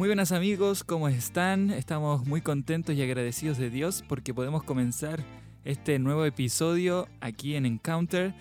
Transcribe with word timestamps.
Muy 0.00 0.08
buenas 0.08 0.32
amigos, 0.32 0.82
¿cómo 0.82 1.08
están? 1.08 1.70
Estamos 1.70 2.24
muy 2.24 2.40
contentos 2.40 2.96
y 2.96 3.02
agradecidos 3.02 3.58
de 3.58 3.68
Dios 3.68 4.02
porque 4.08 4.32
podemos 4.32 4.62
comenzar 4.62 5.22
este 5.66 5.98
nuevo 5.98 6.24
episodio 6.24 7.06
aquí 7.20 7.54
en 7.54 7.66
Encounter 7.66 8.32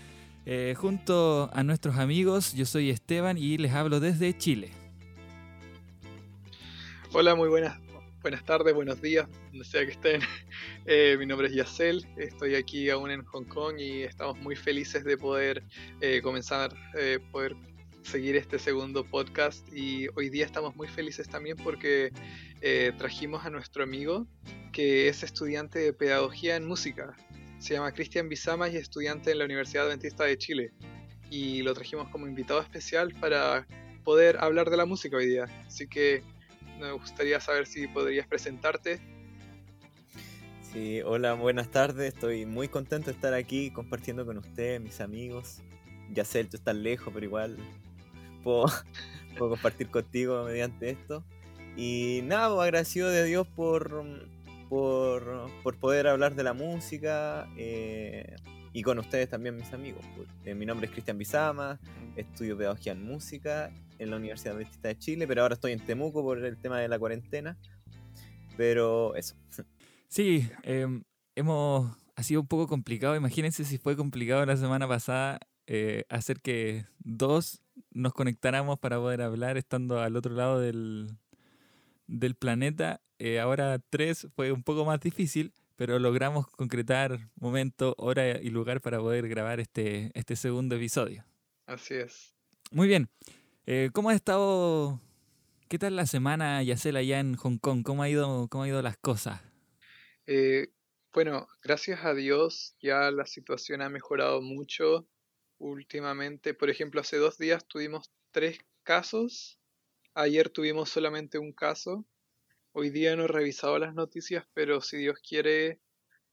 eh, 0.46 0.74
junto 0.78 1.50
a 1.51 1.62
nuestros 1.64 1.97
amigos. 1.97 2.54
Yo 2.54 2.65
soy 2.65 2.90
Esteban 2.90 3.37
y 3.37 3.58
les 3.58 3.74
hablo 3.74 4.00
desde 4.00 4.37
Chile. 4.37 4.69
Hola, 7.12 7.36
muy 7.36 7.50
buenas, 7.50 7.78
buenas 8.22 8.46
tardes, 8.46 8.73
buenos 8.73 9.01
días, 9.01 9.28
donde 9.51 9.65
sea 9.65 9.86
que 9.86 9.91
estén. 9.91 10.22
Eh, 10.86 11.18
mi 11.19 11.26
nombre 11.28 11.47
es 11.47 11.54
Yacel, 11.54 12.08
estoy 12.18 12.55
aquí 12.55 12.90
aún 12.90 13.12
en 13.12 13.23
Hong 13.26 13.44
Kong 13.44 13.78
y 13.78 14.01
estamos 14.01 14.40
muy 14.40 14.55
felices 14.55 15.04
de 15.04 15.18
poder 15.18 15.62
eh, 16.02 16.20
comenzar, 16.23 16.73
poder 17.32 17.55
seguir 18.03 18.35
este 18.35 18.59
segundo 18.59 19.03
podcast 19.03 19.67
y 19.73 20.08
hoy 20.16 20.30
día 20.30 20.45
estamos 20.45 20.76
muy 20.76 20.88
felices 20.88 21.27
también 21.27 21.58
porque 21.58 22.12
trajimos 22.98 23.45
a 23.45 23.49
nuestro 23.49 23.84
amigo 23.84 24.27
que 24.72 25.08
es 25.08 25.23
estudiante 25.23 25.80
de 25.80 25.94
pedagogía 25.94 26.55
en 26.55 26.66
música. 26.66 27.16
Se 27.59 27.73
llama 27.73 27.91
Cristian 27.91 28.30
Bizama 28.30 28.70
y 28.70 28.77
es 28.77 28.84
estudiante 28.84 29.31
en 29.31 29.39
la 29.39 29.45
Universidad 29.45 29.88
Adventista 29.88 30.23
de 30.23 30.38
Chile. 30.38 30.72
Y 31.30 31.62
lo 31.62 31.73
trajimos 31.73 32.09
como 32.09 32.27
invitado 32.27 32.62
especial 32.62 33.13
para 33.20 33.67
poder 34.03 34.38
hablar 34.39 34.70
de 34.70 34.77
la 34.77 34.86
música 34.86 35.17
hoy 35.17 35.27
día. 35.27 35.45
Así 35.67 35.88
que 35.88 36.23
me 36.80 36.91
gustaría 36.94 37.39
saber 37.39 37.67
si 37.67 37.88
podrías 37.88 38.27
presentarte. 38.27 39.00
Sí, 40.72 41.02
hola, 41.02 41.34
buenas 41.34 41.70
tardes. 41.70 42.13
Estoy 42.13 42.45
muy 42.45 42.67
contento 42.67 43.08
de 43.08 43.16
estar 43.16 43.34
aquí 43.34 43.72
compartiendo 43.72 44.25
con 44.25 44.38
ustedes, 44.38 44.80
mis 44.80 45.02
amigos. 45.02 45.61
Ya 46.11 46.23
sé, 46.25 46.44
tú 46.45 46.58
estás 46.58 46.75
lejos, 46.75 47.11
pero 47.13 47.25
igual 47.25 47.58
puedo, 48.44 48.66
puedo 49.38 49.52
compartir 49.52 49.90
contigo 49.90 50.44
mediante 50.44 50.90
esto. 50.90 51.23
Y 51.76 52.22
nada, 52.23 52.50
pues, 52.50 52.64
agradecido 52.64 53.09
de 53.09 53.23
Dios 53.23 53.48
por, 53.48 54.04
por, 54.70 55.50
por 55.64 55.78
poder 55.78 56.08
hablar 56.08 56.36
de 56.36 56.44
la 56.44 56.54
música 56.54 57.48
eh, 57.58 58.36
y 58.73 58.81
con 58.81 59.00
ustedes 59.00 59.30
también, 59.30 59.56
mis 59.56 59.73
amigos. 59.73 60.04
Eh, 60.46 60.56
mi 60.56 60.66
nombre 60.66 60.88
es 60.88 60.92
Cristian 60.92 61.18
Bizama, 61.18 61.80
estudio 62.16 62.58
pedagogía 62.58 62.92
en 62.94 63.04
música 63.04 63.72
en 63.98 64.12
la 64.12 64.18
Universidad 64.18 64.56
Adventista 64.56 64.88
de 64.88 64.98
Chile, 64.98 65.28
pero 65.28 65.42
ahora 65.42 65.56
estoy 65.56 65.74
en 65.74 65.86
Temuco 65.86 66.24
por 66.24 66.44
el 66.44 66.58
tema 66.58 66.80
de 66.80 66.88
la 66.88 66.98
cuarentena. 67.00 67.58
Pero 68.58 69.16
eso. 69.16 69.36
Sí, 70.12 70.50
em, 70.64 71.03
hemos, 71.36 71.96
ha 72.16 72.24
sido 72.24 72.42
un 72.42 72.48
poco 72.48 72.66
complicado. 72.68 73.16
Imagínense 73.16 73.64
si 73.64 73.78
fue 73.78 73.96
complicado 73.96 74.44
la 74.44 74.58
semana 74.58 74.88
pasada 74.88 75.40
eh, 75.68 76.06
hacer 76.09 76.42
que 76.42 76.88
dos 76.98 77.62
nos 77.91 78.13
conectáramos 78.13 78.80
para 78.80 78.97
poder 78.97 79.22
hablar 79.22 79.58
estando 79.58 79.99
al 79.99 80.16
otro 80.16 80.33
lado 80.33 80.59
del, 80.59 81.17
del 82.08 82.35
planeta. 82.35 83.02
Eh, 83.17 83.39
ahora 83.39 83.80
tres 83.89 84.27
fue 84.35 84.52
un 84.52 84.63
poco 84.63 84.85
más 84.85 84.99
difícil, 84.99 85.53
pero 85.75 86.00
logramos 86.00 86.47
concretar 86.47 87.30
momento, 87.35 87.95
hora 87.97 88.41
y 88.41 88.50
lugar 88.50 88.81
para 88.81 89.00
poder 89.00 89.27
grabar 89.27 89.59
este, 89.59 90.11
este 90.13 90.35
segundo 90.35 90.75
episodio. 90.75 91.25
Así 91.66 91.95
es. 91.95 92.33
Muy 92.72 92.88
bien. 92.88 93.09
Eh, 93.66 93.89
¿Cómo 93.94 94.09
ha 94.09 94.16
estado? 94.16 95.00
¿Qué 95.67 95.77
tal 95.77 95.95
la 95.95 96.05
semana, 96.05 96.63
Yacel, 96.63 96.95
allá 96.95 97.19
en 97.19 97.35
Hong 97.35 97.57
Kong? 97.57 97.83
¿Cómo 97.83 98.03
ha 98.03 98.09
ido, 98.09 98.47
cómo 98.47 98.63
ha 98.63 98.67
ido 98.67 98.81
las 98.81 98.97
cosas? 98.97 99.41
Eh, 100.25 100.69
bueno, 101.13 101.47
gracias 101.63 102.05
a 102.05 102.13
Dios 102.13 102.75
ya 102.81 103.11
la 103.11 103.25
situación 103.25 103.81
ha 103.81 103.89
mejorado 103.89 104.41
mucho 104.41 105.07
últimamente. 105.60 106.54
Por 106.54 106.70
ejemplo, 106.70 107.02
hace 107.02 107.18
dos 107.18 107.38
días 107.38 107.68
tuvimos 107.68 108.12
tres 108.32 108.60
casos 108.84 109.60
Ayer 110.16 110.50
tuvimos 110.50 110.90
solamente 110.90 111.38
un 111.40 111.54
caso. 111.54 112.06
Hoy 112.74 112.90
día 112.90 113.16
no 113.16 113.24
he 113.24 113.28
revisado 113.28 113.80
las 113.80 113.94
noticias, 113.94 114.46
pero 114.53 114.81
si 114.81 114.98
Dios 114.98 115.18
quiere, 115.25 115.80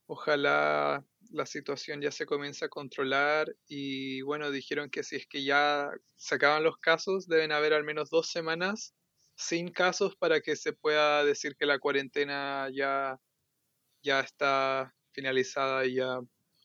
ojalá 0.07 1.05
la 1.31 1.47
situación 1.47 2.01
ya 2.03 2.11
se 2.11 2.27
comience 2.27 2.65
a 2.65 2.69
controlar. 2.69 3.55
Y 3.69 4.23
bueno, 4.23 4.51
dijeron 4.51 4.91
que 4.91 5.05
si 5.05 5.17
es 5.17 5.27
que 5.29 5.45
ya 5.45 5.91
se 6.17 6.35
acaban 6.35 6.65
los 6.65 6.79
casos, 6.79 7.29
deben 7.29 7.53
haber 7.53 7.75
al 7.75 7.85
menos 7.85 8.11
dos 8.11 8.29
semanas 8.29 8.95
sin 9.37 9.71
casos 9.71 10.17
para 10.17 10.41
que 10.41 10.57
se 10.57 10.73
pueda 10.73 11.25
decir 11.25 11.55
que 11.57 11.67
la 11.67 11.79
cuarentena 11.79 12.69
ya, 12.75 13.21
ya 14.03 14.21
está 14.21 14.95
finalizada 15.13 15.87
y 15.87 15.97
ya 15.97 16.19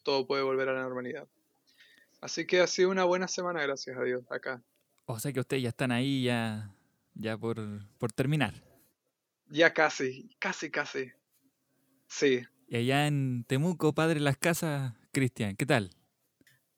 todo 0.03 0.25
puede 0.25 0.43
volver 0.43 0.69
a 0.69 0.73
la 0.73 0.83
normalidad. 0.83 1.27
Así 2.21 2.45
que 2.45 2.61
ha 2.61 2.67
sido 2.67 2.91
una 2.91 3.03
buena 3.03 3.27
semana, 3.27 3.61
gracias 3.61 3.97
a 3.97 4.03
Dios, 4.03 4.23
acá. 4.29 4.63
O 5.05 5.19
sea 5.19 5.33
que 5.33 5.39
ustedes 5.41 5.63
ya 5.63 5.69
están 5.69 5.91
ahí, 5.91 6.23
ya 6.23 6.71
ya 7.15 7.37
por, 7.37 7.59
terminar. 8.15 8.53
Ya 9.47 9.73
casi, 9.73 10.29
casi, 10.39 10.71
casi. 10.71 11.11
Sí. 12.07 12.43
Y 12.67 12.75
allá 12.77 13.07
en 13.07 13.43
Temuco, 13.47 13.93
padre 13.93 14.19
las 14.19 14.37
casas, 14.37 14.93
Cristian, 15.11 15.55
¿qué 15.55 15.65
tal? 15.65 15.91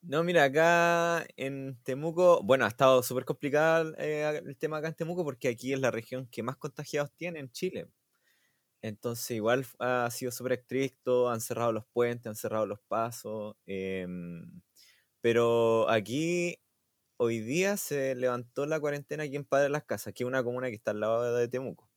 No, 0.02 0.24
mira, 0.24 0.44
acá 0.44 1.26
en 1.38 1.78
Temuco, 1.84 2.42
bueno, 2.44 2.66
ha 2.66 2.68
estado 2.68 3.04
súper 3.04 3.26
complicado 3.26 3.94
eh, 3.98 4.42
el 4.46 4.58
tema 4.58 4.78
acá 4.78 4.90
en 4.90 4.96
Temuco 4.96 5.24
porque 5.24 5.48
aquí 5.48 5.72
es 5.72 5.80
la 5.80 5.92
región 5.92 6.28
que 6.28 6.44
más 6.44 6.58
contagiados 6.58 7.12
tiene 7.14 7.40
en 7.40 7.52
Chile. 7.52 7.88
Entonces 8.82 9.32
igual 9.32 9.66
ha 9.80 10.10
sido 10.12 10.32
súper 10.32 10.54
estricto, 10.54 11.30
han 11.30 11.40
cerrado 11.40 11.72
los 11.72 11.86
puentes, 11.86 12.28
han 12.28 12.36
cerrado 12.36 12.66
los 12.66 12.82
pasos. 12.82 13.56
Em, 13.66 14.62
pero 15.24 15.90
aquí 15.90 16.60
hoy 17.16 17.40
día 17.40 17.78
se 17.78 18.14
levantó 18.14 18.66
la 18.66 18.82
cuarentena 18.82 19.24
aquí 19.24 19.38
en 19.38 19.46
Padre 19.46 19.70
Las 19.70 19.86
Casas, 19.86 20.14
que 20.14 20.24
es 20.24 20.28
una 20.28 20.44
comuna 20.44 20.68
que 20.68 20.76
está 20.76 20.92
al 20.92 21.00
lado 21.00 21.38
de 21.38 21.48
Temuco. 21.48 21.90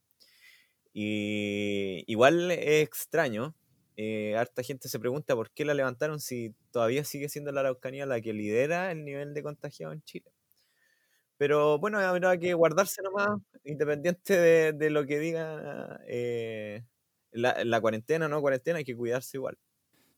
Y 0.93 2.05
igual 2.07 2.53
es 2.53 2.85
extraño. 2.85 3.57
Eh, 3.97 4.37
harta 4.37 4.63
gente 4.63 4.89
se 4.89 5.01
pregunta 5.01 5.35
por 5.35 5.51
qué 5.51 5.65
la 5.65 5.75
levantaron 5.75 6.21
si 6.21 6.55
todavía 6.71 7.03
sigue 7.03 7.29
siendo 7.29 7.51
la 7.51 7.63
Araucanía 7.63 8.07
la 8.07 8.21
que 8.21 8.33
lidera 8.33 8.93
el 8.93 9.05
nivel 9.05 9.35
de 9.35 9.43
contagiado 9.43 9.93
en 9.93 10.03
Chile. 10.03 10.31
Pero 11.37 11.81
bueno, 11.81 11.99
habrá 11.99 12.39
que 12.39 12.55
guardarse 12.55 13.03
nomás, 13.03 13.41
independiente 13.65 14.73
de, 14.73 14.91
lo 14.91 15.05
que 15.05 15.19
diga 15.19 16.01
eh, 16.07 16.85
la, 17.33 17.65
la, 17.65 17.81
cuarentena 17.81 18.29
no 18.29 18.41
cuarentena, 18.41 18.79
hay 18.79 18.85
que 18.85 18.97
cuidarse 18.97 19.37
igual. 19.37 19.59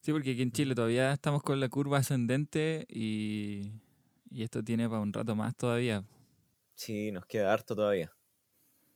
Sí, 0.09 0.13
porque 0.13 0.31
aquí 0.31 0.41
en 0.41 0.53
Chile 0.53 0.75
todavía 0.75 1.13
estamos 1.13 1.43
con 1.43 1.61
la 1.61 1.69
curva 1.69 1.99
ascendente 1.99 2.87
y 2.89 3.73
y 4.31 4.43
esto 4.43 4.63
tiene 4.63 4.89
para 4.89 5.01
un 5.01 5.13
rato 5.13 5.35
más 5.35 5.57
todavía. 5.57 6.05
Sí, 6.75 7.11
nos 7.13 7.27
queda 7.27 7.53
harto 7.53 7.75
todavía. 7.75 8.13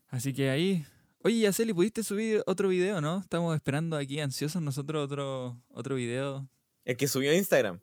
Así 0.09 0.33
que 0.33 0.51
ahí. 0.51 0.85
Oye, 1.19 1.41
Yaceli, 1.41 1.73
¿pudiste 1.73 2.03
subir 2.03 2.43
otro 2.47 2.69
video, 2.69 3.01
no? 3.01 3.21
Estamos 3.21 3.55
esperando 3.55 3.97
aquí 3.97 4.21
ansiosos 4.21 4.61
nosotros 4.61 5.05
otro, 5.05 5.61
otro 5.69 5.95
video. 5.95 6.49
El 6.85 6.97
que 6.97 7.09
subió 7.09 7.31
a 7.31 7.35
Instagram. 7.35 7.81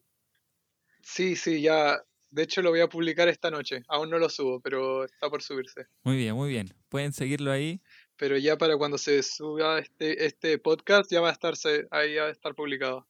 Sí, 1.01 1.35
sí, 1.35 1.61
ya. 1.61 2.01
De 2.29 2.43
hecho, 2.43 2.61
lo 2.61 2.69
voy 2.69 2.81
a 2.81 2.89
publicar 2.89 3.27
esta 3.27 3.49
noche. 3.49 3.83
Aún 3.87 4.09
no 4.09 4.19
lo 4.19 4.29
subo, 4.29 4.59
pero 4.59 5.05
está 5.05 5.29
por 5.29 5.41
subirse. 5.41 5.87
Muy 6.03 6.17
bien, 6.17 6.35
muy 6.35 6.49
bien. 6.49 6.73
Pueden 6.89 7.13
seguirlo 7.13 7.51
ahí. 7.51 7.81
Pero 8.17 8.37
ya 8.37 8.57
para 8.57 8.77
cuando 8.77 8.97
se 8.97 9.23
suba 9.23 9.79
este, 9.79 10.25
este 10.25 10.59
podcast, 10.59 11.09
ya 11.11 11.21
va 11.21 11.29
a 11.29 11.33
estarse, 11.33 11.87
ahí 11.89 12.15
va 12.15 12.25
a 12.25 12.29
estar 12.29 12.53
publicado. 12.53 13.08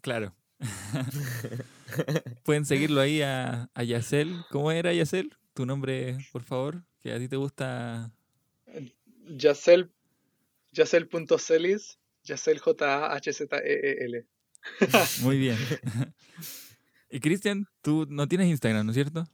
Claro. 0.00 0.34
Pueden 2.44 2.64
seguirlo 2.64 3.00
ahí 3.00 3.22
a, 3.22 3.70
a 3.74 3.82
Yacel. 3.82 4.44
¿Cómo 4.50 4.70
era 4.72 4.92
Yacel? 4.92 5.36
Tu 5.54 5.66
nombre, 5.66 6.18
por 6.32 6.42
favor, 6.42 6.84
que 7.00 7.12
a 7.12 7.18
ti 7.18 7.28
te 7.28 7.36
gusta. 7.36 8.12
Yacel, 9.26 9.90
Yacel.celis, 10.72 11.98
Yacel 12.24 12.58
J-A-H-Z-E-E-L. 12.58 14.26
Muy 15.22 15.38
bien. 15.38 15.56
y 17.10 17.20
Cristian, 17.20 17.66
tú 17.82 18.06
no 18.08 18.28
tienes 18.28 18.48
Instagram, 18.48 18.86
¿no 18.86 18.92
es 18.92 18.96
cierto? 18.96 19.26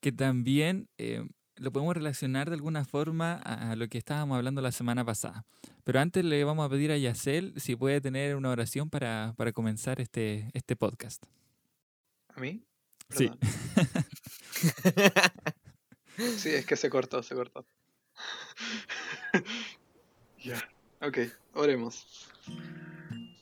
que 0.00 0.12
también 0.12 0.88
eh, 0.98 1.26
lo 1.56 1.72
podemos 1.72 1.94
relacionar 1.94 2.48
de 2.48 2.54
alguna 2.54 2.84
forma 2.84 3.34
a, 3.34 3.76
lo 3.76 3.88
que 3.88 3.98
estábamos 3.98 4.36
hablando 4.36 4.62
la 4.62 4.72
semana 4.72 5.04
pasada. 5.04 5.44
Pero 5.84 6.00
antes 6.00 6.24
le 6.24 6.42
vamos 6.44 6.64
a 6.64 6.70
pedir 6.70 6.90
a 6.92 6.96
Yacel 6.96 7.52
si 7.56 7.76
puede 7.76 8.00
tener 8.00 8.36
una 8.36 8.50
oración 8.50 8.88
para, 8.88 9.34
para 9.36 9.52
comenzar 9.52 10.00
este, 10.00 10.50
este 10.54 10.76
podcast. 10.76 11.22
¿A 12.34 12.40
mí? 12.40 12.62
Sí. 13.10 13.30
sí, 16.38 16.50
es 16.50 16.64
que 16.64 16.76
se 16.76 16.88
cortó, 16.88 17.22
se 17.22 17.34
cortó. 17.34 17.66
ya, 20.38 20.62
ok, 21.00 21.18
oremos. 21.54 22.06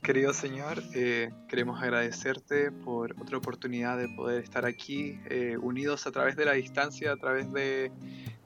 Querido 0.02 0.32
Señor, 0.32 0.82
eh, 0.94 1.30
queremos 1.48 1.82
agradecerte 1.82 2.70
por 2.70 3.12
otra 3.20 3.36
oportunidad 3.36 3.98
de 3.98 4.08
poder 4.08 4.42
estar 4.42 4.64
aquí 4.64 5.20
eh, 5.28 5.58
unidos 5.60 6.06
a 6.06 6.12
través 6.12 6.34
de 6.36 6.46
la 6.46 6.52
distancia, 6.52 7.12
a 7.12 7.16
través 7.16 7.52
de 7.52 7.92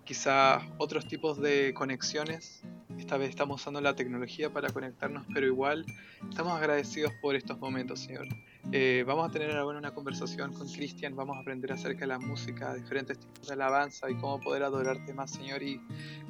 quizá 0.05 0.61
otros 0.79 1.06
tipos 1.06 1.41
de 1.41 1.73
conexiones. 1.75 2.62
Esta 2.99 3.17
vez 3.17 3.31
estamos 3.31 3.61
usando 3.61 3.81
la 3.81 3.94
tecnología 3.94 4.50
para 4.50 4.70
conectarnos, 4.70 5.25
pero 5.32 5.47
igual 5.47 5.87
estamos 6.29 6.53
agradecidos 6.53 7.12
por 7.23 7.37
estos 7.37 7.59
momentos, 7.59 8.00
Señor. 8.00 8.26
Eh, 8.73 9.05
vamos 9.06 9.29
a 9.29 9.32
tener 9.32 9.56
ahora 9.56 9.79
una 9.79 9.94
conversación 9.94 10.53
con 10.53 10.69
Cristian, 10.69 11.14
vamos 11.14 11.37
a 11.37 11.41
aprender 11.41 11.73
acerca 11.73 12.00
de 12.00 12.06
la 12.09 12.19
música, 12.19 12.75
diferentes 12.75 13.19
tipos 13.19 13.47
de 13.47 13.55
alabanza 13.55 14.11
y 14.11 14.14
cómo 14.17 14.41
poder 14.41 14.62
adorarte 14.62 15.14
más, 15.14 15.31
Señor. 15.31 15.62
Y 15.62 15.81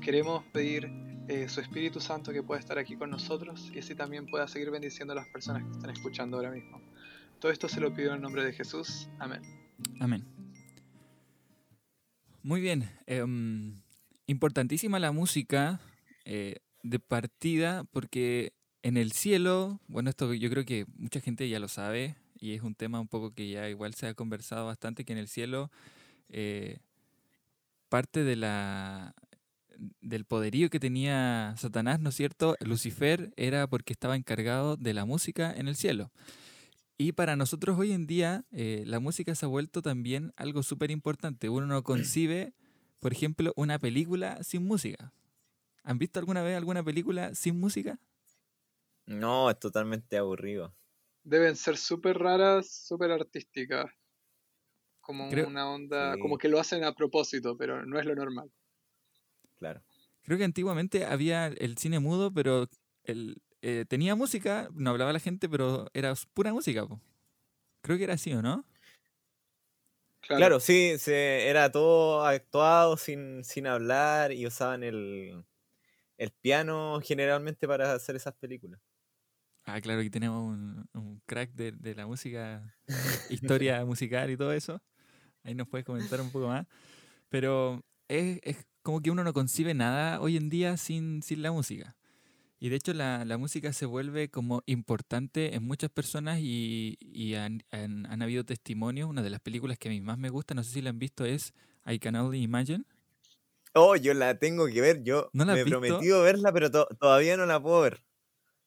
queremos 0.01 0.45
pedir 0.53 1.12
eh, 1.33 1.49
su 1.49 1.63
Espíritu 1.63 1.99
Santo 1.99 2.31
que 2.31 2.43
pueda 2.43 2.61
estar 2.61 2.79
aquí 2.79 2.95
con 2.95 3.09
nosotros 3.09 3.71
y 3.75 3.79
así 3.79 3.95
también 3.95 4.27
pueda 4.27 4.47
seguir 4.47 4.71
bendiciendo 4.71 5.13
a 5.13 5.17
las 5.17 5.29
personas 5.29 5.65
que 5.65 5.71
están 5.71 5.89
escuchando 5.89 6.37
ahora 6.37 6.51
mismo. 6.51 6.79
Todo 7.41 7.51
esto 7.51 7.71
se 7.71 7.81
lo 7.81 7.95
pido 7.95 8.11
en 8.11 8.17
el 8.17 8.21
nombre 8.21 8.45
de 8.45 8.53
Jesús. 8.53 9.09
Amén. 9.19 9.41
Amén. 9.99 10.27
Muy 12.43 12.61
bien. 12.61 12.91
Em, 13.07 13.81
importantísima 14.27 14.99
la 14.99 15.11
música 15.11 15.81
eh, 16.27 16.57
de 16.83 16.99
partida 16.99 17.85
porque 17.85 18.53
en 18.83 18.99
el 18.99 19.13
cielo, 19.13 19.81
bueno, 19.89 20.11
esto 20.11 20.35
yo 20.35 20.51
creo 20.51 20.67
que 20.67 20.85
mucha 20.99 21.21
gente 21.21 21.49
ya 21.49 21.59
lo 21.59 21.69
sabe 21.69 22.17
y 22.39 22.53
es 22.53 22.61
un 22.61 22.75
tema 22.75 23.01
un 23.01 23.09
poco 23.09 23.33
que 23.33 23.49
ya 23.49 23.71
igual 23.71 23.95
se 23.95 24.07
ha 24.07 24.15
conversado 24.15 24.67
bastante, 24.67 25.07
que 25.07 25.13
en 25.15 25.19
el 25.19 25.29
cielo 25.29 25.71
eh, 26.29 26.79
parte 27.89 28.23
de 28.23 28.37
la, 28.37 29.15
del 30.01 30.25
poderío 30.25 30.71
que 30.71 30.81
tenía 30.81 31.55
Satanás, 31.59 32.01
¿no 32.01 32.11
es 32.11 32.15
cierto? 32.15 32.57
Lucifer 32.61 33.33
era 33.37 33.67
porque 33.67 33.93
estaba 33.93 34.17
encargado 34.17 34.77
de 34.77 34.95
la 34.95 35.05
música 35.05 35.53
en 35.53 35.69
el 35.69 35.77
cielo. 35.77 36.11
Y 36.99 37.13
para 37.13 37.37
nosotros 37.37 37.79
hoy 37.79 37.93
en 37.93 38.07
día 38.07 38.45
eh, 38.53 38.85
la 38.87 39.01
música 39.01 39.35
se 39.35 39.47
ha 39.47 39.49
vuelto 39.49 39.83
también 39.83 40.33
algo 40.37 40.63
súper 40.63 40.91
importante. 40.91 41.49
Uno 41.49 41.67
no 41.67 41.83
concibe, 41.83 42.55
por 43.01 43.13
ejemplo, 43.13 43.53
una 43.57 43.79
película 43.79 44.43
sin 44.45 44.65
música. 44.65 45.13
¿Han 45.83 45.99
visto 45.99 46.21
alguna 46.21 46.43
vez 46.43 46.57
alguna 46.57 46.85
película 46.85 47.35
sin 47.35 47.59
música? 47.59 47.99
No, 49.07 49.51
es 49.51 49.59
totalmente 49.59 50.17
aburrido. 50.17 50.75
Deben 51.25 51.57
ser 51.57 51.77
súper 51.77 52.19
raras, 52.19 52.87
súper 52.87 53.11
artísticas. 53.11 53.91
Como 55.01 55.29
una 55.29 55.69
onda, 55.69 56.17
como 56.19 56.39
que 56.39 56.49
lo 56.49 56.61
hacen 56.61 56.85
a 56.85 56.95
propósito, 56.95 57.57
pero 57.57 57.85
no 57.85 57.99
es 57.99 58.07
lo 58.07 58.15
normal 58.15 58.53
claro. 59.63 59.83
Creo 60.23 60.39
que 60.39 60.45
antiguamente 60.45 61.05
había 61.05 61.47
el 61.47 61.79
cine 61.79 62.01
mudo, 62.01 62.33
pero 62.33 62.69
el, 63.05 63.41
eh, 63.61 63.85
tenía 63.89 64.17
música, 64.17 64.69
no 64.75 64.91
hablaba 64.91 65.13
la 65.13 65.21
gente, 65.21 65.49
pero 65.49 65.89
era 65.95 66.15
pura 66.35 66.53
música. 66.53 66.85
Creo 67.81 67.97
que 67.97 68.05
era 68.05 68.15
así, 68.15 68.33
¿o 68.33 68.43
no? 68.43 68.67
Claro, 70.23 70.59
sí, 70.59 70.99
se, 70.99 71.49
era 71.49 71.71
todo 71.71 72.25
actuado 72.25 72.97
sin, 72.97 73.45
sin 73.45 73.67
hablar 73.67 74.33
y 74.33 74.47
usaban 74.47 74.83
el, 74.83 75.45
el 76.17 76.31
piano 76.31 77.01
generalmente 77.03 77.69
para 77.69 77.93
hacer 77.93 78.17
esas 78.17 78.35
películas. 78.35 78.81
Ah, 79.65 79.81
claro, 79.81 80.01
aquí 80.01 80.11
tenemos 80.11 80.57
un, 80.93 81.23
crack 81.27 81.53
de, 81.53 81.95
la 81.95 82.07
música, 82.07 82.77
historia 83.31 83.85
musical 83.85 84.29
y 84.31 84.37
todo 84.37 84.53
eso. 84.53 84.83
Ahí 85.45 85.55
nos 85.55 85.69
puedes 85.69 85.85
comentar 85.85 86.21
un 86.21 86.31
poco 86.31 86.49
más. 86.49 86.67
Pero 87.29 87.85
es, 88.09 88.41
es, 88.43 88.67
como 88.83 89.01
que 89.01 89.11
uno 89.11 89.25
no 89.25 89.33
concibe 89.33 89.75
nada 89.75 90.21
hoy 90.21 90.37
en 90.37 90.49
día 90.49 90.77
sin, 90.77 91.23
sin 91.23 91.43
la 91.43 91.53
música. 91.53 91.97
Y 92.59 92.69
de 92.69 92.77
hecho 92.77 92.95
la, 92.95 93.25
la, 93.25 93.39
música 93.39 93.73
se 93.73 93.87
vuelve 93.87 94.29
como 94.29 94.63
importante 94.67 95.57
en 95.57 95.65
muchas 95.65 95.91
personas 95.91 96.39
y, 96.41 96.97
y 97.01 97.35
han, 97.35 97.65
han, 97.73 98.23
habido 98.23 98.45
testimonios. 98.45 99.11
Una 99.11 99.21
de 99.23 99.31
las 99.31 99.41
películas 99.41 99.79
que 99.79 99.89
a 99.89 99.91
mí 99.91 100.01
más 100.01 100.17
me 100.17 100.31
gusta, 100.31 100.55
no 100.55 100.63
sé 100.63 100.75
si 100.75 100.81
la 100.81 100.91
han 100.91 100.99
visto, 101.01 101.25
es 101.25 101.55
I 101.85 101.99
Can 101.99 102.15
Only 102.15 102.41
Imagine. 102.41 102.85
Oh, 103.75 103.97
yo 103.97 104.15
la 104.15 104.39
tengo 104.39 104.67
que 104.67 104.81
ver. 104.81 105.03
Yo 105.03 105.29
me 105.33 105.61
he 105.61 105.65
prometido 105.65 106.23
verla, 106.23 106.53
pero 106.53 106.71
todavía 106.71 107.37
no 107.37 107.47
la 107.47 107.61
puedo 107.61 107.81
ver. 107.81 108.05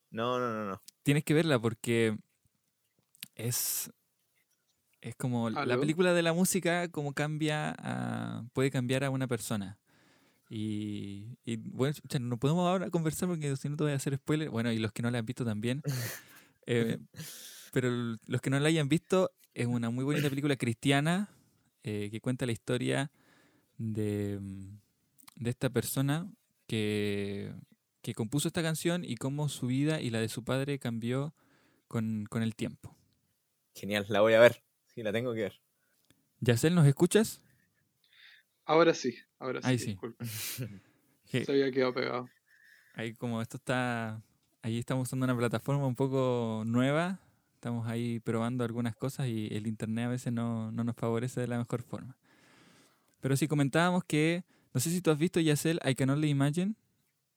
No, 0.09 0.39
no, 0.39 0.51
no, 0.51 0.65
no. 0.65 0.81
Tienes 1.03 1.23
que 1.23 1.33
verla 1.33 1.57
porque 1.57 2.17
es, 3.35 3.91
es 4.99 5.15
como 5.15 5.49
la 5.49 5.79
película 5.79 6.13
de 6.13 6.21
la 6.21 6.33
música, 6.33 6.89
como 6.89 7.13
cambia 7.13 7.75
a, 7.77 8.43
puede 8.51 8.71
cambiar 8.71 9.05
a 9.05 9.09
una 9.09 9.27
persona. 9.27 9.77
Y, 10.49 11.37
bueno, 11.71 11.95
no 12.19 12.37
podemos 12.37 12.67
ahora 12.67 12.89
conversar 12.89 13.27
porque 13.29 13.55
si 13.55 13.69
no 13.69 13.77
te 13.77 13.83
voy 13.83 13.93
a 13.93 13.95
hacer 13.95 14.15
spoiler. 14.15 14.49
Bueno, 14.49 14.71
y 14.71 14.79
los 14.79 14.91
que 14.91 15.01
no 15.01 15.11
la 15.11 15.19
han 15.19 15.25
visto 15.25 15.45
también. 15.45 15.81
Eh, 16.67 16.97
pero 17.71 17.91
los 18.25 18.41
que 18.41 18.49
no 18.49 18.59
la 18.59 18.69
hayan 18.69 18.89
visto, 18.89 19.29
es 19.53 19.67
una 19.67 19.91
muy 19.91 20.03
bonita 20.03 20.31
película 20.31 20.55
cristiana 20.55 21.29
eh, 21.83 22.09
que 22.09 22.21
cuenta 22.21 22.47
la 22.47 22.53
historia 22.53 23.11
de, 23.77 24.39
mm, 24.41 24.79
de 25.35 25.49
esta 25.51 25.69
persona 25.69 26.27
que, 26.65 27.53
que, 28.01 28.15
compuso 28.15 28.47
esta 28.47 28.63
canción 28.63 29.03
y 29.05 29.15
cómo 29.17 29.47
su 29.47 29.67
vida 29.67 30.01
y 30.01 30.09
la 30.09 30.19
de 30.19 30.27
su 30.27 30.43
padre 30.43 30.79
cambió 30.79 31.35
con, 31.87 32.25
con 32.31 32.41
el 32.41 32.55
tiempo. 32.55 32.97
Genial, 33.75 34.07
la 34.09 34.21
voy 34.21 34.33
a 34.33 34.39
ver. 34.39 34.63
Sí, 34.87 35.03
la 35.03 35.11
tengo 35.11 35.35
que 35.35 35.41
ver. 35.41 35.61
Yacel, 36.39 36.73
¿nos 36.73 36.87
escuchas? 36.87 37.44
Ahora 38.65 38.93
sí, 38.93 39.15
ahora 39.39 39.61
sí. 39.61 39.67
Ahí 39.67 39.79
sí. 39.79 39.97
Se 41.45 41.51
había 41.51 41.71
quedado 41.71 41.93
pegado. 41.93 42.29
Ahí 42.93 43.13
como 43.13 43.41
esto 43.41 43.57
está, 43.57 44.21
ahí 44.61 44.79
estamos 44.79 45.07
usando 45.07 45.25
una 45.25 45.37
plataforma 45.37 45.85
un 45.85 45.95
poco 45.95 46.63
nueva, 46.65 47.19
estamos 47.53 47.87
ahí 47.87 48.19
probando 48.21 48.63
algunas 48.63 48.95
cosas 48.95 49.27
y 49.27 49.47
el 49.51 49.67
internet 49.67 50.05
a 50.05 50.09
veces 50.09 50.33
no, 50.33 50.71
no 50.71 50.83
nos 50.83 50.95
favorece 50.95 51.41
de 51.41 51.47
la 51.47 51.57
mejor 51.57 51.81
forma. 51.81 52.17
Pero 53.19 53.35
sí 53.35 53.47
comentábamos 53.47 54.03
que, 54.03 54.43
no 54.73 54.79
sé 54.79 54.89
si 54.89 55.01
tú 55.01 55.11
has 55.11 55.17
visto 55.17 55.39
Yacel, 55.39 55.79
I 55.83 55.95
Can 55.95 56.09
Only 56.09 56.29
Imagine, 56.29 56.75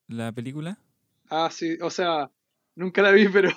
la 0.07 0.33
película. 0.33 0.79
Ah, 1.29 1.51
sí, 1.51 1.77
o 1.81 1.91
sea, 1.91 2.31
nunca 2.75 3.03
la 3.03 3.11
vi, 3.11 3.29
pero, 3.33 3.51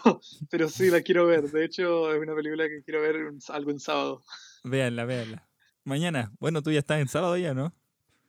pero 0.49 0.69
sí 0.69 0.89
la 0.89 1.01
quiero 1.01 1.27
ver. 1.27 1.51
De 1.51 1.65
hecho, 1.65 2.13
es 2.13 2.21
una 2.21 2.35
película 2.35 2.67
que 2.67 2.83
quiero 2.83 3.01
ver 3.01 3.15
algo 3.49 3.71
en 3.71 3.79
sábado. 3.79 4.23
Véanla, 4.63 5.05
véanla. 5.05 5.50
Mañana. 5.83 6.31
Bueno, 6.39 6.61
tú 6.61 6.71
ya 6.71 6.79
estás 6.79 7.01
en 7.01 7.07
sábado 7.07 7.37
ya, 7.37 7.53
¿no? 7.53 7.73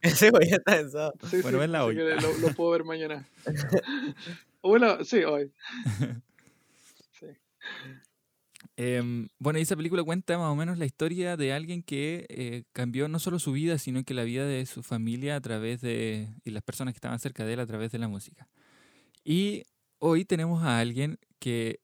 Sí, 0.17 0.31
ya 0.49 0.57
estás 0.57 0.81
en 0.81 0.91
sábado. 0.91 1.15
bueno, 1.43 1.59
venla 1.59 1.85
hoy. 1.85 1.95
Lo, 1.95 2.55
puedo 2.55 2.71
ver 2.71 2.85
mañana. 2.85 3.29
bueno, 4.63 5.05
sí, 5.05 5.25
hoy. 5.25 5.53
Sí. 7.19 7.27
Em, 8.77 9.29
bueno, 9.39 9.59
esa 9.59 9.77
película 9.77 10.03
cuenta 10.03 10.37
más 10.39 10.51
o 10.51 10.57
menos 10.57 10.77
la 10.77 10.87
historia 10.87 11.37
de 11.37 11.53
alguien 11.53 11.83
que 11.83 12.27
eh, 12.29 12.65
cambió 12.73 13.07
no 13.07 13.21
solo 13.21 13.39
su 13.39 13.53
vida, 13.53 13.79
sino 13.79 14.03
que 14.03 14.15
la 14.15 14.25
vida 14.25 14.45
de 14.45 14.67
su 14.67 14.83
familia 14.83 15.37
a 15.37 15.41
través 15.41 15.81
de. 15.83 16.29
y 16.45 16.51
las 16.51 16.63
personas 16.63 16.95
que 16.95 16.97
estaban 16.97 17.21
cerca 17.21 17.45
de 17.45 17.53
él 17.53 17.61
a 17.61 17.67
través 17.67 17.93
de 17.93 17.99
la 17.99 18.09
música. 18.09 18.49
Y 19.25 19.63
hoy 19.99 20.25
tenemos 20.25 20.65
a 20.65 20.81
alguien 20.81 21.19
que 21.39 21.81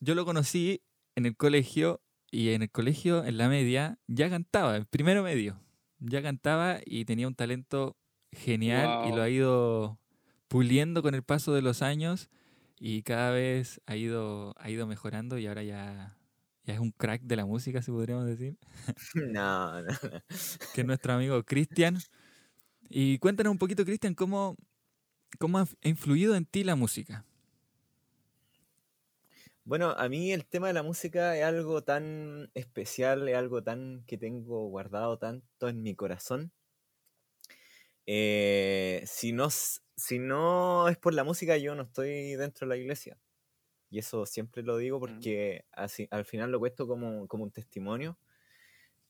yo 0.00 0.14
lo 0.14 0.26
conocí 0.26 0.82
en 1.14 1.26
el 1.26 1.36
colegio 1.36 2.02
y 2.32 2.48
en 2.54 2.62
el 2.62 2.70
colegio, 2.70 3.24
en 3.24 3.36
la 3.36 3.48
media, 3.48 3.98
ya 4.08 4.30
cantaba, 4.30 4.76
en 4.78 4.86
primero 4.86 5.22
medio. 5.22 5.60
Ya 5.98 6.22
cantaba 6.22 6.80
y 6.84 7.04
tenía 7.04 7.28
un 7.28 7.34
talento 7.34 7.96
genial 8.32 9.06
y 9.06 9.14
lo 9.14 9.22
ha 9.22 9.28
ido 9.28 10.00
puliendo 10.48 11.02
con 11.02 11.14
el 11.14 11.22
paso 11.22 11.52
de 11.52 11.60
los 11.60 11.82
años 11.82 12.30
y 12.80 13.02
cada 13.02 13.30
vez 13.32 13.82
ha 13.86 13.96
ido, 13.96 14.54
ha 14.58 14.70
ido 14.70 14.86
mejorando 14.86 15.36
y 15.36 15.46
ahora 15.46 15.62
ya, 15.62 16.16
ya 16.64 16.72
es 16.72 16.80
un 16.80 16.90
crack 16.92 17.20
de 17.22 17.36
la 17.36 17.44
música, 17.44 17.82
si 17.82 17.90
podríamos 17.90 18.24
decir. 18.24 18.56
No, 19.14 19.82
no, 19.82 19.90
que 20.74 20.80
es 20.80 20.86
nuestro 20.86 21.12
amigo 21.12 21.44
Cristian. 21.44 21.98
Y 22.88 23.18
cuéntanos 23.18 23.50
un 23.50 23.58
poquito, 23.58 23.84
Cristian, 23.84 24.14
cómo, 24.14 24.56
cómo 25.38 25.58
ha 25.58 25.66
influido 25.82 26.34
en 26.34 26.46
ti 26.46 26.64
la 26.64 26.76
música. 26.76 27.26
Bueno, 29.64 29.90
a 29.96 30.08
mí 30.08 30.32
el 30.32 30.44
tema 30.46 30.66
de 30.66 30.72
la 30.72 30.82
música 30.82 31.36
es 31.36 31.44
algo 31.44 31.82
tan 31.84 32.50
especial, 32.54 33.28
es 33.28 33.36
algo 33.36 33.62
tan 33.62 34.04
que 34.06 34.18
tengo 34.18 34.66
guardado 34.68 35.18
tanto 35.18 35.68
en 35.68 35.82
mi 35.82 35.94
corazón. 35.94 36.52
Eh, 38.06 39.02
si, 39.06 39.32
no, 39.32 39.48
si 39.50 40.18
no 40.18 40.88
es 40.88 40.98
por 40.98 41.14
la 41.14 41.22
música, 41.24 41.56
yo 41.56 41.74
no 41.76 41.82
estoy 41.82 42.34
dentro 42.34 42.66
de 42.66 42.70
la 42.74 42.76
iglesia. 42.76 43.18
Y 43.90 43.98
eso 44.00 44.26
siempre 44.26 44.62
lo 44.62 44.78
digo 44.78 44.98
mm. 44.98 45.00
porque 45.00 45.64
así, 45.72 46.08
al 46.10 46.24
final 46.26 46.50
lo 46.52 46.60
cuesto 46.60 46.88
como, 46.88 47.28
como 47.28 47.44
un 47.44 47.52
testimonio. 47.52 48.18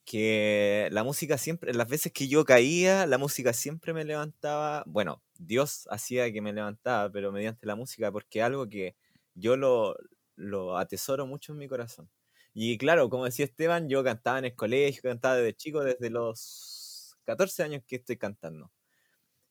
que 0.04 0.88
la 0.92 1.04
música 1.04 1.38
siempre, 1.38 1.74
las 1.74 1.88
veces 1.88 2.12
que 2.12 2.28
yo 2.28 2.44
caía, 2.44 3.06
la 3.06 3.18
música 3.18 3.52
siempre 3.52 3.94
me 3.94 4.04
levantaba, 4.04 4.84
bueno, 4.86 5.22
Dios 5.38 5.86
hacía 5.90 6.32
que 6.32 6.42
me 6.42 6.52
levantaba, 6.52 7.10
pero 7.12 7.32
mediante 7.32 7.66
la 7.66 7.76
música, 7.76 8.10
porque 8.12 8.42
algo 8.42 8.68
que 8.68 8.96
yo 9.34 9.56
lo, 9.56 9.96
lo 10.36 10.76
atesoro 10.78 11.26
mucho 11.26 11.52
en 11.52 11.58
mi 11.58 11.68
corazón. 11.68 12.10
Y 12.54 12.78
claro, 12.78 13.08
como 13.10 13.24
decía 13.24 13.46
Esteban, 13.46 13.88
yo 13.88 14.04
cantaba 14.04 14.38
en 14.38 14.46
el 14.46 14.56
colegio, 14.56 15.02
cantaba 15.02 15.36
desde 15.36 15.54
chico, 15.56 15.82
desde 15.84 16.10
los 16.10 17.16
14 17.24 17.62
años 17.62 17.82
que 17.86 17.96
estoy 17.96 18.16
cantando. 18.18 18.72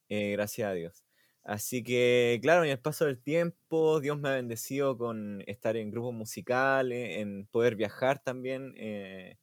Eh, 0.09 0.31
gracias 0.33 0.69
a 0.69 0.73
Dios. 0.73 1.05
Así 1.43 1.83
que, 1.83 2.39
claro, 2.41 2.63
en 2.63 2.69
el 2.71 2.79
paso 2.79 3.05
del 3.05 3.21
tiempo, 3.21 3.99
Dios 3.99 4.19
me 4.19 4.29
ha 4.29 4.33
bendecido 4.33 4.97
con 4.97 5.43
estar 5.47 5.75
en 5.77 5.89
grupos 5.91 6.13
musicales, 6.13 7.17
en 7.19 7.47
poder 7.47 7.75
viajar 7.75 8.21
también 8.23 8.73
eh, 8.77 9.37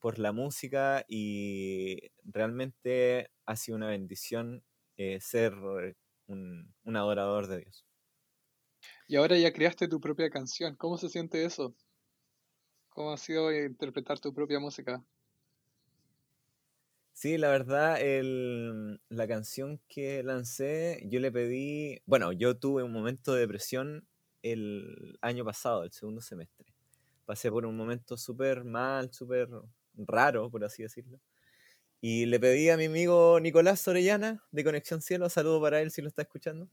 por 0.00 0.18
la 0.18 0.32
música 0.32 1.04
y 1.08 2.00
realmente 2.24 3.30
ha 3.46 3.56
sido 3.56 3.76
una 3.76 3.88
bendición 3.88 4.64
eh, 4.96 5.20
ser 5.20 5.54
un, 6.26 6.74
un 6.84 6.96
adorador 6.96 7.46
de 7.48 7.58
Dios. 7.60 7.86
Y 9.08 9.16
ahora 9.16 9.36
ya 9.36 9.52
creaste 9.52 9.88
tu 9.88 10.00
propia 10.00 10.30
canción. 10.30 10.76
¿Cómo 10.76 10.96
se 10.98 11.08
siente 11.08 11.44
eso? 11.44 11.74
¿Cómo 12.88 13.12
ha 13.12 13.16
sido 13.16 13.52
interpretar 13.52 14.18
tu 14.18 14.34
propia 14.34 14.58
música? 14.58 15.04
Sí, 17.12 17.38
la 17.38 17.48
verdad, 17.48 17.98
el, 18.00 19.00
la 19.08 19.26
canción 19.26 19.80
que 19.88 20.22
lancé, 20.22 21.02
yo 21.06 21.18
le 21.18 21.32
pedí, 21.32 22.02
bueno, 22.04 22.32
yo 22.32 22.58
tuve 22.58 22.82
un 22.82 22.92
momento 22.92 23.32
de 23.32 23.40
depresión 23.40 24.06
el 24.42 25.18
año 25.22 25.42
pasado, 25.44 25.84
el 25.84 25.92
segundo 25.92 26.20
semestre. 26.20 26.74
Pasé 27.24 27.50
por 27.50 27.66
un 27.66 27.76
momento 27.76 28.18
súper 28.18 28.64
mal, 28.64 29.12
súper 29.14 29.48
raro, 29.94 30.50
por 30.50 30.64
así 30.64 30.82
decirlo. 30.82 31.20
Y 32.00 32.26
le 32.26 32.40
pedí 32.40 32.70
a 32.70 32.76
mi 32.76 32.86
amigo 32.86 33.40
Nicolás 33.40 33.86
Orellana, 33.88 34.44
de 34.52 34.64
Conexión 34.64 35.02
Cielo, 35.02 35.30
saludo 35.30 35.60
para 35.62 35.80
él 35.82 35.90
si 35.90 36.02
lo 36.02 36.08
está 36.08 36.22
escuchando, 36.22 36.68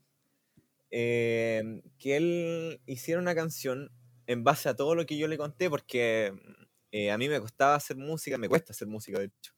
eh, 0.95 1.81
que 1.97 2.17
él 2.17 2.81
hiciera 2.85 3.19
una 3.19 3.33
canción 3.33 3.91
en 4.27 4.43
base 4.43 4.69
a 4.69 4.75
todo 4.75 4.93
lo 4.95 5.05
que 5.07 5.17
yo 5.17 5.27
le 5.27 5.37
conté, 5.39 5.67
porque 5.69 6.33
eh, 6.91 7.11
a 7.11 7.17
mí 7.17 7.29
me 7.29 7.41
costaba 7.41 7.73
hacer 7.75 7.97
música, 7.97 8.37
me 8.37 8.47
cuesta 8.47 8.73
hacer 8.73 8.87
música, 8.87 9.17
de 9.19 9.25
hecho. 9.25 9.53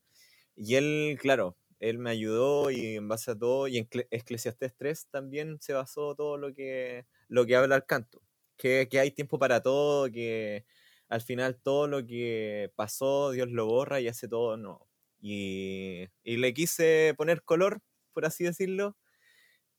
Y 0.56 0.76
él, 0.76 1.18
claro, 1.20 1.58
él 1.80 1.98
me 1.98 2.10
ayudó 2.10 2.70
y 2.70 2.96
en 2.96 3.08
base 3.08 3.32
a 3.32 3.38
todo, 3.38 3.68
y 3.68 3.78
en 3.78 3.88
Eclesiastes 4.10 4.74
3 4.76 5.08
también 5.10 5.58
se 5.60 5.74
basó 5.74 6.14
todo 6.14 6.38
lo 6.38 6.54
que, 6.54 7.06
lo 7.28 7.44
que 7.46 7.56
habla 7.56 7.76
el 7.76 7.84
canto, 7.86 8.22
que, 8.56 8.88
que 8.90 9.00
hay 9.00 9.10
tiempo 9.10 9.38
para 9.38 9.62
todo, 9.62 10.10
que 10.10 10.64
al 11.08 11.20
final 11.20 11.60
todo 11.62 11.86
lo 11.86 12.06
que 12.06 12.72
pasó, 12.76 13.30
Dios 13.32 13.48
lo 13.50 13.66
borra 13.66 14.00
y 14.00 14.08
hace 14.08 14.28
todo 14.28 14.56
no. 14.56 14.88
Y, 15.20 16.06
y 16.24 16.36
le 16.38 16.54
quise 16.54 17.14
poner 17.16 17.42
color, 17.42 17.80
por 18.12 18.24
así 18.26 18.44
decirlo, 18.44 18.96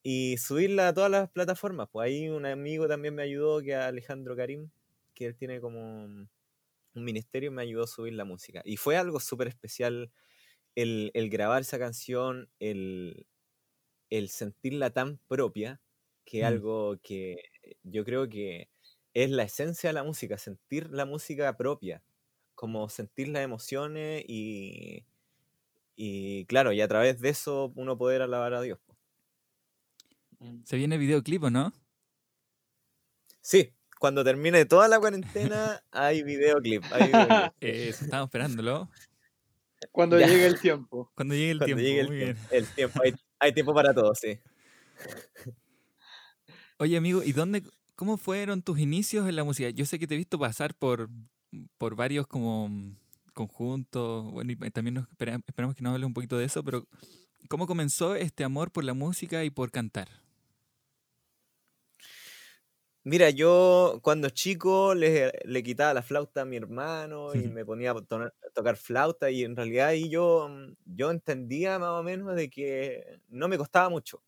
y 0.10 0.38
subirla 0.38 0.88
a 0.88 0.94
todas 0.94 1.12
las 1.12 1.30
plataformas. 1.30 1.90
Pues 1.92 2.06
ahí 2.06 2.30
un 2.30 2.46
amigo 2.46 2.88
también 2.88 3.14
me 3.14 3.24
ayudó, 3.24 3.62
que 3.62 3.72
es 3.72 3.78
Alejandro 3.78 4.38
Karim, 4.38 4.70
que 5.14 5.26
él 5.26 5.36
tiene 5.36 5.60
como 5.60 6.06
un 6.06 6.30
ministerio, 6.94 7.52
me 7.52 7.64
ayudó 7.64 7.84
a 7.84 7.88
subir 7.88 8.14
la 8.14 8.24
música. 8.24 8.62
Y 8.64 8.78
fue 8.78 8.96
algo 8.96 9.20
súper 9.20 9.50
especial 9.50 10.10
el, 10.76 11.12
grabar 11.30 11.64
esa 11.64 11.78
canción, 11.78 12.50
el, 12.62 13.28
sentirla 14.30 14.92
tan 14.92 15.18
propia, 15.28 15.82
que 16.24 16.38
es 16.38 16.44
mm. 16.46 16.48
algo 16.48 16.98
que 17.04 17.44
yo 17.84 18.06
creo 18.06 18.30
que 18.30 18.70
es 19.14 19.30
la 19.30 19.44
esencia 19.44 19.90
de 19.90 19.94
la 19.94 20.06
música, 20.06 20.38
sentir 20.38 20.90
la 20.90 21.06
música 21.06 21.58
propia, 21.58 22.02
como 22.56 22.88
sentir 22.88 23.28
las 23.28 23.44
emociones 23.44 24.24
y, 24.26 25.04
y 25.98 26.46
claro, 26.46 26.72
y 26.72 26.80
a 26.80 26.88
través 26.88 27.20
de 27.20 27.28
eso 27.28 27.74
uno 27.76 27.98
poder 27.98 28.22
alabar 28.22 28.54
a 28.54 28.62
Dios. 28.62 28.80
Mm. 30.40 30.64
Se 30.64 30.78
viene 30.78 30.98
videoclip, 30.98 31.44
¿o 31.44 31.50
no? 31.50 31.74
Sí, 33.42 33.74
cuando 34.00 34.24
termine 34.24 34.66
toda 34.66 34.88
la 34.88 35.00
cuarentena 35.00 35.82
hay 35.92 36.24
videoclip. 36.24 36.84
Hay 36.92 37.12
eh, 37.62 37.90
estamos 38.02 38.28
esperándolo. 38.28 38.90
Cuando 39.92 40.18
llegue 40.18 40.46
el 40.46 40.60
tiempo. 40.60 41.12
Cuando 41.16 41.36
llegue 41.36 41.52
el 41.52 41.60
tiempo. 41.60 42.14
el, 42.52 42.68
tiempo. 42.68 43.00
Hay, 43.40 43.54
tiempo 43.54 43.74
para 43.74 43.94
todo, 43.94 44.14
sí. 44.16 44.40
Oye, 46.80 46.98
amigo, 46.98 47.22
¿y 47.24 47.32
dónde, 47.32 47.64
cómo 47.96 48.18
fueron 48.18 48.64
tus 48.64 48.80
inicios 48.80 49.30
en 49.30 49.36
la 49.36 49.44
música? 49.44 49.70
Yo 49.70 49.86
sé 49.86 50.00
que 50.00 50.08
te 50.08 50.16
he 50.16 50.18
visto 50.18 50.40
pasar 50.40 50.74
por, 50.74 51.10
por 51.78 51.96
varios 51.96 52.26
como 52.26 52.70
conjuntos. 53.34 54.32
Bueno, 54.32 54.52
y 54.52 54.56
también 54.72 55.08
esperamos 55.48 55.76
que 55.76 55.84
nos 55.84 55.94
hables 55.94 56.08
un 56.08 56.14
poquito 56.14 56.38
de 56.38 56.46
eso, 56.46 56.64
pero 56.64 56.88
¿cómo 57.48 57.68
comenzó 57.68 58.16
este 58.16 58.44
amor 58.44 58.72
por 58.72 58.84
la 58.84 58.94
música 58.94 59.44
y 59.44 59.52
por 59.52 59.72
cantar? 59.72 60.10
Mira, 63.10 63.30
yo 63.30 64.00
cuando 64.04 64.30
chico 64.30 64.94
le, 64.94 65.32
le 65.46 65.64
quitaba 65.64 65.94
la 65.94 66.02
flauta 66.02 66.42
a 66.42 66.46
mi 66.46 66.58
hermano 66.58 67.36
y 67.36 67.48
me 67.48 67.64
ponía 67.64 67.92
a 67.92 67.96
tocar 68.54 68.76
flauta 68.76 69.30
y 69.32 69.44
en 69.46 69.56
realidad 69.56 69.88
ahí 69.88 70.10
yo, 70.10 70.50
mm, 70.50 70.74
yo 70.86 71.10
entendía 71.12 71.80
más 71.80 71.92
o 71.92 72.04
menos 72.04 72.36
de 72.36 72.50
que 72.50 73.22
no 73.30 73.48
me 73.48 73.58
costaba 73.58 73.88
mucho. 73.90 74.22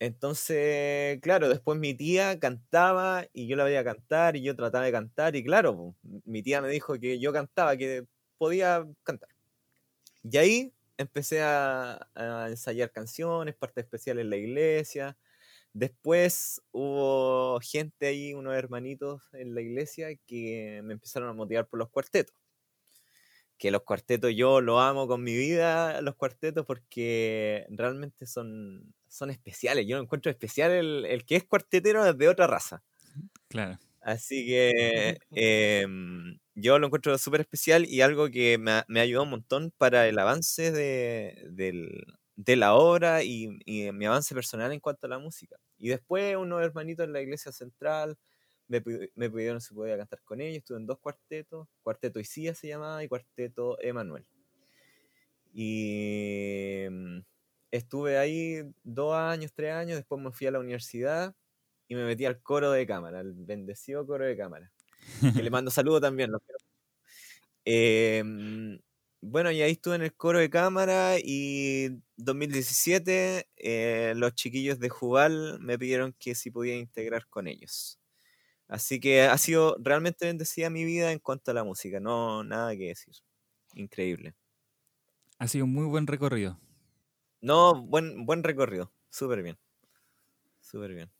Entonces, 0.00 1.20
claro, 1.22 1.48
después 1.48 1.78
mi 1.78 1.94
tía 1.94 2.38
cantaba 2.38 3.26
y 3.32 3.46
yo 3.46 3.56
la 3.56 3.64
veía 3.64 3.84
cantar 3.84 4.36
y 4.36 4.42
yo 4.42 4.54
trataba 4.56 4.84
de 4.84 4.92
cantar 4.92 5.36
y 5.36 5.44
claro, 5.44 5.94
mi 6.24 6.42
tía 6.42 6.60
me 6.60 6.68
dijo 6.68 6.98
que 6.98 7.18
yo 7.20 7.32
cantaba, 7.32 7.76
que 7.76 8.04
podía 8.36 8.84
cantar. 9.04 9.28
Y 10.22 10.36
ahí 10.38 10.74
empecé 10.98 11.42
a, 11.42 12.08
a 12.14 12.48
ensayar 12.50 12.92
canciones, 12.92 13.54
partes 13.56 13.84
especiales 13.84 14.24
en 14.24 14.30
la 14.30 14.36
iglesia 14.36 15.16
Después 15.74 16.62
hubo 16.70 17.58
gente 17.60 18.06
ahí, 18.06 18.32
unos 18.32 18.54
hermanitos 18.54 19.22
en 19.34 19.56
la 19.56 19.60
iglesia 19.60 20.08
que 20.26 20.80
me 20.84 20.92
empezaron 20.94 21.28
a 21.28 21.32
motivar 21.32 21.66
por 21.66 21.80
los 21.80 21.90
cuartetos. 21.90 22.36
Que 23.58 23.70
los 23.72 23.82
cuartetos 23.82 24.32
yo 24.36 24.60
lo 24.60 24.80
amo 24.80 25.08
con 25.08 25.22
mi 25.22 25.36
vida, 25.36 26.00
los 26.00 26.14
cuartetos, 26.16 26.64
porque 26.64 27.66
realmente 27.70 28.26
son, 28.26 28.94
son 29.08 29.30
especiales. 29.30 29.86
Yo 29.86 29.98
encuentro 29.98 30.30
especial 30.30 30.70
el, 30.70 31.24
que 31.24 31.36
es 31.36 31.44
cuartetero 31.44 32.12
de 32.14 32.28
otra 32.28 32.46
raza. 32.46 32.84
Claro. 33.48 33.78
Así 34.00 34.46
que 34.46 35.18
em, 35.32 36.38
yo 36.54 36.78
lo 36.78 36.86
encuentro 36.86 37.18
súper 37.18 37.40
especial 37.42 37.86
y 37.86 38.02
algo 38.02 38.30
que 38.30 38.58
me 38.58 38.82
me 38.88 39.00
ayudado 39.00 39.24
un 39.24 39.30
montón 39.30 39.72
para 39.78 40.06
el 40.08 40.18
avance 40.18 40.72
de, 40.72 41.48
del, 41.50 42.04
de 42.36 42.56
la 42.56 42.74
obra 42.74 43.22
y, 43.22 43.48
mi 43.92 44.06
avance 44.06 44.34
personal 44.34 44.72
en 44.72 44.80
cuanto 44.80 45.06
a 45.06 45.10
la 45.10 45.18
música. 45.18 45.56
Y 45.78 45.88
después 45.88 46.36
unos 46.36 46.62
hermanitos 46.62 47.04
en 47.06 47.12
la 47.12 47.22
iglesia 47.22 47.52
central 47.52 48.16
me, 48.68 48.82
me 49.14 49.30
pidieron 49.30 49.60
si 49.60 49.74
podía 49.74 49.96
cantar 49.96 50.20
con 50.22 50.40
ellos. 50.40 50.58
Estuve 50.58 50.78
en 50.78 50.86
dos 50.86 50.98
cuartetos, 50.98 51.68
Cuarteto 51.82 52.20
Isía 52.20 52.54
se 52.54 52.68
llamaba 52.68 53.04
y 53.04 53.08
Cuarteto 53.08 53.80
Emanuel. 53.80 54.24
Y 55.52 56.86
mm, 56.90 57.20
estuve 57.70 58.18
ahí 58.18 58.62
dos 58.82 59.14
años, 59.14 59.52
tres 59.54 59.72
años, 59.72 59.96
después 59.96 60.20
me 60.20 60.32
fui 60.32 60.46
a 60.46 60.50
la 60.50 60.58
universidad 60.58 61.34
y 61.88 61.94
me 61.94 62.04
metí 62.04 62.24
al 62.24 62.40
coro 62.42 62.72
de 62.72 62.86
cámara, 62.86 63.20
al 63.20 63.34
bendecido 63.34 64.06
coro 64.06 64.24
de 64.24 64.36
cámara. 64.36 64.72
Que 65.20 65.42
le 65.42 65.50
mando 65.50 65.70
saludos 65.70 66.00
también, 66.00 66.32
los 66.32 66.40
eh, 67.66 68.22
bueno, 69.24 69.50
y 69.50 69.62
ahí 69.62 69.72
estuve 69.72 69.96
en 69.96 70.02
el 70.02 70.14
coro 70.14 70.38
de 70.38 70.50
cámara 70.50 71.16
y 71.18 71.88
2017 72.16 73.48
eh, 73.56 74.12
los 74.16 74.34
chiquillos 74.34 74.78
de 74.78 74.88
Jubal 74.90 75.58
me 75.60 75.78
pidieron 75.78 76.14
que 76.18 76.34
si 76.34 76.50
podía 76.50 76.76
integrar 76.76 77.26
con 77.28 77.46
ellos. 77.48 77.98
Así 78.68 79.00
que 79.00 79.22
ha 79.22 79.38
sido 79.38 79.76
realmente 79.80 80.26
bendecida 80.26 80.70
mi 80.70 80.84
vida 80.84 81.12
en 81.12 81.20
cuanto 81.20 81.50
a 81.52 81.54
la 81.54 81.64
música, 81.64 82.00
no 82.00 82.44
nada 82.44 82.76
que 82.76 82.88
decir. 82.88 83.14
Increíble. 83.74 84.34
Ha 85.38 85.46
sido 85.46 85.64
un 85.66 85.72
muy 85.72 85.84
buen 85.86 86.08
recorrido. 86.08 86.58
No, 87.40 87.80
buen, 87.80 88.26
buen 88.26 88.42
recorrido, 88.42 88.92
súper 89.08 89.42
bien. 89.44 89.56
Súper 90.60 90.94
bien. 90.94 91.12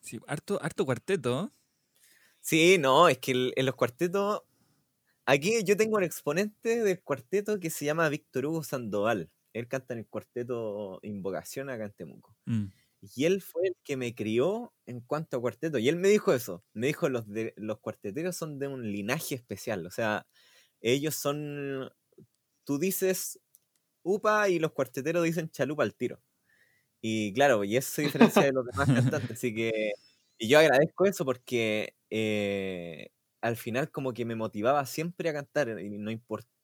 Sí, 0.00 0.20
harto, 0.28 0.58
harto 0.62 0.84
cuarteto. 0.84 1.52
Sí, 2.40 2.76
no, 2.78 3.08
es 3.08 3.18
que 3.18 3.52
en 3.56 3.66
los 3.66 3.74
cuartetos 3.74 4.42
Aquí 5.26 5.62
yo 5.64 5.76
tengo 5.76 5.96
un 5.96 6.04
exponente 6.04 6.82
del 6.82 7.02
cuarteto 7.02 7.58
que 7.58 7.70
se 7.70 7.84
llama 7.84 8.08
Víctor 8.08 8.46
Hugo 8.46 8.62
Sandoval. 8.62 9.30
Él 9.54 9.68
canta 9.68 9.94
en 9.94 10.00
el 10.00 10.06
cuarteto 10.06 10.98
Invocación 11.02 11.70
acá 11.70 11.84
en 11.84 11.92
Temuco. 11.92 12.36
Mm. 12.44 12.66
Y 13.16 13.24
él 13.24 13.42
fue 13.42 13.68
el 13.68 13.76
que 13.84 13.96
me 13.96 14.14
crió 14.14 14.72
en 14.86 15.00
cuanto 15.00 15.36
a 15.36 15.40
cuarteto. 15.40 15.78
Y 15.78 15.88
él 15.88 15.96
me 15.96 16.08
dijo 16.08 16.32
eso. 16.32 16.64
Me 16.72 16.88
dijo, 16.88 17.08
los, 17.08 17.28
de, 17.28 17.54
los 17.56 17.78
cuarteteros 17.80 18.36
son 18.36 18.58
de 18.58 18.68
un 18.68 18.90
linaje 18.90 19.34
especial. 19.34 19.86
O 19.86 19.90
sea, 19.90 20.26
ellos 20.80 21.14
son... 21.14 21.90
Tú 22.64 22.78
dices 22.78 23.40
upa 24.02 24.48
y 24.48 24.58
los 24.58 24.72
cuarteteros 24.72 25.24
dicen 25.24 25.50
chalupa 25.50 25.82
al 25.82 25.94
tiro. 25.94 26.22
Y 27.00 27.32
claro, 27.34 27.64
y 27.64 27.76
eso 27.76 27.90
se 27.90 28.02
diferencia 28.02 28.42
de 28.42 28.52
los 28.52 28.66
demás 28.66 28.88
cantantes. 29.20 29.32
Así 29.32 29.54
que... 29.54 29.92
Y 30.38 30.48
yo 30.48 30.58
agradezco 30.58 31.06
eso 31.06 31.24
porque 31.24 31.94
eh, 32.10 33.10
al 33.44 33.56
final 33.56 33.90
como 33.90 34.12
que 34.14 34.24
me 34.24 34.36
motivaba 34.36 34.86
siempre 34.86 35.28
a 35.30 35.32
cantar, 35.34 35.68
y 35.80 35.90
no 35.98 36.10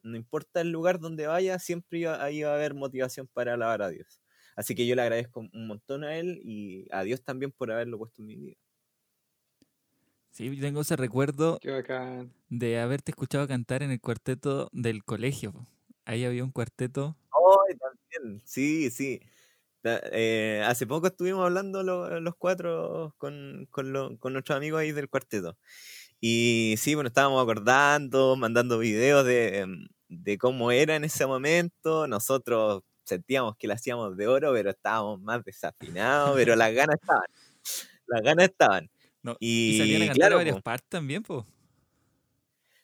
no 0.03 0.17
importa 0.17 0.61
el 0.63 0.71
lugar 0.73 0.99
donde 1.01 1.27
vaya, 1.27 1.59
siempre 1.59 1.99
iba, 2.01 2.23
ahí 2.25 2.43
va 2.43 2.53
a 2.53 2.55
haber 2.55 2.75
motivación 2.75 3.29
para 3.29 3.55
alabar 3.55 3.83
a 3.83 3.89
Dios. 3.91 4.23
Así 4.57 4.75
que 4.75 4.87
yo 4.87 4.95
le 4.97 5.03
agradezco 5.03 5.41
un 5.41 5.67
montón 5.69 6.05
a 6.05 6.17
él 6.19 6.41
y 6.45 6.87
a 6.93 7.03
Dios 7.05 7.23
también 7.25 7.53
por 7.53 7.71
haberlo 7.73 7.99
puesto 7.99 8.23
en 8.23 8.27
mi 8.29 8.37
vida. 8.37 8.57
Sí, 10.31 10.55
yo 10.55 10.63
tengo 10.63 10.81
ese 10.81 10.97
recuerdo 10.97 11.59
de 12.49 12.81
haberte 12.81 13.13
escuchado 13.13 13.49
cantar 13.49 13.83
en 13.83 13.91
el 13.91 14.01
cuarteto 14.01 14.69
del 14.73 15.05
colegio. 15.05 15.67
Ahí 16.05 16.25
había 16.25 16.45
un 16.45 16.53
cuarteto. 16.53 17.17
¡Ay, 17.33 17.77
también! 17.79 18.43
Sí, 18.45 18.91
sí. 18.91 19.21
Eh, 19.85 20.63
hace 20.67 20.87
poco 20.87 21.07
estuvimos 21.09 21.45
hablando 21.45 21.83
lo- 21.83 22.21
los 22.21 22.37
cuatro 22.37 23.15
con, 23.19 23.67
con, 23.71 23.93
lo- 23.93 24.19
con 24.19 24.33
nuestros 24.35 24.57
amigos 24.59 24.81
ahí 24.81 24.93
del 24.93 25.09
cuarteto. 25.11 25.59
Y 26.21 26.75
sí, 26.79 26.95
bueno, 26.95 27.09
estábamos 27.09 27.43
acordando, 27.43 28.37
mandando 28.37 28.79
videos 28.79 29.25
de, 29.25 29.61
em, 29.61 29.89
de 30.09 30.39
cómo 30.39 30.71
era 30.71 30.97
en 30.97 31.05
ese 31.05 31.27
momento. 31.27 32.07
Nosotros 32.07 32.83
sentíamos 33.05 33.57
que 33.57 33.67
lo 33.69 33.75
hacíamos 33.75 34.17
de 34.17 34.27
oro, 34.29 34.53
pero 34.53 34.71
estábamos 34.71 35.21
más 35.23 35.43
desafinados, 35.45 36.35
pero 36.37 36.57
las 36.57 36.73
ganas 36.75 36.97
estaban. 37.01 37.25
Las 38.07 38.23
ganas 38.23 38.47
estaban. 38.51 38.91
No, 39.23 39.37
y, 39.41 39.79
salían 39.79 40.03
a 40.03 40.07
Y 40.07 40.09
cantar 40.09 40.15
claro, 40.15 40.35
a 40.35 40.39
varias 40.39 40.57
po. 40.57 40.63
partes 40.63 40.89
también, 40.91 41.23
pues. 41.23 41.45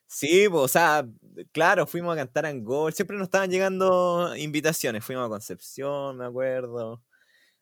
Sí, 0.08 0.46
pues, 0.48 0.62
o 0.64 0.68
sea, 0.68 1.04
claro, 1.52 1.86
fuimos 1.86 2.12
a 2.14 2.16
cantar 2.16 2.46
a 2.46 2.48
Angol, 2.50 2.92
siempre 2.92 3.16
nos 3.16 3.24
estaban 3.26 3.50
llegando 3.50 4.34
invitaciones, 4.36 5.04
fuimos 5.04 5.26
a 5.26 5.28
Concepción, 5.28 6.16
me 6.18 6.24
acuerdo. 6.26 7.02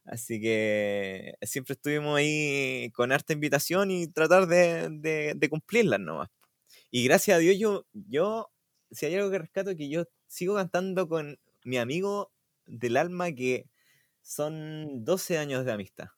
Así 0.04 0.40
que 0.40 1.34
siempre 1.42 1.74
estuvimos 1.74 2.18
ahí 2.18 2.90
con 2.94 3.12
harta 3.12 3.32
invitación 3.32 3.90
y 3.90 4.06
tratar 4.08 4.46
de, 4.46 4.88
de- 4.90 5.34
de 5.36 5.48
cumplirlas 5.48 6.00
nomás. 6.00 6.28
Y 6.90 7.04
gracias 7.04 7.36
a 7.36 7.40
Dios 7.40 7.56
yo, 7.58 7.86
yo, 7.94 8.50
si 8.90 9.06
hay 9.06 9.14
algo 9.16 9.30
que 9.30 9.38
rescato, 9.38 9.70
es 9.70 9.76
que 9.76 9.88
yo 9.88 10.04
sigo 10.26 10.54
cantando 10.56 11.08
con 11.08 11.38
mi 11.64 11.78
amigo 11.78 12.32
del 12.66 12.96
alma 12.96 13.32
que 13.32 13.68
son 14.22 15.04
12 15.04 15.38
años 15.38 15.64
de 15.64 15.72
amistad. 15.72 16.08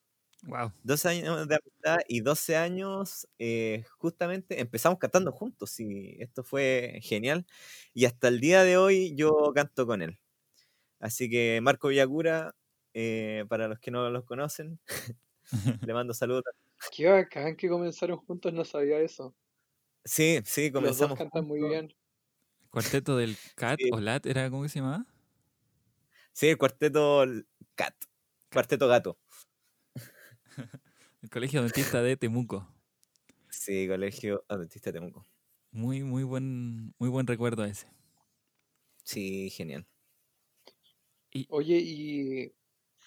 Wow. 0.42 0.72
12 0.82 1.08
años 1.08 1.48
de 1.48 1.56
amistad 1.56 1.98
y 2.08 2.20
12 2.20 2.56
años 2.56 3.28
eh, 3.38 3.84
justamente 3.98 4.60
empezamos 4.60 4.98
cantando 4.98 5.32
juntos 5.32 5.80
y 5.80 6.16
esto 6.22 6.44
fue 6.44 7.00
genial 7.02 7.46
y 7.94 8.04
hasta 8.06 8.28
el 8.28 8.40
día 8.40 8.62
de 8.64 8.76
hoy 8.78 9.14
yo 9.16 9.52
canto 9.54 9.86
con 9.86 10.02
él. 10.02 10.18
Así 11.00 11.28
que 11.30 11.60
Marco 11.62 11.88
Villacura, 11.88 12.54
eh, 12.96 13.44
para 13.48 13.68
los 13.68 13.78
que 13.80 13.90
no 13.90 14.08
los 14.10 14.24
conocen, 14.24 14.80
le 15.90 15.94
mando 15.94 16.14
saludos. 16.14 16.44
Qué 16.90 17.06
bacán 17.10 17.56
que 17.56 17.68
comenzaron 17.68 18.18
juntos, 18.18 18.52
no 18.52 18.64
sabía 18.64 18.98
eso. 19.00 19.36
Sí, 20.04 20.40
sí, 20.44 20.70
Los 20.78 20.96
dos 20.98 21.08
comenzamos. 21.08 21.18
cantan 21.18 21.46
muy 21.46 21.60
bien. 21.62 21.94
Cuarteto 22.70 23.16
del 23.16 23.36
CAT 23.56 23.80
Sí. 23.80 23.90
o 23.90 23.98
LAT, 24.00 24.26
¿era 24.26 24.48
cómo 24.50 24.62
que 24.62 24.68
se 24.68 24.78
llamaba? 24.80 25.06
Sí, 26.32 26.48
el 26.48 26.58
cuarteto 26.58 27.24
Cat, 27.74 27.94
cuarteto 28.52 28.88
gato. 28.88 29.18
El 31.22 31.30
Colegio 31.30 31.62
Dentista 31.62 32.02
de 32.02 32.16
Temuco. 32.16 32.68
Sí, 33.50 33.88
Colegio 33.88 34.44
Adventista 34.48 34.90
de 34.92 35.00
Temuco. 35.00 35.26
Muy, 35.70 36.02
muy 36.02 36.24
buen, 36.24 36.94
muy 36.98 37.08
buen 37.08 37.26
recuerdo 37.28 37.64
ese. 37.64 37.86
Sí, 39.04 39.48
genial. 39.50 39.86
Oye, 41.48 41.78
¿y 41.78 42.54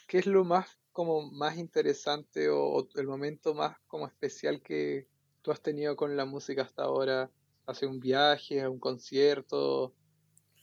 qué 0.10 0.20
es 0.20 0.28
lo 0.28 0.44
más 0.46 0.80
como 0.92 1.32
más 1.32 1.58
interesante 1.58 2.50
o, 2.50 2.60
o 2.66 2.90
el 2.96 3.08
momento 3.08 3.54
más 3.56 3.78
como 3.88 4.08
especial 4.08 4.62
que 4.64 5.08
tú 5.42 5.52
has 5.52 5.62
tenido 5.62 5.96
con 5.96 6.18
la 6.18 6.26
música 6.26 6.64
hasta 6.64 6.84
ahora? 6.84 7.32
¿Hace 7.68 7.88
un 7.88 8.02
viaje, 8.02 8.68
un 8.68 8.80
concierto 8.80 9.96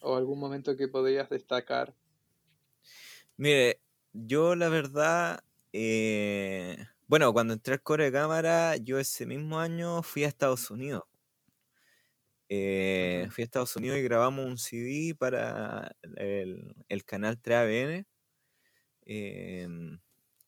o 0.03 0.17
algún 0.17 0.41
momento 0.41 0.77
que 0.77 0.89
podrías 0.89 1.31
destacar? 1.31 1.95
Mire, 3.37 3.81
yo 4.13 4.55
la 4.57 4.69
verdad, 4.69 5.41
eh, 5.73 6.77
bueno, 7.07 7.33
cuando 7.33 7.55
entré 7.55 7.75
al 7.75 7.83
coro 7.83 8.05
de 8.05 8.13
cámara, 8.13 8.77
yo 8.77 8.99
ese 8.99 9.27
mismo 9.27 9.59
año 9.61 10.03
fui 10.03 10.25
a 10.25 10.29
Estados 10.29 10.71
Unidos. 10.71 11.05
Eh, 12.49 13.27
fui 13.31 13.43
a 13.43 13.45
Estados 13.47 13.75
Unidos 13.77 13.99
y 13.99 14.03
grabamos 14.03 14.47
un 14.47 14.57
CD 14.59 15.15
para 15.19 15.97
el, 16.17 16.77
el 16.89 17.05
canal 17.05 17.41
3ABN, 17.41 18.07
eh, 19.07 19.69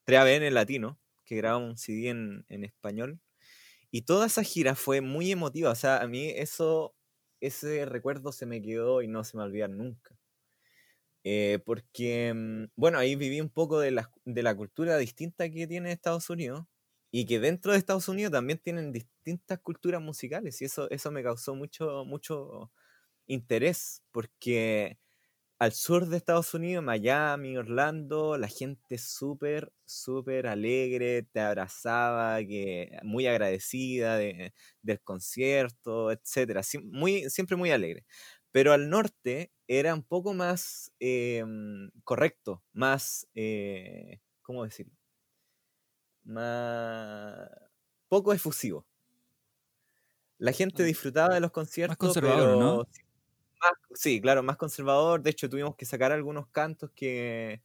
3ABN 0.04 0.50
Latino, 0.50 1.00
que 1.24 1.36
grabamos 1.36 1.70
un 1.70 1.78
CD 1.78 2.08
en, 2.10 2.46
en 2.48 2.64
español. 2.64 3.20
Y 3.90 4.02
toda 4.02 4.26
esa 4.26 4.42
gira 4.44 4.74
fue 4.74 5.00
muy 5.02 5.32
emotiva, 5.32 5.70
o 5.72 5.74
sea, 5.74 6.00
a 6.02 6.08
mí 6.08 6.28
eso, 6.30 6.94
ese 7.40 7.86
recuerdo 7.86 8.32
se 8.32 8.46
me 8.46 8.62
quedó 8.62 9.02
y 9.02 9.08
no 9.08 9.24
se 9.24 9.36
me 9.36 9.44
olvidar 9.44 9.70
nunca. 9.70 10.18
Eh, 11.24 11.58
porque, 11.64 12.32
mm, 12.34 12.64
bueno, 12.76 12.98
ahí 12.98 13.16
viví 13.16 13.40
un 13.40 13.50
poco 13.50 13.80
de 13.80 13.90
la, 13.90 14.10
de 14.24 14.42
la 14.42 14.54
cultura 14.56 14.96
distinta 14.98 15.50
que 15.50 15.66
tiene 15.66 15.92
Estados 15.92 16.30
Unidos 16.30 16.66
y 17.10 17.26
que 17.26 17.40
dentro 17.40 17.72
de 17.72 17.78
Estados 17.78 18.08
Unidos 18.08 18.32
también 18.32 18.58
tienen 18.58 18.92
distintas 18.92 19.58
culturas 19.60 20.00
musicales 20.02 20.60
y 20.62 20.66
eso, 20.66 20.88
eso 20.90 21.10
me 21.10 21.22
causó 21.22 21.54
mucho, 21.54 22.04
mucho 22.04 22.70
interés 23.26 24.02
porque 24.12 24.98
al 25.58 25.72
sur 25.72 26.06
de 26.06 26.16
Estados 26.16 26.54
Unidos, 26.54 26.84
Miami, 26.84 27.56
Orlando, 27.56 28.38
la 28.38 28.48
gente 28.48 28.96
súper, 28.98 29.72
súper 29.84 30.46
alegre, 30.46 31.22
te 31.24 31.40
abrazaba, 31.40 32.38
que, 32.44 32.98
muy 33.02 33.26
agradecida 33.26 34.16
de- 34.16 34.54
del 34.82 35.00
concierto, 35.02 36.10
siem- 36.62 36.84
muy, 36.92 37.28
siempre 37.30 37.56
muy 37.56 37.70
alegre. 37.72 38.06
Pero 38.52 38.72
al 38.72 38.88
norte 38.88 39.52
era 39.66 39.94
un 39.94 40.02
poco 40.04 40.32
más 40.34 40.92
eh, 41.00 41.44
correcto, 42.04 42.64
más, 42.72 43.26
eh, 43.34 44.20
¿cómo 44.42 44.64
decirlo? 44.64 44.94
Más 46.24 47.48
poco 48.08 48.32
efusivo. 48.32 48.86
La 50.38 50.52
gente 50.52 50.82
disfrutaba 50.84 51.34
de 51.34 51.40
los 51.40 51.52
conciertos, 51.52 51.96
conservador, 51.98 52.48
pero 52.48 52.56
¿no? 52.56 52.88
Sí, 53.60 53.68
más- 53.90 53.98
sí, 54.00 54.20
claro, 54.20 54.42
más 54.42 54.56
conservador. 54.56 55.22
De 55.22 55.30
hecho, 55.30 55.48
tuvimos 55.48 55.76
que 55.76 55.84
sacar 55.86 56.12
algunos 56.12 56.48
cantos 56.48 56.90
que, 56.94 57.62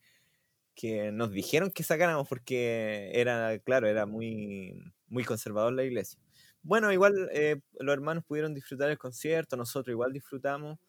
que 0.76 1.12
nos 1.12 1.32
dijeron 1.32 1.72
que 1.72 1.84
sacáramos 1.84 2.28
porque 2.30 3.12
era, 3.16 3.58
claro, 3.60 3.88
era 3.88 4.06
muy, 4.06 4.76
muy 5.08 5.24
conservador 5.26 5.74
la 5.74 5.84
iglesia. 5.86 6.20
Bueno, 6.64 6.92
igual 6.94 7.30
eh, 7.34 7.62
los 7.80 7.94
hermanos 7.94 8.24
pudieron 8.26 8.54
disfrutar 8.54 8.90
el 8.92 8.98
concierto, 8.98 9.58
nosotros 9.58 9.94
igual 9.94 10.14
disfrutamos. 10.14 10.80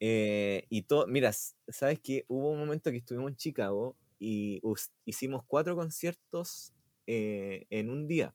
eh, 0.00 0.66
y 0.70 0.82
todo, 0.82 1.06
mira, 1.08 1.32
sabes 1.68 2.00
que 2.00 2.24
hubo 2.28 2.50
un 2.52 2.58
momento 2.60 2.90
que 2.90 2.98
estuvimos 2.98 3.30
en 3.30 3.36
Chicago 3.36 3.96
y 4.18 4.60
hicimos 5.06 5.44
cuatro 5.46 5.76
conciertos 5.76 6.72
eh, 7.06 7.66
en 7.70 7.90
un 7.90 8.06
día. 8.08 8.34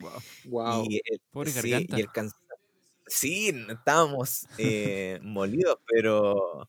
Wow. 0.00 0.12
Wow. 0.44 0.84
Y, 0.90 1.00
el- 1.04 1.20
Pobre 1.30 1.50
sí, 1.50 1.70
garganta. 1.70 1.96
y 1.98 2.00
el 2.00 2.08
cansa- 2.12 2.36
Sí, 3.08 3.52
estábamos 3.70 4.48
eh, 4.58 5.18
molidos, 5.22 5.78
pero 5.86 6.68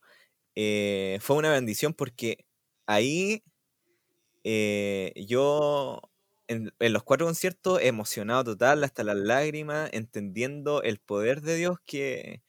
eh, 0.54 1.18
fue 1.22 1.36
una 1.36 1.52
bendición 1.52 1.94
porque 1.94 2.46
ahí 2.86 3.44
eh, 4.44 5.12
yo 5.28 6.00
en, 6.48 6.72
en 6.78 6.92
los 6.92 7.02
cuatro 7.04 7.26
conciertos 7.26 7.80
emocionado 7.82 8.44
total, 8.44 8.82
hasta 8.84 9.04
las 9.04 9.16
lágrimas, 9.16 9.90
entendiendo 9.92 10.82
el 10.82 10.98
poder 10.98 11.42
de 11.42 11.56
Dios 11.56 11.78
que, 11.86 12.42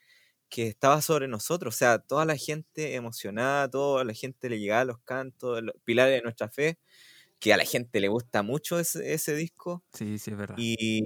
que 0.50 0.68
estaba 0.68 1.02
sobre 1.02 1.28
nosotros. 1.30 1.76
O 1.76 1.78
sea, 1.80 2.00
toda 2.00 2.26
la 2.26 2.38
gente 2.38 2.96
emocionada, 2.96 3.70
toda 3.70 4.04
la 4.06 4.14
gente 4.14 4.50
le 4.50 4.60
llegaba 4.60 4.86
los 4.86 5.00
cantos, 5.02 5.64
los 5.64 5.76
pilares 5.86 6.16
de 6.18 6.24
nuestra 6.24 6.50
fe, 6.50 6.80
que 7.40 7.54
a 7.54 7.58
la 7.58 7.66
gente 7.66 8.00
le 8.02 8.10
gusta 8.10 8.44
mucho 8.44 8.80
ese, 8.80 9.14
ese 9.16 9.36
disco. 9.36 9.84
Sí, 9.94 10.18
sí, 10.20 10.32
es 10.32 10.38
verdad. 10.38 10.64
Y 10.64 11.04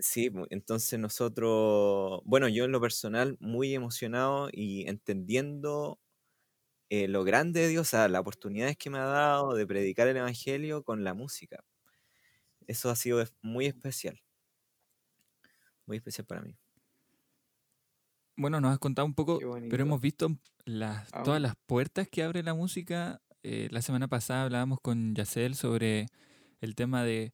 sí, 0.00 0.30
mu- 0.30 0.46
entonces 0.50 0.98
nosotros, 0.98 2.20
bueno, 2.24 2.48
yo 2.48 2.64
en 2.64 2.72
lo 2.72 2.80
personal 2.80 3.36
muy 3.40 3.74
emocionado 3.74 4.48
y 4.52 4.88
entendiendo 4.88 6.00
eh, 6.90 7.08
lo 7.08 7.24
grande 7.24 7.60
de 7.62 7.68
Dios, 7.68 7.88
o 7.88 7.90
sea, 7.90 8.08
las 8.08 8.20
oportunidades 8.22 8.76
que 8.78 8.90
me 8.90 8.98
ha 8.98 9.04
dado 9.06 9.54
de 9.54 9.66
predicar 9.66 10.08
el 10.08 10.18
Evangelio 10.18 10.84
con 10.84 11.04
la 11.04 11.14
música. 11.14 11.64
Eso 12.66 12.90
ha 12.90 12.96
sido 12.96 13.24
muy 13.40 13.64
especial. 13.64 14.20
Muy 15.86 15.96
especial 15.98 16.26
para 16.26 16.42
mí. 16.42 16.58
Bueno, 18.36 18.60
nos 18.60 18.72
has 18.72 18.78
contado 18.78 19.06
un 19.06 19.14
poco, 19.14 19.46
pero 19.68 19.82
hemos 19.84 20.00
visto 20.00 20.28
las, 20.64 21.12
Ah, 21.12 21.22
todas 21.22 21.40
las 21.40 21.54
puertas 21.66 22.08
que 22.08 22.22
abre 22.22 22.42
la 22.42 22.54
música. 22.54 23.22
Eh, 23.42 23.68
la 23.70 23.82
semana 23.82 24.08
pasada 24.08 24.44
hablábamos 24.44 24.80
con 24.80 25.14
Yacel 25.14 25.54
sobre 25.54 26.06
el 26.60 26.74
tema 26.74 27.04
de, 27.04 27.32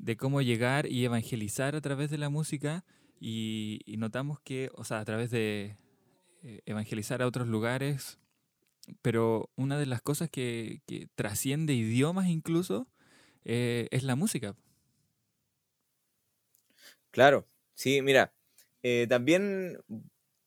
de 0.00 0.16
cómo 0.16 0.42
llegar 0.42 0.86
y 0.90 1.04
evangelizar 1.04 1.76
a 1.76 1.80
través 1.80 2.10
de 2.10 2.18
la 2.18 2.28
música 2.30 2.84
y, 3.20 3.80
notamos 3.98 4.40
que, 4.40 4.70
o 4.74 4.84
sea, 4.84 5.00
a 5.00 5.04
través 5.04 5.30
de 5.30 5.76
eh, 6.42 6.60
evangelizar 6.66 7.22
a 7.22 7.26
otros 7.26 7.48
lugares, 7.48 8.18
pero 9.02 9.50
una 9.56 9.78
de 9.78 9.86
las 9.86 10.02
cosas 10.02 10.30
que, 10.30 10.82
trasciende 11.16 11.74
idiomas 11.74 12.28
incluso 12.28 12.88
eh, 13.44 13.88
es 13.92 14.04
la 14.04 14.16
música. 14.16 14.56
Claro, 17.10 17.46
sí, 17.74 18.02
mira, 18.02 18.34
eh, 18.82 19.06
también 19.08 19.78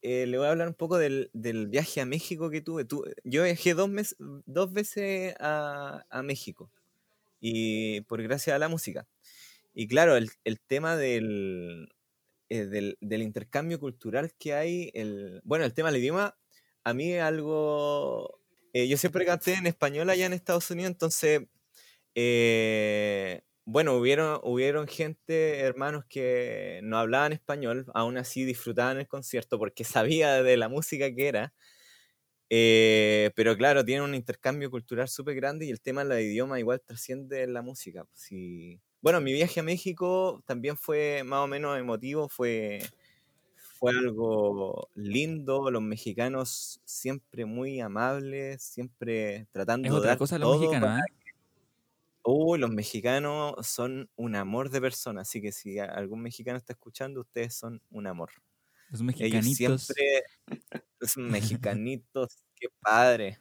le 0.01 0.37
voy 0.37 0.47
a 0.47 0.51
hablar 0.51 0.67
un 0.67 0.73
poco 0.75 0.97
del, 0.97 1.29
viaje 1.69 2.01
a 2.01 2.05
México 2.05 2.49
que 2.49 2.61
tuve. 2.61 2.85
Tu- 2.85 3.05
yo 3.23 3.43
viajé 3.43 3.73
dos, 3.73 3.89
mes- 3.89 4.15
dos 4.19 4.71
veces 4.73 5.35
a, 5.39 6.05
a 6.09 6.23
México 6.23 6.71
y 7.41 8.01
por 8.03 8.21
gracia 8.23 8.55
a 8.55 8.59
la 8.59 8.69
música. 8.69 9.07
Y 9.73 9.87
claro, 9.87 10.17
el, 10.17 10.29
el 10.43 10.59
tema 10.61 10.97
del, 10.97 11.89
eh, 12.49 12.65
del, 12.65 12.97
del 13.01 13.21
intercambio 13.23 13.79
cultural 13.79 14.33
que 14.39 14.53
hay, 14.53 14.91
el, 14.93 15.41
bueno, 15.45 15.65
el 15.65 15.73
tema 15.73 15.91
del 15.91 16.01
idioma, 16.01 16.37
a 16.83 16.93
mí 16.93 17.13
es 17.13 17.21
algo... 17.23 18.39
eh, 18.73 18.87
yo 18.87 18.97
siempre 18.97 19.25
canté 19.25 19.53
en 19.55 19.67
español 19.67 20.09
allá 20.09 20.25
en 20.27 20.33
Estados 20.33 20.71
Unidos, 20.71 20.91
entonces, 20.91 21.41
eh, 22.15 23.41
bueno, 23.65 23.95
hubieron, 23.97 24.39
hubieron 24.43 24.87
gente, 24.87 25.59
hermanos 25.61 26.05
que 26.09 26.81
no 26.83 26.97
hablaban 26.99 27.33
español, 27.33 27.85
aún 27.95 28.17
así 28.17 28.45
disfrutaban 28.45 28.99
el 28.99 29.07
concierto 29.07 29.59
porque 29.59 29.83
sabía 29.85 30.43
de 30.43 30.57
la 30.57 30.69
música 30.69 31.13
que 31.15 31.27
era. 31.29 31.53
Eh, 32.49 33.31
pero 33.35 33.55
claro, 33.57 33.85
tiene 33.85 34.03
un 34.03 34.13
intercambio 34.15 34.69
cultural 34.71 35.07
súper 35.07 35.35
grande 35.35 35.65
y 35.65 35.69
el 35.71 35.81
tema 35.81 36.03
del 36.03 36.21
idioma 36.25 36.59
igual 36.59 36.81
trasciende 36.85 37.47
la 37.47 37.61
música. 37.61 38.05
sí. 38.13 38.81
Bueno, 39.01 39.19
mi 39.21 39.33
viaje 39.33 39.59
a 39.59 39.63
México 39.63 40.43
también 40.45 40.77
fue 40.77 41.23
más 41.23 41.39
o 41.43 41.47
menos 41.47 41.77
emotivo, 41.79 42.29
fue, 42.29 42.79
fue 43.55 43.91
algo 43.91 44.89
lindo, 44.95 45.71
los 45.71 45.81
mexicanos 45.83 46.81
siempre 46.85 47.45
muy 47.45 47.79
amables, 47.81 48.63
siempre 48.63 49.47
tratando 49.51 49.89
Es 49.89 49.91
de 49.95 49.99
otra 49.99 50.15
dar 50.15 50.17
cosa 50.17 50.39
los 50.39 50.47
todo 50.47 50.49
mexicanos, 50.49 50.91
para- 50.91 50.93
¿ah? 50.97 51.05
Uy, 52.23 52.59
los 52.59 52.69
mexicanos 52.69 53.55
son 53.67 54.09
un 54.15 54.35
amor 54.35 54.69
de 54.69 54.79
persona, 54.81 55.21
así 55.21 55.41
que 55.41 55.51
si 55.51 55.79
algún 55.79 56.21
mexicano 56.21 56.57
está 56.57 56.73
escuchando, 56.73 57.21
ustedes 57.21 57.55
son 57.55 57.81
un 57.89 58.05
amor. 58.07 58.29
Los 58.89 59.01
Ellos 59.17 59.47
mexicanitos. 59.47 60.05
siempre, 60.05 60.23
los 60.99 61.17
mexicanitos, 61.17 62.45
qué 62.55 62.67
padre. 62.81 63.39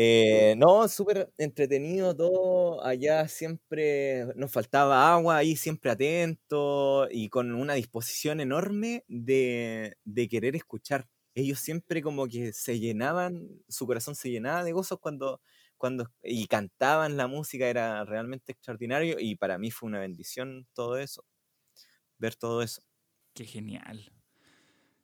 Eh, 0.00 0.54
no, 0.56 0.86
súper 0.86 1.32
entretenido 1.38 2.14
todo. 2.14 2.84
Allá 2.84 3.26
siempre 3.26 4.26
nos 4.36 4.52
faltaba 4.52 5.12
agua, 5.12 5.38
ahí 5.38 5.56
siempre 5.56 5.90
atento 5.90 7.08
y 7.10 7.28
con 7.28 7.52
una 7.52 7.74
disposición 7.74 8.40
enorme 8.40 9.04
de, 9.08 9.96
de 10.04 10.28
querer 10.28 10.54
escuchar. 10.54 11.08
Ellos 11.34 11.58
siempre 11.58 12.00
como 12.00 12.28
que 12.28 12.52
se 12.52 12.78
llenaban, 12.78 13.48
su 13.68 13.88
corazón 13.88 14.14
se 14.14 14.30
llenaba 14.30 14.62
de 14.62 14.70
gozos 14.70 15.00
cuando, 15.00 15.40
cuando 15.76 16.08
y 16.22 16.46
cantaban 16.46 17.16
la 17.16 17.26
música, 17.26 17.66
era 17.66 18.04
realmente 18.04 18.52
extraordinario 18.52 19.16
y 19.18 19.34
para 19.34 19.58
mí 19.58 19.72
fue 19.72 19.88
una 19.88 19.98
bendición 19.98 20.68
todo 20.74 20.96
eso, 20.96 21.24
ver 22.18 22.36
todo 22.36 22.62
eso. 22.62 22.82
Qué 23.34 23.44
genial. 23.44 24.12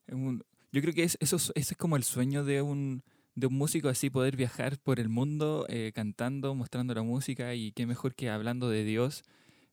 Yo 0.07 0.80
creo 0.83 0.94
que 0.94 1.04
es, 1.04 1.16
eso, 1.20 1.37
ese 1.37 1.74
es 1.74 1.76
como 1.76 1.96
el 1.96 2.04
sueño 2.04 2.44
de 2.44 2.62
un, 2.62 3.02
de 3.35 3.47
un 3.49 3.55
músico, 3.55 3.88
así 3.88 4.11
poder 4.11 4.37
viajar 4.37 4.79
por 4.81 5.01
el 5.01 5.09
mundo 5.09 5.66
eh, 5.68 5.92
cantando, 5.94 6.55
mostrando 6.55 6.94
la 6.94 7.03
música 7.03 7.55
y 7.55 7.73
qué 7.73 7.87
mejor 7.87 8.14
que 8.14 8.31
hablando 8.31 8.68
de 8.68 8.85
Dios, 8.85 9.25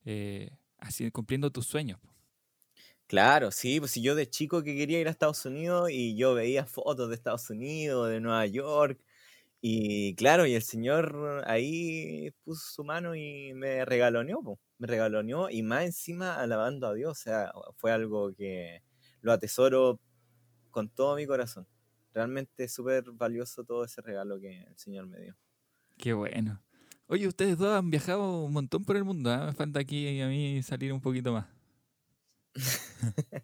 eh, 0.04 0.50
así 0.78 1.10
cumpliendo 1.10 1.50
tus 1.52 1.66
sueños. 1.66 2.00
Claro, 3.06 3.50
sí, 3.50 3.78
pues 3.78 3.90
si 3.92 4.02
yo 4.02 4.14
de 4.14 4.28
chico 4.30 4.62
que 4.62 4.74
quería 4.76 4.98
ir 5.00 5.06
a 5.08 5.10
Estados 5.10 5.44
Unidos 5.44 5.90
y 5.90 6.16
yo 6.16 6.34
veía 6.34 6.64
fotos 6.66 7.08
de 7.08 7.14
Estados 7.14 7.50
Unidos, 7.50 8.08
de 8.08 8.20
Nueva 8.20 8.46
York, 8.46 9.02
y 9.60 10.14
claro, 10.16 10.46
y 10.46 10.54
el 10.54 10.62
señor 10.62 11.44
ahí 11.46 12.30
puso 12.44 12.62
su 12.74 12.84
mano 12.84 13.14
y 13.16 13.54
me 13.54 13.84
regaloneó, 13.84 14.42
po, 14.42 14.60
me 14.78 14.86
regaloneó 14.88 15.50
y 15.50 15.62
más 15.62 15.84
encima 15.84 16.36
alabando 16.40 16.88
a 16.88 16.94
Dios, 16.94 17.12
o 17.12 17.22
sea, 17.22 17.52
fue 17.76 17.92
algo 17.92 18.34
que 18.34 18.82
lo 19.22 19.32
atesoro 19.32 20.00
con 20.70 20.90
todo 20.90 21.16
mi 21.16 21.26
corazón. 21.26 21.68
Realmente 22.14 22.68
súper 22.68 23.04
valioso 23.12 23.64
todo 23.64 23.84
ese 23.84 24.00
regalo 24.02 24.38
que 24.40 24.62
el 24.64 24.76
señor 24.78 25.06
me 25.06 25.20
dio. 25.20 25.36
Qué 25.96 26.12
bueno. 26.12 26.62
Oye, 27.06 27.26
ustedes 27.28 27.58
dos 27.58 27.74
han 27.76 27.90
viajado 27.90 28.44
un 28.44 28.52
montón 28.52 28.84
por 28.84 28.96
el 28.96 29.04
mundo, 29.04 29.30
¿ah? 29.30 29.46
Me 29.46 29.52
falta 29.52 29.80
aquí 29.80 30.20
a 30.20 30.28
mí 30.28 30.62
salir 30.62 30.92
un 30.92 31.00
poquito 31.00 31.32
más. 31.32 31.46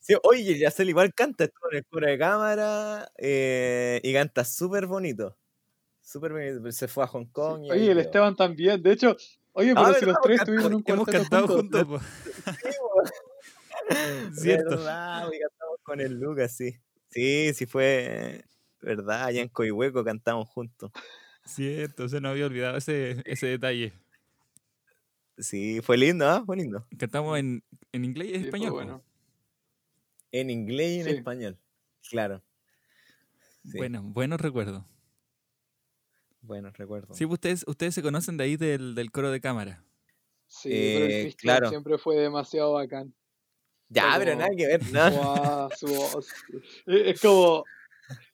Sí, 0.00 0.14
oye, 0.22 0.58
Yacel 0.58 0.88
igual 0.88 1.12
canta, 1.12 1.44
estuvo 1.44 1.70
en 1.70 1.76
el 1.78 1.84
coro 1.86 2.06
de 2.06 2.16
cámara 2.16 3.12
eh, 3.18 4.00
y 4.02 4.12
canta 4.14 4.42
súper 4.42 4.86
bonito. 4.86 5.36
Súper 6.00 6.32
bonito. 6.32 6.72
Se 6.72 6.88
fue 6.88 7.04
a 7.04 7.06
Hong 7.08 7.26
Kong. 7.26 7.64
y 7.66 7.70
Oye, 7.70 7.82
el 7.82 7.88
quedó. 7.98 8.00
Esteban 8.00 8.34
también. 8.34 8.82
De 8.82 8.92
hecho, 8.92 9.14
oye, 9.52 9.74
Ah, 9.76 9.82
pero 9.84 9.98
si 9.98 10.06
¿verdad? 10.06 10.06
los 10.06 10.16
tres 10.22 10.40
estuvimos 10.40 10.64
en 10.66 10.74
un 10.76 10.82
Hemos 10.86 11.06
cantado 11.08 11.46
juntos. 11.48 11.84
juntos, 11.84 12.00
po. 12.00 12.52
Sí, 12.62 12.70
po. 12.78 13.02
Cierto. 14.32 14.70
Verdad, 14.70 15.28
con 15.88 16.00
el 16.00 16.14
Lucas, 16.20 16.52
sí. 16.56 16.76
Sí, 17.10 17.52
sí 17.54 17.66
fue 17.66 18.44
verdad, 18.80 19.24
allá 19.24 19.42
en 19.42 19.48
Coihueco 19.48 20.04
cantamos 20.04 20.48
juntos. 20.48 20.92
Cierto, 21.44 22.08
se 22.08 22.20
nos 22.20 22.30
había 22.32 22.46
olvidado 22.46 22.76
ese, 22.76 23.22
ese 23.24 23.46
detalle. 23.48 23.92
Sí, 25.38 25.80
fue 25.82 25.96
lindo, 25.96 26.28
¿ah? 26.28 26.42
Fue 26.44 26.56
lindo. 26.56 26.86
Cantamos 26.98 27.38
en, 27.38 27.62
en 27.92 28.04
inglés 28.04 28.28
y 28.28 28.34
en 28.34 28.40
Sí, 28.40 28.46
español. 28.46 28.72
bueno. 28.72 29.04
En 30.32 30.50
inglés 30.50 30.90
y 30.90 31.00
en 31.00 31.04
Sí. 31.06 31.10
español. 31.10 31.58
Claro. 32.10 32.42
Sí. 33.64 33.78
Bueno, 33.78 34.02
buenos 34.02 34.40
recuerdos. 34.40 34.84
Bueno, 36.40 36.70
recuerdo. 36.72 37.14
Sí, 37.14 37.24
ustedes, 37.24 37.64
ustedes 37.66 37.94
se 37.94 38.02
conocen 38.02 38.36
de 38.36 38.44
ahí 38.44 38.56
del, 38.56 38.94
del 38.94 39.10
coro 39.10 39.30
de 39.30 39.40
cámara. 39.40 39.84
Sí, 40.46 40.70
pero 40.70 41.04
el 41.06 41.10
Eh, 41.12 41.34
claro. 41.36 41.68
siempre 41.68 41.98
fue 41.98 42.16
demasiado 42.16 42.72
bacán. 42.74 43.14
Ya, 43.88 44.14
pero 44.18 44.34
nada 44.36 44.50
que 44.56 44.66
ver, 44.66 44.82
¿no? 44.86 45.70
Su. 45.72 46.18
Es 46.86 47.14
es 47.14 47.20
como, 47.20 47.68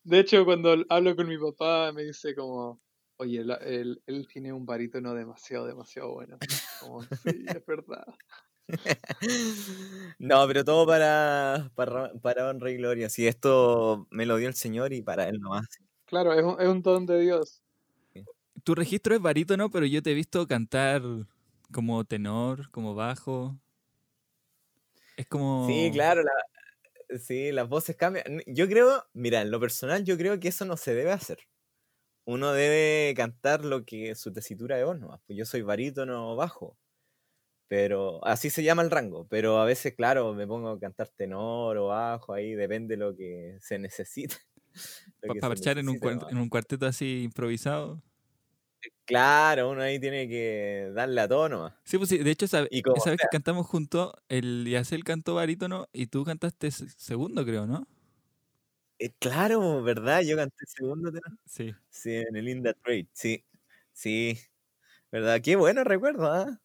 de 0.04 0.20
hecho, 0.20 0.44
cuando 0.46 0.76
hablo 0.90 1.16
con 1.16 1.28
mi 1.28 1.38
papá, 1.38 1.92
me 1.92 2.04
dice 2.04 2.34
como, 2.34 2.80
oye, 3.18 3.40
él, 3.40 3.52
él- 3.62 4.02
él 4.06 4.28
tiene 4.28 4.52
un 4.52 4.66
barítono 4.66 5.14
demasiado, 5.14 5.66
demasiado 5.66 6.12
bueno. 6.14 6.42
Como, 6.78 7.02
sí, 7.02 7.52
es 7.54 7.64
verdad. 7.66 8.04
No, 10.18 10.46
pero 10.46 10.64
todo 10.64 10.86
para, 10.86 11.70
para, 11.74 12.12
para 12.14 12.48
honra 12.48 12.70
y 12.70 12.76
gloria. 12.76 13.08
Si 13.10 13.26
esto 13.26 14.06
me 14.10 14.26
lo 14.26 14.36
dio 14.36 14.48
el 14.48 14.54
Señor 14.54 14.92
y 14.92 15.02
para 15.02 15.28
Él 15.28 15.38
nomás. 15.40 15.66
Claro, 16.06 16.32
es 16.32 16.42
un, 16.44 16.60
es 16.60 16.68
un 16.68 16.82
don 16.82 17.06
de 17.06 17.20
Dios. 17.20 17.62
Tu 18.64 18.74
registro 18.74 19.14
es 19.14 19.20
barítono, 19.20 19.70
pero 19.70 19.86
yo 19.86 20.02
te 20.02 20.12
he 20.12 20.14
visto 20.14 20.46
cantar 20.46 21.02
como 21.72 22.04
tenor, 22.04 22.70
como 22.70 22.94
bajo. 22.94 23.58
Es 25.16 25.26
como... 25.26 25.64
Sí, 25.66 25.90
claro, 25.92 26.22
la, 26.22 26.32
sí, 27.18 27.52
las 27.52 27.68
voces 27.68 27.96
cambian. 27.96 28.42
Yo 28.46 28.68
creo, 28.68 29.04
mira, 29.14 29.42
en 29.42 29.50
lo 29.50 29.60
personal 29.60 30.04
yo 30.04 30.16
creo 30.18 30.40
que 30.40 30.48
eso 30.48 30.64
no 30.66 30.76
se 30.76 30.94
debe 30.94 31.12
hacer. 31.12 31.38
Uno 32.26 32.52
debe 32.52 33.14
cantar 33.16 33.64
lo 33.64 33.84
que 33.84 34.14
su 34.16 34.32
tesitura 34.32 34.76
de 34.76 34.84
voz 34.84 34.98
nomás. 34.98 35.20
Pues 35.26 35.38
yo 35.38 35.44
soy 35.46 35.62
barítono 35.62 36.36
bajo. 36.36 36.78
Pero 37.68 38.24
así 38.26 38.50
se 38.50 38.62
llama 38.64 38.82
el 38.82 38.90
rango. 38.90 39.26
Pero 39.28 39.58
a 39.60 39.64
veces, 39.66 39.94
claro, 39.94 40.34
me 40.34 40.46
pongo 40.46 40.70
a 40.70 40.80
cantar 40.80 41.08
tenor 41.10 41.76
o 41.78 41.88
bajo, 41.88 42.34
ahí 42.34 42.54
depende 42.54 42.96
lo 42.96 43.16
que 43.16 43.58
se 43.60 43.78
que 45.22 45.26
Para 45.26 45.34
parchar 45.40 45.78
en 45.78 45.88
un, 45.88 45.98
cuart- 45.98 46.30
en 46.30 46.38
un 46.38 46.48
cuarteto 46.48 46.86
así 46.86 47.22
improvisado. 47.24 48.02
Claro, 49.04 49.70
uno 49.70 49.82
ahí 49.82 49.98
tiene 50.00 50.28
que 50.28 50.90
darle 50.94 51.20
a 51.20 51.28
todo 51.28 51.48
nomás. 51.48 51.74
Sí, 51.84 51.98
pues 51.98 52.08
sí, 52.08 52.18
de 52.18 52.30
hecho, 52.30 52.46
esa, 52.46 52.66
Y 52.70 52.82
como 52.82 52.96
esa 52.96 53.10
vez 53.10 53.20
que 53.20 53.22
sea. 53.24 53.28
cantamos 53.28 53.66
juntos, 53.66 54.12
el 54.28 54.66
Yacel 54.68 55.04
cantó 55.04 55.34
barítono 55.34 55.88
y 55.92 56.06
tú 56.06 56.24
cantaste 56.24 56.70
se- 56.70 56.88
segundo, 56.90 57.44
creo, 57.44 57.66
¿no? 57.66 57.86
Eh, 58.98 59.10
claro, 59.18 59.82
¿verdad? 59.82 60.22
Yo 60.22 60.36
canté 60.36 60.64
segundo 60.66 61.10
tenor. 61.12 61.38
Sí. 61.44 61.74
Sí, 61.90 62.14
en 62.14 62.36
el 62.36 62.48
Inda 62.48 62.72
Trade, 62.74 63.08
sí. 63.12 63.44
Sí. 63.92 64.38
¿Verdad? 65.12 65.40
Qué 65.42 65.56
bueno 65.56 65.84
recuerdo, 65.84 66.32
¿ah? 66.32 66.60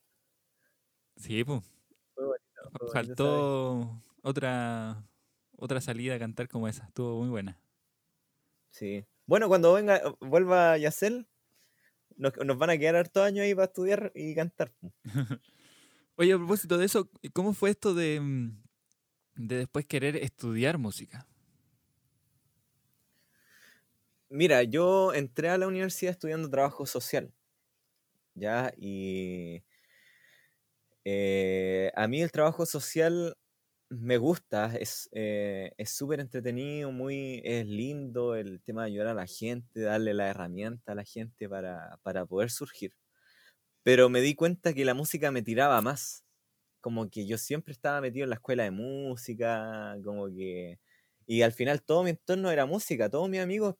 Sí, 1.16 1.44
pues. 1.44 1.62
Faltó 2.92 4.00
otra, 4.22 5.04
otra 5.56 5.80
salida 5.80 6.14
a 6.14 6.18
cantar 6.18 6.48
como 6.48 6.68
esa. 6.68 6.84
Estuvo 6.86 7.18
muy 7.20 7.28
buena. 7.30 7.60
Sí. 8.70 9.06
Bueno, 9.26 9.48
cuando 9.48 9.72
venga, 9.74 10.00
vuelva 10.20 10.76
Yacel, 10.78 11.28
nos, 12.20 12.36
nos 12.44 12.58
van 12.58 12.70
a 12.70 12.78
quedar 12.78 12.96
hartos 12.96 13.22
años 13.22 13.44
ahí 13.44 13.54
para 13.54 13.66
estudiar 13.66 14.12
y 14.14 14.34
cantar. 14.34 14.72
Oye, 16.16 16.32
a 16.34 16.36
propósito 16.36 16.76
de 16.78 16.84
eso, 16.86 17.10
¿cómo 17.32 17.54
fue 17.54 17.70
esto 17.70 17.94
de, 17.94 18.20
mm, 18.20 18.62
de 19.36 19.56
después 19.56 19.86
querer 19.86 20.16
estudiar 20.16 20.78
música? 20.78 21.26
Mira, 24.28 24.62
yo 24.62 25.12
entré 25.14 25.48
a 25.48 25.58
la 25.58 25.66
universidad 25.66 26.12
estudiando 26.12 26.50
trabajo 26.50 26.86
social. 26.86 27.32
¿Ya? 28.34 28.72
Y 28.76 29.62
eh, 31.04 31.90
a 31.94 32.06
mí 32.08 32.22
el 32.22 32.30
trabajo 32.30 32.66
social 32.66 33.36
me 33.90 34.18
gusta, 34.18 34.76
es 34.76 35.08
eh, 35.12 35.72
es 35.78 35.90
súper 35.90 36.20
entretenido, 36.20 36.92
muy, 36.92 37.42
es 37.44 37.66
lindo 37.66 38.36
el 38.36 38.62
tema 38.62 38.82
de 38.84 38.88
ayudar 38.92 39.08
a 39.08 39.14
la 39.14 39.26
gente, 39.26 39.80
darle 39.80 40.14
la 40.14 40.28
herramienta 40.30 40.92
a 40.92 40.94
la 40.94 41.04
gente 41.04 41.48
para, 41.48 41.98
para 42.02 42.26
poder 42.26 42.50
surgir. 42.50 42.94
Pero 43.82 44.08
me 44.10 44.20
di 44.20 44.34
cuenta 44.34 44.74
que 44.74 44.84
la 44.84 44.94
música 44.94 45.30
me 45.32 45.42
tiraba 45.42 45.80
más. 45.82 46.24
como 46.80 47.10
que 47.10 47.26
yo 47.26 47.38
siempre 47.38 47.72
estaba 47.72 48.00
metido 48.02 48.24
en 48.24 48.30
la 48.30 48.36
escuela 48.36 48.64
de 48.64 48.72
música, 48.72 49.96
como 50.04 50.28
que... 50.28 50.80
Y 51.26 51.42
al 51.42 51.52
final 51.52 51.82
todo 51.84 52.04
mi 52.04 52.10
entorno 52.10 52.50
era 52.52 52.66
música, 52.66 53.10
todos 53.10 53.28
mis 53.30 53.40
amigos 53.40 53.76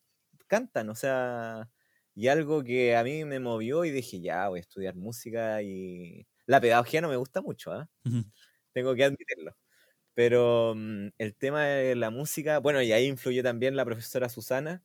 cantan, 0.49 0.90
o 0.90 0.94
sea, 0.96 1.70
y 2.16 2.29
algo 2.29 2.64
que 2.64 2.96
a 2.96 3.05
mí 3.05 3.25
me 3.27 3.40
movió 3.40 3.85
y 3.87 3.90
dije, 3.92 4.20
ya, 4.20 4.49
voy 4.49 4.59
a 4.61 4.62
estudiar 4.62 4.96
música 4.96 5.62
y... 5.62 6.27
La 6.46 6.61
pedagogía 6.61 7.01
no 7.03 7.09
me 7.11 7.16
gusta 7.16 7.42
mucho, 7.42 7.73
¿ah? 7.73 7.88
Tengo 8.75 8.94
que 8.94 9.05
admitirlo. 9.05 9.57
Pero 10.14 10.75
mm, 10.77 11.09
el 11.18 11.35
tema 11.37 11.64
de 11.64 11.94
la 11.96 12.11
música, 12.11 12.59
bueno, 12.59 12.83
y 12.83 12.92
ahí 12.92 13.07
influyó 13.07 13.42
también 13.42 13.77
la 13.77 13.85
profesora 13.85 14.29
Susana 14.29 14.83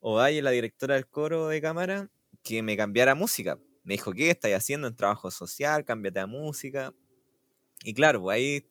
Ovalle, 0.00 0.42
la 0.42 0.50
directora 0.50 0.96
del 0.96 1.08
coro 1.08 1.48
de 1.48 1.60
cámara, 1.62 2.10
que 2.42 2.62
me 2.62 2.76
cambiara 2.76 3.14
música. 3.14 3.58
Me 3.84 3.94
dijo, 3.94 4.12
¿qué 4.12 4.30
estáis 4.30 4.56
haciendo 4.56 4.88
en 4.88 4.96
trabajo 4.96 5.30
social? 5.30 5.84
Cámbiate 5.84 6.20
a 6.20 6.26
música. 6.26 6.94
Y 7.84 7.94
claro, 7.94 8.22
pues 8.22 8.36
ahí 8.36 8.66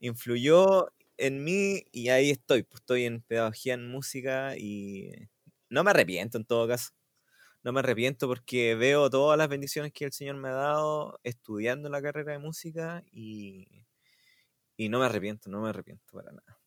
influyó 0.00 0.88
en 1.18 1.44
mí 1.44 1.84
y 1.92 2.08
ahí 2.10 2.30
estoy. 2.30 2.62
Pues 2.64 2.80
estoy 2.82 3.04
en 3.06 3.22
pedagogía 3.22 3.74
en 3.74 3.88
música 3.90 4.56
y 4.58 5.12
no 5.70 5.84
me 5.84 5.90
arrepiento 5.90 6.38
en 6.38 6.44
todo 6.46 6.68
caso. 6.68 6.90
No 7.64 7.72
me 7.72 7.80
arrepiento 7.80 8.28
porque 8.28 8.74
veo 8.76 9.10
todas 9.10 9.38
las 9.38 9.48
bendiciones 9.48 9.92
que 9.92 10.04
el 10.06 10.12
Señor 10.12 10.36
me 10.36 10.48
ha 10.48 10.52
dado 10.52 11.20
estudiando 11.24 11.88
la 11.90 12.02
carrera 12.02 12.32
de 12.32 12.38
música 12.38 13.04
y, 13.12 13.81
y 14.84 14.88
no 14.88 14.98
me 14.98 15.06
arrepiento, 15.06 15.50
no 15.50 15.60
me 15.60 15.68
arrepiento 15.68 16.12
para 16.12 16.32
nada. 16.32 16.58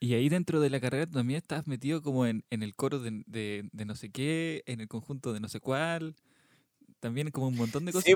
Y 0.00 0.14
ahí 0.14 0.28
dentro 0.28 0.60
de 0.60 0.68
la 0.68 0.80
carrera 0.80 1.06
también 1.06 1.38
estás 1.38 1.66
metido 1.66 2.02
como 2.02 2.26
en, 2.26 2.44
el 2.50 2.74
coro 2.74 2.98
de, 2.98 3.22
de, 3.26 3.84
no 3.84 3.94
sé 3.94 4.10
qué, 4.10 4.62
en 4.66 4.80
el 4.80 4.88
conjunto 4.88 5.32
de 5.32 5.40
no 5.40 5.48
sé 5.48 5.60
cuál, 5.60 6.14
también 7.00 7.30
como 7.30 7.48
un 7.48 7.56
montón 7.56 7.84
de 7.86 7.92
cosas. 7.92 8.12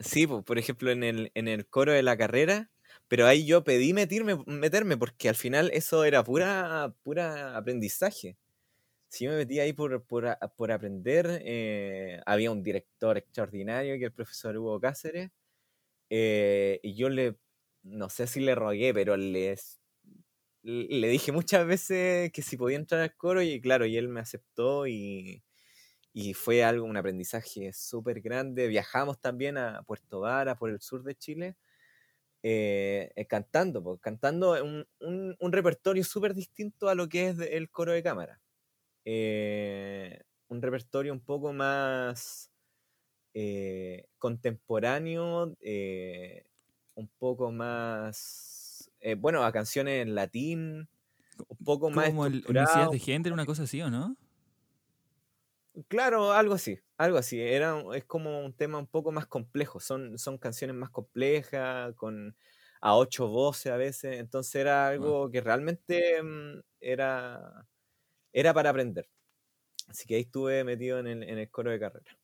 Sí, 0.00 0.26
por 0.26 0.58
ejemplo, 0.58 0.90
en 0.90 1.02
el, 1.02 1.32
en 1.34 1.48
el 1.48 1.66
coro 1.66 1.92
de 1.92 2.02
la 2.02 2.16
carrera, 2.16 2.70
pero 3.08 3.26
ahí 3.26 3.46
yo 3.46 3.64
pedí 3.64 3.92
meterme, 3.92 4.36
meterme 4.46 4.96
porque 4.96 5.28
al 5.28 5.34
final 5.34 5.70
eso 5.72 6.04
era 6.04 6.22
pura, 6.22 6.94
pura 7.02 7.56
aprendizaje. 7.56 8.36
Si 9.08 9.24
yo 9.24 9.30
me 9.30 9.38
metí 9.38 9.58
ahí 9.58 9.72
por, 9.72 10.04
por, 10.04 10.70
aprender, 10.70 11.40
eh, 11.42 12.20
había 12.26 12.50
un 12.50 12.62
director 12.62 13.16
extraordinario 13.16 13.98
que 13.98 14.04
el 14.04 14.12
profesor 14.12 14.56
Hugo 14.56 14.78
Cáceres, 14.78 15.30
eh, 16.10 16.80
y 16.82 16.94
yo 16.94 17.08
le, 17.08 17.36
no 17.82 18.08
sé 18.08 18.26
si 18.26 18.40
le 18.40 18.54
rogué, 18.54 18.94
pero 18.94 19.16
les, 19.16 19.80
le 20.62 21.08
dije 21.08 21.32
muchas 21.32 21.66
veces 21.66 22.32
que 22.32 22.42
si 22.42 22.56
podía 22.56 22.76
entrar 22.76 23.00
al 23.02 23.16
coro 23.16 23.42
y 23.42 23.60
claro, 23.60 23.86
y 23.86 23.96
él 23.96 24.08
me 24.08 24.20
aceptó 24.20 24.86
y, 24.86 25.42
y 26.12 26.34
fue 26.34 26.64
algo, 26.64 26.86
un 26.86 26.96
aprendizaje 26.96 27.72
súper 27.72 28.20
grande. 28.20 28.68
Viajamos 28.68 29.20
también 29.20 29.58
a 29.58 29.82
Puerto 29.84 30.20
Vara, 30.20 30.56
por 30.56 30.70
el 30.70 30.80
sur 30.80 31.02
de 31.02 31.14
Chile, 31.14 31.56
eh, 32.42 33.12
eh, 33.16 33.26
cantando, 33.26 33.98
cantando 33.98 34.52
un, 34.64 34.86
un, 35.40 35.52
repertorio 35.52 36.04
súper 36.04 36.34
distinto 36.34 36.88
a 36.88 36.94
lo 36.94 37.08
que 37.08 37.28
es 37.30 37.38
el 37.40 37.70
coro 37.70 37.92
de 37.92 38.02
cámara. 38.02 38.40
Un 40.50 40.62
repertorio 40.62 41.12
un 41.12 41.20
poco 41.20 41.52
más 41.52 42.50
contemporáneo, 44.18 45.56
un 46.94 47.08
poco 47.18 47.52
más, 47.52 48.90
bueno, 49.18 49.44
a 49.44 49.52
canciones 49.52 50.02
en 50.02 50.14
latín, 50.14 50.88
un 51.48 51.64
poco 51.64 51.90
más... 51.90 52.08
Como 52.08 52.26
el, 52.26 52.44
el 52.46 52.90
de 52.90 52.98
Género, 52.98 53.34
una 53.34 53.46
cosa 53.46 53.64
así, 53.64 53.80
¿o 53.82 53.90
no? 53.90 54.16
Claro, 55.86 56.32
algo 56.32 56.54
así, 56.54 56.80
algo 56.96 57.18
así. 57.18 57.40
Era, 57.40 57.80
es 57.94 58.04
como 58.04 58.44
un 58.44 58.52
tema 58.52 58.78
un 58.78 58.86
poco 58.86 59.12
más 59.12 59.26
complejo. 59.26 59.78
Son, 59.78 60.18
son 60.18 60.38
canciones 60.38 60.74
más 60.74 60.90
complejas, 60.90 61.94
con 61.94 62.36
a 62.80 62.96
ocho 62.96 63.28
voces 63.28 63.72
a 63.72 63.76
veces. 63.76 64.18
Entonces 64.18 64.56
era 64.56 64.88
algo 64.88 65.30
que 65.30 65.40
realmente 65.40 66.20
mm, 66.22 66.60
era, 66.80 67.66
era 68.32 68.52
para 68.54 68.70
aprender. 68.70 69.08
Así 69.86 70.06
que 70.06 70.16
ahí 70.16 70.22
estuve 70.22 70.64
metido 70.64 70.98
en 70.98 71.06
el, 71.06 71.22
en 71.22 71.38
el 71.38 71.50
coro 71.50 71.70
de 71.70 71.78
carrera. 71.80 72.18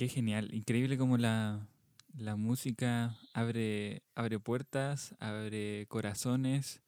Qué 0.00 0.08
genial. 0.08 0.48
Increíble 0.54 0.96
como 0.96 1.18
la, 1.18 1.68
la 2.16 2.34
música 2.34 3.18
abre, 3.34 4.02
abre 4.14 4.40
puertas, 4.40 5.14
abre 5.18 5.84
corazones 5.88 6.80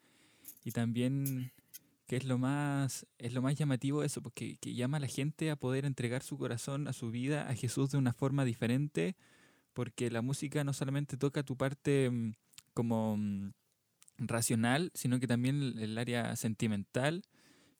y 0.64 0.70
también 0.70 1.52
que 2.06 2.16
es 2.16 2.24
lo 2.24 2.38
más, 2.38 3.06
es 3.18 3.34
lo 3.34 3.42
más 3.42 3.54
llamativo 3.54 4.02
eso, 4.02 4.22
porque 4.22 4.56
que 4.56 4.72
llama 4.72 4.96
a 4.96 5.00
la 5.00 5.08
gente 5.08 5.50
a 5.50 5.56
poder 5.56 5.84
entregar 5.84 6.22
su 6.22 6.38
corazón, 6.38 6.88
a 6.88 6.94
su 6.94 7.10
vida, 7.10 7.50
a 7.50 7.54
Jesús 7.54 7.90
de 7.90 7.98
una 7.98 8.14
forma 8.14 8.46
diferente, 8.46 9.14
porque 9.74 10.10
la 10.10 10.22
música 10.22 10.64
no 10.64 10.72
solamente 10.72 11.18
toca 11.18 11.42
tu 11.42 11.58
parte 11.58 12.08
mm, 12.10 12.32
como 12.72 13.18
mm, 13.18 13.52
racional, 14.20 14.90
sino 14.94 15.20
que 15.20 15.26
también 15.26 15.74
el, 15.78 15.98
área 15.98 16.34
sentimental, 16.34 17.24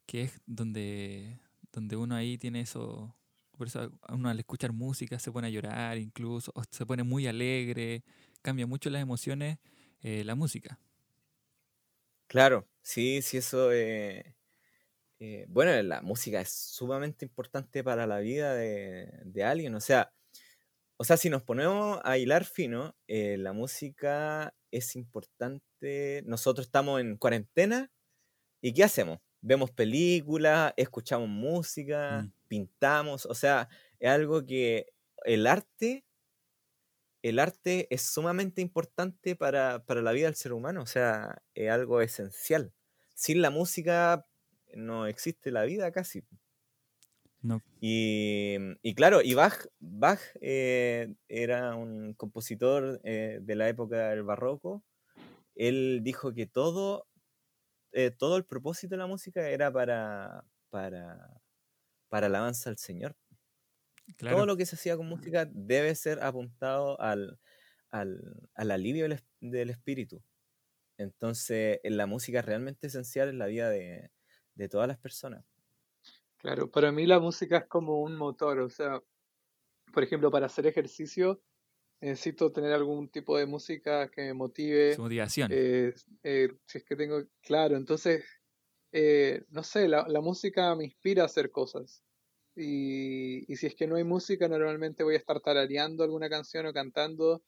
que 0.04 0.24
es 0.24 0.42
donde, 0.44 1.38
donde 1.72 1.96
uno 1.96 2.16
ahí 2.16 2.36
tiene 2.36 2.60
eso, 2.60 3.16
uno 4.08 4.28
al 4.28 4.38
escuchar 4.38 4.72
música 4.72 5.18
se 5.18 5.32
pone 5.32 5.48
a 5.48 5.50
llorar 5.50 5.98
incluso, 5.98 6.52
o 6.54 6.62
se 6.70 6.86
pone 6.86 7.02
muy 7.02 7.26
alegre, 7.26 8.04
cambia 8.42 8.66
mucho 8.66 8.90
las 8.90 9.02
emociones 9.02 9.58
eh, 10.02 10.24
la 10.24 10.34
música. 10.34 10.78
Claro, 12.28 12.66
sí, 12.82 13.20
sí, 13.22 13.36
eso. 13.36 13.70
Eh, 13.72 14.34
eh, 15.20 15.46
bueno, 15.48 15.80
la 15.82 16.02
música 16.02 16.40
es 16.40 16.50
sumamente 16.50 17.24
importante 17.24 17.84
para 17.84 18.06
la 18.06 18.18
vida 18.20 18.54
de, 18.54 19.44
alguien. 19.44 19.74
O 19.74 19.80
sea, 19.80 20.12
o 20.96 21.04
sea, 21.04 21.16
si 21.16 21.30
nos 21.30 21.42
ponemos 21.44 22.00
a 22.04 22.18
hilar 22.18 22.44
fino, 22.44 22.96
eh, 23.08 23.36
la 23.38 23.52
música 23.52 24.54
es 24.72 24.96
importante. 24.96 26.22
Nosotros 26.26 26.66
estamos 26.66 27.00
en 27.00 27.18
cuarentena 27.18 27.92
y 28.62 28.74
¿qué 28.74 28.84
hacemos? 28.84 29.20
Vemos 29.42 29.70
películas, 29.70 30.72
escuchamos 30.76 31.28
música, 31.28 32.22
mm. 32.22 32.32
pintamos. 32.48 33.26
O 33.26 33.34
sea, 33.34 33.68
es 33.98 34.10
algo 34.10 34.46
que 34.46 34.86
el 35.24 35.46
arte 35.46 36.04
el 37.22 37.38
arte 37.38 37.86
es 37.90 38.02
sumamente 38.02 38.60
importante 38.60 39.36
para, 39.36 39.82
la 39.88 40.12
vida 40.12 40.26
del 40.26 40.34
ser 40.34 40.52
humano, 40.52 40.82
o 40.82 40.86
sea, 40.86 41.42
es 41.54 41.70
algo 41.70 42.00
esencial. 42.00 42.72
Sin 43.14 43.40
la 43.40 43.50
música 43.50 44.26
no 44.74 45.06
existe 45.06 45.52
la 45.52 45.62
vida 45.62 45.92
casi. 45.92 46.24
No. 47.40 47.60
Y, 47.80 48.94
claro, 48.94 49.22
y 49.22 49.34
Bach, 49.34 49.66
Bach 49.78 50.20
eh, 50.40 51.14
era 51.28 51.74
un 51.74 52.14
compositor 52.14 53.00
eh, 53.04 53.38
de 53.40 53.54
la 53.54 53.68
época 53.68 54.10
del 54.10 54.22
barroco. 54.24 54.84
Él 55.54 56.00
dijo 56.02 56.34
que 56.34 56.46
todo, 56.46 57.06
eh, 57.92 58.10
todo 58.10 58.36
el 58.36 58.44
propósito 58.44 58.94
de 58.94 58.98
la 58.98 59.06
música 59.06 59.48
era 59.48 59.72
para, 59.72 60.44
para, 60.70 61.40
para 62.08 62.26
alabanza 62.26 62.70
al 62.70 62.78
Señor. 62.78 63.16
Todo 64.18 64.46
lo 64.46 64.56
que 64.56 64.66
se 64.66 64.76
hacía 64.76 64.96
con 64.96 65.06
música 65.06 65.48
debe 65.50 65.94
ser 65.94 66.22
apuntado 66.22 67.00
al, 67.00 67.38
alivio 67.90 69.08
del, 69.40 69.70
espíritu. 69.70 70.22
Entonces, 70.98 71.80
la 71.84 72.06
música 72.06 72.40
es 72.40 72.44
realmente 72.44 72.86
esencial 72.88 73.28
en 73.28 73.38
la 73.38 73.46
vida 73.46 73.70
de, 73.70 74.10
todas 74.70 74.88
las 74.88 74.98
personas. 74.98 75.44
Claro, 76.38 76.70
para 76.70 76.92
mí 76.92 77.06
la 77.06 77.20
música 77.20 77.58
es 77.58 77.66
como 77.66 78.00
un 78.00 78.16
motor, 78.16 78.58
o 78.60 78.70
sea, 78.70 79.02
por 79.92 80.02
ejemplo, 80.02 80.30
para 80.30 80.46
hacer 80.46 80.66
ejercicio 80.66 81.40
necesito 82.02 82.50
tener 82.52 82.72
algún 82.72 83.08
tipo 83.08 83.38
de 83.38 83.46
música 83.46 84.10
que 84.10 84.22
me 84.22 84.34
motive. 84.34 84.96
motivación. 84.98 85.50
Eh, 85.52 85.94
eh, 86.24 86.48
si 86.66 86.78
es 86.78 86.84
que 86.84 86.96
tengo, 86.96 87.22
claro, 87.40 87.76
entonces, 87.76 88.24
eh, 88.90 89.44
no 89.50 89.62
sé, 89.62 89.88
la, 89.88 90.04
la, 90.08 90.20
música 90.20 90.74
me 90.74 90.84
inspira 90.84 91.22
a 91.22 91.26
hacer 91.26 91.50
cosas. 91.50 92.02
Y, 92.56 93.50
y, 93.50 93.56
si 93.56 93.66
es 93.66 93.74
que 93.74 93.86
no 93.86 93.96
hay 93.96 94.04
música, 94.04 94.48
normalmente 94.48 95.04
voy 95.04 95.14
a 95.14 95.18
estar 95.18 95.40
tarareando 95.40 96.04
alguna 96.04 96.28
canción 96.28 96.66
o 96.66 96.72
cantando. 96.72 97.42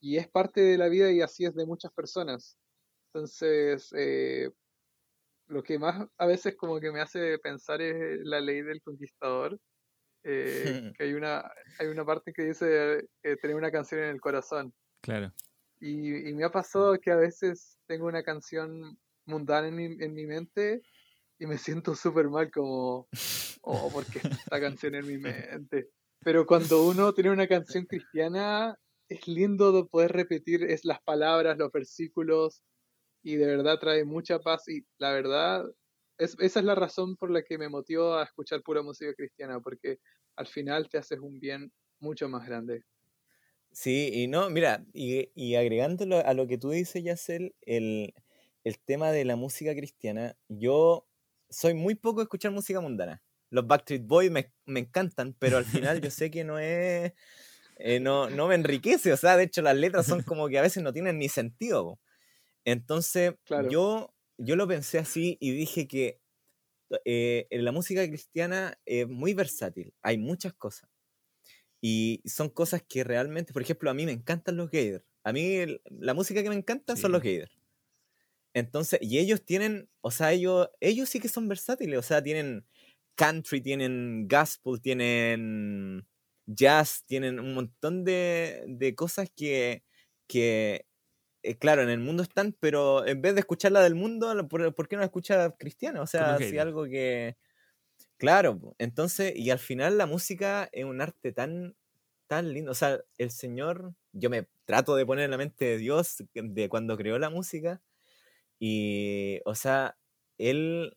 Y 0.00 0.16
es 0.16 0.28
parte 0.28 0.60
de 0.62 0.78
la 0.78 0.88
vida 0.88 1.12
y 1.12 1.20
así 1.20 1.44
es 1.44 1.54
de 1.54 1.66
muchas 1.66 1.92
personas. 1.92 2.56
Entonces, 3.12 3.92
eh, 3.96 4.50
lo 5.48 5.62
que 5.62 5.78
más 5.78 6.08
a 6.16 6.26
veces 6.26 6.56
como 6.56 6.80
que 6.80 6.92
me 6.92 7.00
hace 7.00 7.38
pensar 7.38 7.82
es 7.82 8.20
la 8.24 8.40
ley 8.40 8.62
del 8.62 8.82
conquistador. 8.82 9.58
Eh, 10.24 10.92
que 10.98 11.04
hay 11.04 11.14
una, 11.14 11.50
hay 11.78 11.86
una 11.86 12.04
parte 12.04 12.32
que 12.32 12.42
dice 12.42 13.08
eh, 13.22 13.36
tener 13.40 13.56
una 13.56 13.70
canción 13.70 14.02
en 14.02 14.10
el 14.10 14.20
corazón. 14.20 14.72
Claro. 15.02 15.32
Y, 15.80 16.28
y, 16.28 16.34
me 16.34 16.44
ha 16.44 16.50
pasado 16.50 16.98
que 16.98 17.12
a 17.12 17.16
veces 17.16 17.78
tengo 17.86 18.06
una 18.06 18.22
canción 18.24 18.98
mundana 19.26 19.68
en 19.68 19.76
mi, 19.76 19.84
en 19.84 20.14
mi 20.14 20.26
mente 20.26 20.82
y 21.38 21.46
me 21.46 21.58
siento 21.58 21.94
súper 21.94 22.28
mal 22.28 22.50
como, 22.50 23.08
oh, 23.62 23.90
porque 23.92 24.18
esta 24.18 24.60
canción 24.60 24.94
en 24.94 25.06
mi 25.06 25.18
mente. 25.18 25.90
Pero 26.20 26.46
cuando 26.46 26.84
uno 26.84 27.12
tiene 27.12 27.30
una 27.30 27.46
canción 27.46 27.86
cristiana, 27.86 28.76
es 29.08 29.26
lindo 29.28 29.86
poder 29.86 30.12
repetir 30.12 30.64
es 30.64 30.84
las 30.84 31.00
palabras, 31.02 31.56
los 31.56 31.70
versículos, 31.72 32.60
y 33.22 33.36
de 33.36 33.46
verdad 33.46 33.78
trae 33.78 34.04
mucha 34.04 34.40
paz. 34.40 34.68
Y 34.68 34.84
la 34.98 35.12
verdad, 35.12 35.64
es, 36.18 36.36
esa 36.40 36.60
es 36.60 36.64
la 36.66 36.74
razón 36.74 37.16
por 37.16 37.30
la 37.30 37.42
que 37.42 37.58
me 37.58 37.68
motivó 37.68 38.14
a 38.16 38.24
escuchar 38.24 38.62
pura 38.62 38.82
música 38.82 39.14
cristiana, 39.14 39.60
porque 39.60 40.00
al 40.36 40.46
final 40.46 40.88
te 40.88 40.98
haces 40.98 41.18
un 41.20 41.40
bien 41.40 41.72
mucho 42.00 42.28
más 42.28 42.46
grande. 42.46 42.84
Sí, 43.72 44.10
y 44.12 44.26
no, 44.28 44.50
mira, 44.50 44.84
y, 44.92 45.30
y 45.34 45.54
agregándolo 45.56 46.18
a 46.24 46.34
lo 46.34 46.46
que 46.46 46.58
tú 46.58 46.70
dices, 46.70 47.02
Yacel, 47.04 47.54
el, 47.62 48.14
el 48.64 48.78
tema 48.80 49.12
de 49.12 49.24
la 49.24 49.36
música 49.36 49.74
cristiana, 49.74 50.36
yo 50.48 51.06
soy 51.50 51.74
muy 51.74 51.94
poco 51.94 52.20
de 52.20 52.24
escuchar 52.24 52.50
música 52.52 52.80
mundana. 52.80 53.22
Los 53.50 53.66
Backstreet 53.66 54.04
Boys 54.06 54.30
me, 54.30 54.52
me 54.66 54.80
encantan, 54.80 55.34
pero 55.38 55.56
al 55.58 55.66
final 55.66 56.00
yo 56.00 56.10
sé 56.10 56.30
que 56.30 56.44
no 56.44 56.58
es. 56.58 57.12
eh, 57.78 58.00
no, 58.00 58.30
no 58.30 58.48
me 58.48 58.56
enriquece, 58.56 59.12
o 59.12 59.16
sea, 59.18 59.36
de 59.36 59.44
hecho 59.44 59.62
las 59.62 59.76
letras 59.76 60.06
son 60.06 60.22
como 60.22 60.48
que 60.48 60.58
a 60.58 60.62
veces 60.62 60.82
no 60.82 60.92
tienen 60.92 61.18
ni 61.18 61.28
sentido. 61.28 62.00
Entonces, 62.64 63.34
Claro. 63.44 63.70
yo, 63.70 64.14
yo 64.38 64.56
lo 64.56 64.68
pensé 64.68 64.98
así 64.98 65.36
y 65.40 65.52
dije 65.52 65.88
que 65.88 66.20
eh, 67.04 67.46
en 67.50 67.64
la 67.64 67.72
música 67.72 68.06
cristiana 68.08 68.80
es 68.86 69.08
muy 69.08 69.34
versátil, 69.34 69.94
hay 70.02 70.18
muchas 70.18 70.54
cosas. 70.54 70.90
Y 71.80 72.22
son 72.26 72.50
cosas 72.50 72.82
que 72.88 73.04
realmente, 73.04 73.52
por 73.52 73.62
ejemplo, 73.62 73.90
a 73.90 73.94
mí 73.94 74.06
me 74.06 74.12
encantan 74.12 74.56
los 74.56 74.70
Gator. 74.70 75.04
A 75.24 75.32
mí 75.32 75.54
el- 75.56 75.82
la 75.90 76.14
música 76.14 76.42
que 76.42 76.48
me 76.50 76.56
encanta 76.56 76.96
son 76.96 77.12
los 77.12 77.22
Sí. 77.22 77.24
Gator. 77.24 77.50
Entonces, 78.54 78.98
y 79.02 79.18
ellos 79.18 79.44
tienen, 79.44 79.90
o 80.00 80.10
sea, 80.10 80.32
ellos, 80.32 80.68
ellos 80.80 81.08
sí 81.08 81.20
que 81.20 81.28
son 81.28 81.48
versátiles, 81.48 81.98
o 81.98 82.02
sea, 82.02 82.22
tienen 82.22 82.66
country, 83.14 83.60
tienen 83.60 84.26
gospel, 84.28 84.80
tienen 84.80 86.08
jazz, 86.46 87.04
tienen 87.06 87.38
un 87.40 87.54
montón 87.54 88.04
de, 88.04 88.64
de 88.68 88.94
cosas 88.94 89.30
que, 89.34 89.84
que 90.26 90.86
eh, 91.50 91.58
claro, 91.58 91.82
en 91.82 91.90
el 91.90 92.00
mundo 92.00 92.22
están, 92.22 92.54
pero 92.60 93.06
en 93.06 93.22
vez 93.22 93.34
de 93.34 93.40
escucharla 93.40 93.80
del 93.82 93.94
mundo, 93.94 94.48
¿por, 94.48 94.74
por 94.74 94.88
qué 94.88 94.96
no 94.96 95.00
la 95.00 95.06
escucha 95.06 95.50
cristiana? 95.58 96.02
O 96.02 96.06
sea, 96.06 96.42
si 96.42 96.58
algo 96.58 96.84
que... 96.84 97.36
Claro, 98.18 98.74
entonces, 98.78 99.34
y 99.36 99.50
al 99.50 99.58
final 99.60 99.98
la 99.98 100.06
música 100.06 100.68
es 100.72 100.84
un 100.84 101.00
arte 101.00 101.32
tan, 101.32 101.76
tan 102.28 102.52
lindo. 102.52 102.72
O 102.72 102.74
sea, 102.74 103.00
el 103.18 103.30
Señor, 103.30 103.94
yo 104.12 104.30
me 104.30 104.48
trato 104.66 104.96
de 104.96 105.06
poner 105.06 105.26
en 105.26 105.30
la 105.32 105.38
mente 105.38 105.64
de 105.66 105.78
Dios 105.78 106.16
de 106.34 106.68
cuando 106.68 106.96
creó 106.96 107.18
la 107.18 107.30
música. 107.30 107.82
Y, 108.58 109.40
o 109.44 109.54
sea, 109.54 109.98
él, 110.38 110.96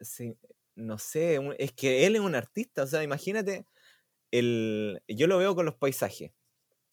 se- 0.00 0.36
no 0.76 0.98
sé, 0.98 1.40
es 1.58 1.72
que 1.72 2.06
él 2.06 2.16
es 2.16 2.22
un 2.22 2.34
artista. 2.36 2.84
O 2.84 2.86
sea, 2.86 3.02
imagínate, 3.04 3.66
el, 4.32 5.02
yo 5.08 5.26
lo 5.28 5.38
veo 5.38 5.54
con 5.56 5.66
los 5.66 5.76
paisajes. 5.76 6.32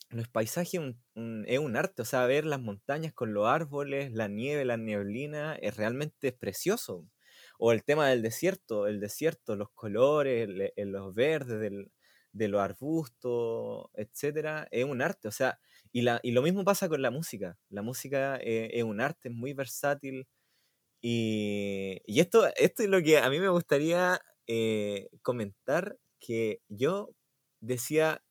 Los 0.09 0.27
paisajes 0.27 0.79
un- 0.79 0.99
un- 1.15 1.45
es 1.47 1.59
un 1.59 1.75
arte, 1.77 2.01
o 2.01 2.05
sea, 2.05 2.25
ver 2.25 2.45
las 2.45 2.59
montañas 2.59 3.13
con 3.13 3.33
los 3.33 3.47
árboles, 3.47 4.11
la 4.11 4.27
nieve, 4.27 4.65
la 4.65 4.77
neblina, 4.77 5.55
es 5.55 5.77
realmente 5.77 6.31
precioso. 6.31 7.07
O 7.59 7.71
el 7.71 7.83
tema 7.83 8.07
del 8.09 8.21
desierto, 8.23 8.87
el 8.87 8.99
desierto, 8.99 9.55
los 9.55 9.69
colores, 9.71 10.47
el- 10.49 10.73
el- 10.75 10.91
los 10.91 11.13
verdes 11.13 11.59
del- 11.59 11.91
de 12.31 12.47
los 12.47 12.61
arbustos, 12.61 13.87
etcétera, 13.93 14.67
es 14.71 14.85
un 14.85 15.01
arte. 15.01 15.27
O 15.27 15.31
sea, 15.31 15.59
y, 15.91 16.01
la, 16.01 16.19
y 16.23 16.31
lo 16.31 16.41
mismo 16.41 16.63
pasa 16.63 16.89
con 16.89 17.01
la 17.01 17.11
música. 17.11 17.57
La 17.69 17.81
música 17.83 18.37
eh, 18.41 18.69
es 18.73 18.83
un 18.83 19.01
arte, 19.01 19.29
es 19.29 19.35
muy 19.35 19.53
versátil. 19.53 20.27
Y, 21.01 22.01
y 22.05 22.19
esto, 22.19 22.47
esto 22.57 22.83
es 22.83 22.89
lo 22.89 23.01
que 23.01 23.19
a 23.19 23.29
mí 23.29 23.39
me 23.39 23.49
gustaría 23.49 24.19
eh, 24.47 25.09
comentar, 25.21 25.97
que 26.19 26.61
yo 26.67 27.11
decía, 27.61 28.23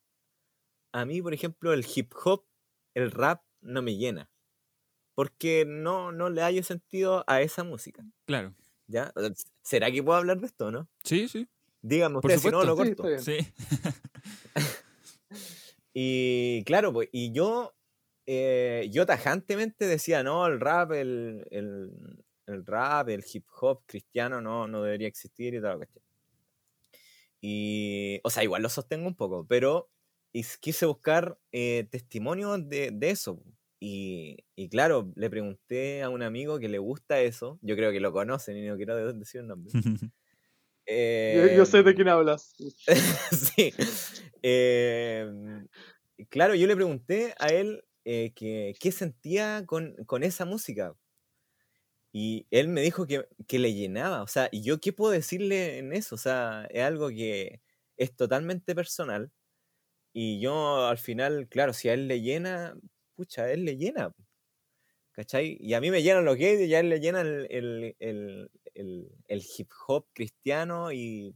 a 0.93 1.05
mí, 1.05 1.23
por 1.23 1.35
ejemplo, 1.35 1.73
el 1.73 1.87
hip 1.95 2.13
hop, 2.25 2.45
el 2.95 3.11
rap, 3.11 3.43
no 3.61 3.83
me 3.83 3.97
llena. 3.97 4.31
Porque 5.15 5.65
no, 5.67 6.13
no 6.13 6.31
le 6.31 6.43
hallo 6.43 6.63
sentido 6.63 7.25
a 7.27 7.43
esa 7.43 7.65
música. 7.65 8.05
Claro. 8.27 8.55
¿Ya? 8.87 9.13
¿Será 9.63 9.91
que 9.91 10.03
puedo 10.03 10.19
hablar 10.19 10.41
de 10.41 10.47
esto 10.47 10.71
no? 10.71 10.89
Sí, 11.05 11.29
sí. 11.29 11.49
Díganme 11.83 12.21
Por 12.21 12.31
ustedes, 12.31 12.43
si 12.43 12.51
no 12.51 12.65
lo 12.65 12.77
corto. 12.77 13.05
Sí. 13.19 13.39
Y 16.01 16.63
claro, 16.65 16.93
pues, 16.93 17.09
y 17.11 17.33
yo, 17.33 17.75
eh, 18.27 18.89
yo 18.93 19.05
tajantemente 19.05 19.85
decía, 19.87 20.23
no, 20.23 20.47
el 20.47 20.61
rap, 20.61 20.93
el, 20.93 21.45
el, 21.51 21.91
el 22.47 22.67
rap, 22.67 23.09
el 23.09 23.25
hip 23.33 23.45
hop 23.61 23.83
cristiano 23.85 24.41
no, 24.41 24.69
no 24.69 24.83
debería 24.83 25.09
existir 25.09 25.55
y 25.55 25.59
toda 25.59 25.71
la 25.71 25.77
cuestión. 25.79 26.05
Y, 27.41 28.21
o 28.25 28.31
sea, 28.31 28.43
igual 28.45 28.63
lo 28.63 28.69
sostengo 28.69 29.07
un 29.07 29.15
poco, 29.17 29.47
pero 29.47 29.91
is- 30.39 30.59
quise 30.59 30.87
buscar 30.87 31.39
eh, 31.53 31.89
testimonios 31.91 32.69
de, 32.69 32.91
de 32.93 33.11
eso. 33.11 33.43
Y, 33.81 34.39
y 34.57 34.69
claro, 34.71 35.13
le 35.17 35.31
pregunté 35.31 36.03
a 36.03 36.11
un 36.11 36.23
amigo 36.23 36.59
que 36.59 36.69
le 36.69 36.79
gusta 36.79 37.21
eso, 37.21 37.59
yo 37.63 37.77
creo 37.77 37.93
que 37.93 38.01
lo 38.01 38.13
conocen 38.13 38.57
y 38.57 38.67
no 38.67 38.77
quiero 38.77 38.97
de- 38.97 39.13
decir 39.15 39.41
el 39.43 39.49
nombre. 39.49 39.75
Yo, 41.27 41.47
yo 41.47 41.65
sé 41.67 41.83
de 41.83 41.95
Em, 41.95 41.95
quién 41.95 42.09
hablas. 42.09 42.55
sí. 43.33 43.75
Eh, 44.43 45.27
claro, 46.31 46.55
yo 46.55 46.67
le 46.67 46.77
pregunté 46.77 47.35
a 47.39 47.49
él 47.49 47.85
eh, 48.05 48.33
que, 48.35 48.75
qué 48.81 48.93
sentía 48.93 49.65
con, 49.67 49.95
con 50.07 50.23
esa 50.23 50.45
música. 50.45 50.95
Y 52.13 52.47
él 52.51 52.69
me 52.69 52.81
dijo 52.83 53.07
que, 53.07 53.27
que 53.47 53.59
le 53.59 53.75
llenaba. 53.75 54.23
O 54.23 54.27
sea, 54.27 54.49
¿y 54.53 54.63
yo 54.63 54.81
qué 54.81 54.93
puedo 54.93 55.13
decirle 55.13 55.79
en 55.79 55.93
eso? 55.93 56.15
O 56.15 56.19
sea, 56.19 56.67
es 56.71 56.83
algo 56.83 57.09
que 57.11 57.61
es 57.97 58.17
totalmente 58.17 58.75
personal. 58.75 59.31
Y 60.13 60.41
yo 60.41 60.87
al 60.87 60.99
final, 60.99 61.49
claro, 61.49 61.73
si 61.73 61.89
a 61.89 61.95
él 61.95 62.09
le 62.09 62.21
llena, 62.21 62.75
pucha, 63.15 63.43
a 63.45 63.53
él 63.53 63.65
le 63.65 63.77
llena. 63.77 64.13
¿Cachai? 65.13 65.59
Y 65.61 65.75
a 65.75 65.81
mí 65.81 65.91
me 65.91 66.03
llenan 66.03 66.25
los 66.25 66.37
gays 66.37 66.61
y 66.69 66.75
a 66.75 66.81
él 66.81 66.91
le 66.91 67.01
llena 67.01 67.21
el, 67.23 67.47
el- 67.51 67.97
el- 67.99 68.51
el- 68.75 69.09
el 69.27 69.43
hip 69.59 69.69
hop 69.89 70.07
cristiano 70.15 70.93
y, 70.93 71.35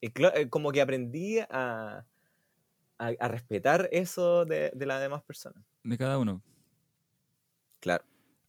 y 0.00 0.06
eh, 0.34 0.48
como 0.50 0.72
que 0.72 0.80
aprendí 0.80 1.38
a, 1.40 2.06
a- 2.98 3.14
a 3.20 3.28
respetar 3.28 3.88
eso 3.92 4.44
de, 4.46 4.72
de 4.74 4.86
las 4.86 5.00
demás 5.02 5.22
personas. 5.22 5.64
De 5.84 5.98
cada 5.98 6.18
uno. 6.18 6.42
Claro. 7.80 8.04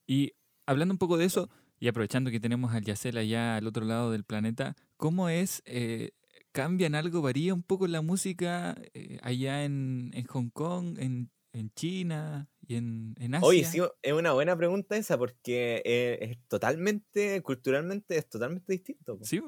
Y 0.07 0.33
hablando 0.65 0.93
un 0.93 0.97
poco 0.97 1.17
de 1.17 1.25
eso, 1.25 1.49
y 1.79 1.87
aprovechando 1.87 2.31
que 2.31 2.39
tenemos 2.39 2.73
al 2.73 2.83
Yacel 2.83 3.17
allá 3.17 3.55
al 3.57 3.67
otro 3.67 3.85
lado 3.85 4.11
del 4.11 4.23
planeta, 4.25 4.75
¿cómo 4.97 5.29
es? 5.29 5.61
eh, 5.65 6.11
¿Cambian 6.51 6.95
algo? 6.95 7.21
¿Varía 7.21 7.53
un 7.53 7.63
poco 7.63 7.87
la 7.87 8.01
música 8.01 8.75
eh, 8.93 9.19
allá 9.21 9.63
en, 9.65 10.11
en 10.13 10.25
Hong 10.25 10.49
Kong, 10.49 10.97
en, 10.99 11.31
en 11.53 11.71
China 11.73 12.49
y 12.67 12.75
en, 12.75 13.15
en 13.19 13.35
Asia? 13.35 13.41
Oye, 13.41 13.63
sí, 13.63 13.79
es 14.01 14.13
una 14.13 14.33
buena 14.33 14.57
pregunta 14.57 14.97
esa 14.97 15.17
porque 15.17 15.81
eh, 15.85 16.17
es 16.21 16.37
totalmente, 16.47 17.41
culturalmente 17.41 18.17
es 18.17 18.27
totalmente 18.29 18.73
distinto. 18.73 19.17
po. 19.17 19.25
Sí. 19.25 19.41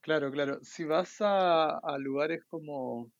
Claro, 0.00 0.30
claro. 0.32 0.58
Si 0.62 0.84
vas 0.84 1.20
a, 1.20 1.78
a 1.78 1.98
lugares 1.98 2.44
como 2.48 3.12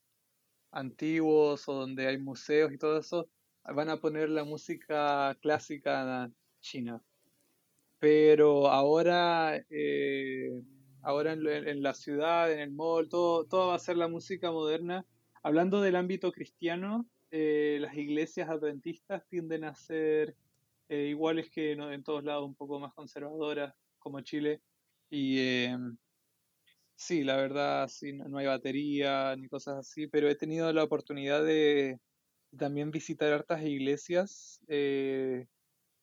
antiguos 0.73 1.69
o 1.69 1.75
donde 1.75 2.09
hay 2.09 2.19
museos 2.19 2.73
y 2.73 2.79
todo 2.79 2.99
eso, 3.01 3.31
van 3.65 3.91
a 3.91 3.99
poner 3.99 4.31
la 4.31 4.45
música 4.45 5.37
clásica 5.43 6.31
china. 6.61 7.03
Pero 7.99 8.69
ahora, 8.69 9.57
eh, 9.71 10.51
ahora 11.03 11.33
en, 11.33 11.47
en 11.47 11.83
la 11.83 11.95
ciudad, 11.95 12.53
en 12.53 12.61
el 12.61 12.73
mall, 12.73 13.09
todo, 13.09 13.47
todo 13.47 13.69
va 13.69 13.75
a 13.77 13.79
ser 13.79 13.97
la 13.97 14.09
música 14.09 14.51
moderna. 14.53 15.07
Hablando 15.43 15.81
del 15.81 15.97
ámbito 15.97 16.33
cristiano, 16.33 17.09
eh, 17.31 17.79
las 17.81 17.97
iglesias 17.97 18.49
adventistas 18.49 19.27
tienden 19.29 19.65
a 19.65 19.75
ser 19.75 20.37
eh, 20.89 21.07
iguales 21.09 21.51
que 21.51 21.77
no- 21.77 21.93
en 21.93 22.03
todos 22.05 22.25
lados, 22.25 22.47
un 22.47 22.55
poco 22.57 22.79
más 22.81 22.93
conservadoras, 22.95 23.75
como 23.99 24.21
Chile. 24.23 24.63
Y 25.11 25.39
em, 25.67 25.97
Sí, 26.95 27.25
la 27.25 27.37
verdad, 27.37 27.89
sí, 27.89 28.13
no, 28.13 28.29
no 28.29 28.39
hay 28.39 28.47
batería 28.47 29.35
ni 29.37 29.49
cosas 29.49 29.77
así, 29.79 30.07
pero 30.07 30.29
he 30.29 30.37
tenido 30.37 30.73
la 30.73 30.85
oportunidad 30.85 31.45
de 31.45 31.99
también 32.57 32.91
visitar 32.91 33.33
hartas 33.33 33.63
iglesias, 33.65 34.61
eh, 34.69 35.47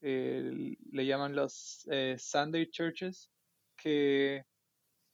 eh, 0.01 0.75
le 0.91 1.05
llaman 1.05 1.35
los 1.35 1.87
eh, 1.91 2.15
Sunday 2.19 2.69
Churches, 2.69 3.31
que, 3.77 4.43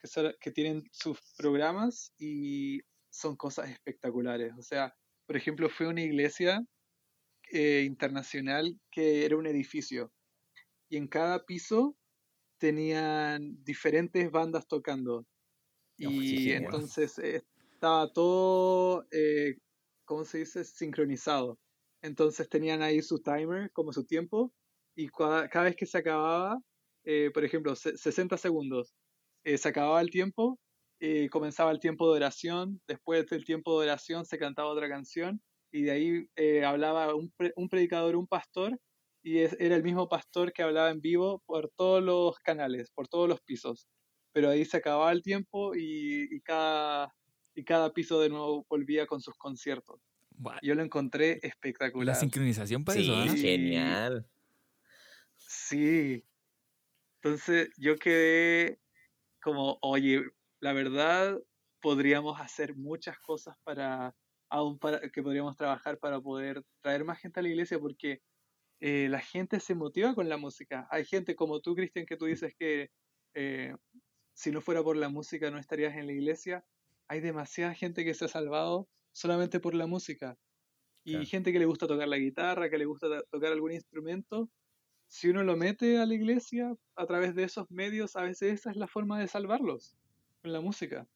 que, 0.05 0.11
son- 0.11 0.33
que 0.39 0.51
tienen 0.51 0.83
sus 0.91 1.19
programas 1.37 2.13
y 2.17 2.81
son 3.09 3.35
cosas 3.35 3.69
espectaculares. 3.71 4.53
O 4.58 4.62
sea, 4.62 4.93
por 5.27 5.37
ejemplo, 5.37 5.69
fue 5.69 5.87
una 5.87 6.01
iglesia 6.03 6.62
eh, 7.51 7.83
internacional 7.85 8.79
que 8.91 9.25
era 9.25 9.37
un 9.37 9.47
edificio 9.47 10.12
y 10.89 10.97
en 10.97 11.08
cada 11.08 11.45
piso 11.45 11.97
tenían 12.60 13.63
diferentes 13.63 14.31
bandas 14.31 14.67
tocando. 14.67 15.25
qué 16.27 16.37
Y 16.37 16.37
genial. 16.37 16.63
entonces 16.63 17.17
eh, 17.19 17.43
estaba 17.73 18.12
todo, 18.13 19.06
eh, 19.12 19.56
¿cómo 20.06 20.25
se 20.25 20.39
dice? 20.39 20.63
Sincronizado. 20.65 21.60
Entonces 22.01 22.49
tenían 22.49 22.81
ahí 22.81 23.01
su 23.01 23.19
timer, 23.21 23.71
como 23.73 23.93
su 23.93 24.06
tiempo, 24.06 24.53
y 24.95 25.10
cada 25.10 25.63
vez 25.63 25.75
que 25.75 25.85
se 25.85 25.97
acababa, 25.99 26.60
eh, 27.06 27.31
por 27.33 27.45
ejemplo, 27.45 27.75
se- 27.75 27.97
60 27.97 28.37
segundos, 28.37 28.93
eh, 29.46 29.58
se 29.58 29.69
acababa 29.69 30.02
el 30.02 30.10
tiempo, 30.10 30.60
eh, 31.00 31.29
comenzaba 31.29 31.71
el 31.71 31.79
tiempo 31.79 32.10
de 32.12 32.17
oración, 32.17 32.81
después 32.87 33.25
del 33.27 33.46
tiempo 33.46 33.79
de 33.79 33.87
oración 33.87 34.25
se 34.25 34.37
cantaba 34.37 34.69
otra 34.69 34.89
canción, 34.89 35.41
y 35.71 35.83
de 35.83 35.91
ahí 35.91 36.27
eh, 36.35 36.65
hablaba 36.65 37.15
un, 37.15 37.31
pre- 37.37 37.54
un 37.56 37.69
predicador, 37.69 38.15
un 38.17 38.27
pastor, 38.27 38.77
y 39.23 39.39
es- 39.39 39.56
era 39.60 39.75
el 39.77 39.83
mismo 39.83 40.10
pastor 40.10 40.52
que 40.54 40.63
hablaba 40.63 40.89
en 40.91 41.02
vivo 41.02 41.41
por 41.46 41.69
todos 41.77 42.04
los 42.04 42.37
canales, 42.39 42.91
por 42.91 43.08
todos 43.08 43.29
los 43.29 43.41
pisos 43.41 43.87
pero 44.33 44.50
ahí 44.50 44.65
se 44.65 44.75
acababa 44.75 45.13
el 45.13 45.21
tiempo 45.21 45.75
y, 45.75 46.27
y 46.29 46.41
cada, 46.41 47.15
y 47.56 47.63
cada 47.63 47.93
piso 47.93 48.19
de 48.19 48.27
nuevo 48.27 48.65
volvía 48.69 49.08
con 49.08 49.21
sus 49.21 49.35
conciertos. 49.37 50.02
Yo 50.62 50.75
lo 50.75 50.83
encontré 50.83 51.39
La 51.41 51.48
espectacular. 51.48 52.15
sincronización 52.17 52.83
para 52.83 53.00
Sí, 53.00 53.04
eso, 53.10 53.15
¿ah? 53.15 53.29
Sí. 53.29 53.41
genial. 53.41 54.27
Sí. 55.37 56.25
Entonces 57.21 57.69
yo 57.77 57.98
quedé 57.98 58.79
como, 59.46 59.77
oye, 59.83 60.23
la 60.60 60.73
verdad 60.73 61.39
podríamos 61.79 62.41
hacer 62.41 62.75
muchas 62.75 63.19
cosas 63.19 63.56
para, 63.63 64.15
aún 64.50 64.79
para, 64.79 65.00
que 65.12 65.21
podríamos 65.21 65.56
trabajar 65.56 66.00
para 66.00 66.19
poder 66.19 66.63
traer 66.81 67.06
más 67.06 67.19
gente 67.19 67.39
a 67.39 67.43
la 67.43 67.50
iglesia 67.50 67.77
porque 67.79 68.23
eh, 68.79 69.08
la 69.08 69.19
gente 69.19 69.60
se 69.60 69.75
motiva 69.75 70.15
con 70.15 70.29
la 70.29 70.37
música. 70.37 70.87
Hay 70.89 71.06
gente 71.06 71.35
como 71.35 71.62
tú, 71.62 71.75
Cristian, 71.75 72.08
que 72.08 72.17
tú 72.17 72.25
dices 72.25 72.56
que 72.58 72.89
eh, 73.35 73.75
si 74.33 74.50
no 74.50 74.62
fuera 74.62 74.81
por 74.81 74.98
la 74.98 75.10
música 75.10 75.52
no 75.52 75.60
estarías 75.60 75.96
en 75.96 76.08
la 76.08 76.13
iglesia. 76.13 76.65
Hay 77.08 77.19
demasiada 77.21 77.75
gente 77.75 78.04
que 78.04 78.15
se 78.15 78.25
ha 78.25 78.29
salvado 78.29 78.89
solamente 79.13 79.60
por 79.60 79.75
la 79.75 79.85
música. 79.85 80.39
Y 81.06 81.12
Claro. 81.12 81.27
gente 81.27 81.54
que 81.54 81.60
le 81.60 81.65
gusta 81.65 81.85
tocar 81.85 82.08
la 82.08 82.17
guitarra, 82.17 82.67
que 82.71 82.79
le 82.79 82.85
gusta 82.85 83.08
to- 83.08 83.25
tocar 83.29 83.52
algún 83.52 83.73
instrumento. 83.73 84.50
Si 85.15 85.29
uno 85.29 85.41
lo 85.43 85.55
mete 85.57 85.97
a 85.97 86.05
la 86.05 86.13
iglesia 86.13 86.75
a 86.95 87.05
través 87.07 87.33
de 87.33 87.43
esos 87.45 87.71
medios, 87.71 88.15
a 88.15 88.21
veces 88.23 88.53
esa 88.59 88.69
es 88.71 88.75
la 88.77 88.87
forma 88.87 89.19
de 89.19 89.27
salvarlos, 89.27 89.97
con 90.43 90.53
la 90.53 90.61
música. 90.61 91.07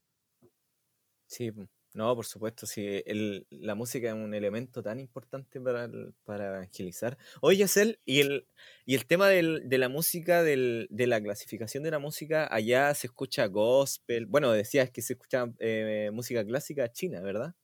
Sí, 1.27 1.51
no, 1.93 2.15
por 2.15 2.25
supuesto, 2.25 2.65
sí, 2.65 3.03
el- 3.05 3.45
la 3.51 3.75
música 3.75 4.07
es 4.09 4.13
un 4.13 4.33
elemento 4.33 4.81
tan 4.81 4.99
importante 4.99 5.61
para, 5.61 5.85
el- 5.85 6.13
para 6.23 6.47
evangelizar. 6.47 7.17
Oye, 7.41 7.67
Cel, 7.67 7.99
y 8.05 8.19
el, 8.21 8.47
y 8.85 8.95
el 8.95 9.05
tema 9.05 9.27
del- 9.29 9.67
de 9.69 9.77
la 9.77 9.89
música, 9.89 10.41
del- 10.43 10.87
de 10.89 11.07
la 11.07 11.21
clasificación 11.21 11.83
de 11.83 11.91
la 11.91 11.99
música, 11.99 12.47
allá 12.51 12.93
se 12.95 13.07
escucha 13.07 13.45
gospel, 13.47 14.25
bueno, 14.25 14.51
decías 14.51 14.89
que 14.91 15.01
se 15.03 15.13
escucha 15.13 15.45
eh, 15.59 16.09
música 16.13 16.43
clásica 16.45 16.91
china, 16.91 17.21
¿verdad? 17.21 17.55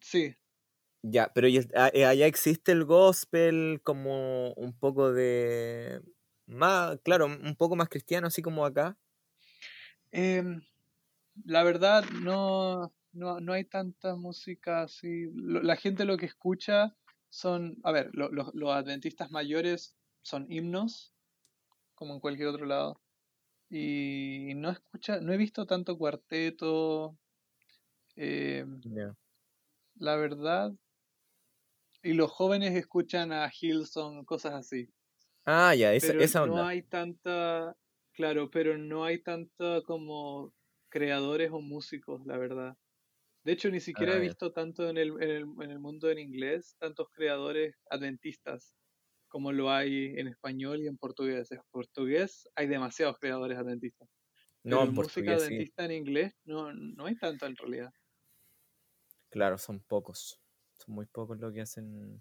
Sí, 0.00 0.34
Ya, 1.08 1.32
pero 1.34 1.46
¿y 1.48 1.58
el- 1.58 1.70
a- 1.76 1.88
eh, 1.92 2.04
allá 2.04 2.26
existe 2.26 2.72
el 2.72 2.84
gospel 2.84 3.80
como 3.82 4.52
un 4.54 4.72
poco 4.78 5.12
de... 5.12 6.02
Más, 6.46 6.98
claro, 7.02 7.26
un 7.26 7.56
poco 7.56 7.76
más 7.76 7.88
cristiano, 7.88 8.26
así 8.28 8.40
como 8.42 8.64
acá. 8.64 8.96
Em, 10.12 10.62
la 11.44 11.62
verdad 11.64 12.04
no, 12.22 12.92
no, 13.12 13.40
no 13.40 13.52
hay 13.52 13.64
tanta 13.64 14.16
música 14.16 14.82
así. 14.82 15.30
La 15.34 15.76
gente 15.76 16.04
lo 16.04 16.16
que 16.16 16.26
escucha 16.26 16.96
son, 17.30 17.78
a 17.84 17.92
ver, 17.92 18.10
lo- 18.14 18.30
lo- 18.30 18.50
los 18.54 18.70
adventistas 18.72 19.30
mayores 19.30 19.96
son 20.22 20.50
himnos, 20.50 21.14
como 21.94 22.14
en 22.14 22.20
cualquier 22.20 22.48
otro 22.48 22.66
lado. 22.66 23.00
Y 23.70 24.52
no 24.56 24.70
escucha, 24.70 25.20
no 25.20 25.32
he 25.32 25.38
visto 25.38 25.66
tanto 25.66 25.98
cuarteto, 25.98 27.18
em, 28.16 28.80
la 29.98 30.16
verdad. 30.16 30.72
Y 32.06 32.14
los 32.14 32.30
jóvenes 32.32 32.74
escuchan 32.74 33.32
a 33.32 33.50
Hillsong, 33.50 34.24
cosas 34.24 34.54
así. 34.54 34.88
Ah, 35.44 35.74
ya, 35.74 35.92
esa, 35.94 36.12
Pero 36.12 36.18
esa 36.18 36.42
no 36.42 36.42
onda. 36.42 36.66
hay 36.66 36.82
tanta, 36.82 37.76
claro, 38.12 38.50
pero 38.50 38.76
no 38.78 39.04
hay 39.04 39.22
tanta 39.22 39.82
como 39.82 40.54
creadores 40.88 41.50
o 41.52 41.60
músicos, 41.60 42.24
la 42.26 42.36
verdad. 42.38 42.76
De 43.44 43.52
hecho, 43.52 43.70
ni 43.70 43.80
siquiera 43.80 44.14
Ah, 44.14 44.18
he 44.18 44.20
ya. 44.20 44.32
visto 44.32 44.52
tanto 44.52 44.88
en 44.90 44.98
el, 44.98 45.10
en 45.22 45.30
el, 45.30 45.44
en 45.62 45.70
el 45.72 45.80
mundo 45.80 46.10
en 46.10 46.18
inglés, 46.20 46.76
tantos 46.80 47.08
creadores 47.12 47.76
adventistas 47.90 48.74
como 49.28 49.52
lo 49.52 49.70
hay 49.70 50.14
en 50.18 50.28
español 50.28 50.82
y 50.82 50.88
en 50.88 50.98
portugués. 50.98 51.52
En 51.52 51.60
portugués 51.70 52.48
hay 52.56 52.68
demasiados 52.68 53.18
creadores 53.20 53.58
adventistas. 53.58 54.08
No, 54.64 54.82
en 54.82 54.92
música 54.94 55.34
sí. 55.38 55.66
adventista 55.66 55.84
en 55.86 55.92
inglés 55.92 56.34
no, 56.44 56.72
no 56.74 57.06
hay 57.06 57.16
tanto 57.18 57.46
en 57.46 57.56
realidad. 57.56 57.90
Claro, 59.30 59.56
son 59.56 59.78
pocos. 59.78 60.42
Son 60.78 60.94
muy 60.94 61.06
pocos 61.06 61.38
lo 61.38 61.52
que 61.52 61.60
hacen. 61.62 62.20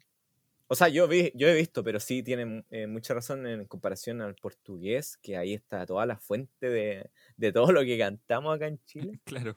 O 0.68 0.76
sea, 0.76 0.88
yo 0.90 1.08
vi, 1.08 1.32
yo 1.36 1.48
he 1.48 1.56
visto, 1.56 1.84
pero 1.84 2.00
sí 2.00 2.24
tienen 2.24 2.66
eh, 2.72 2.88
mucha 2.88 3.14
razón 3.14 3.46
en 3.46 3.66
comparación 3.66 4.22
al 4.22 4.36
portugués, 4.36 5.18
que 5.18 5.38
ahí 5.38 5.54
está 5.54 5.86
toda 5.86 6.06
la 6.06 6.18
fuente 6.18 6.70
de, 6.70 7.12
de 7.38 7.52
todo 7.52 7.72
lo 7.72 7.82
que 7.82 7.98
cantamos 7.98 8.56
acá 8.56 8.68
en 8.68 8.80
Chile. 8.86 9.20
Claro. 9.26 9.56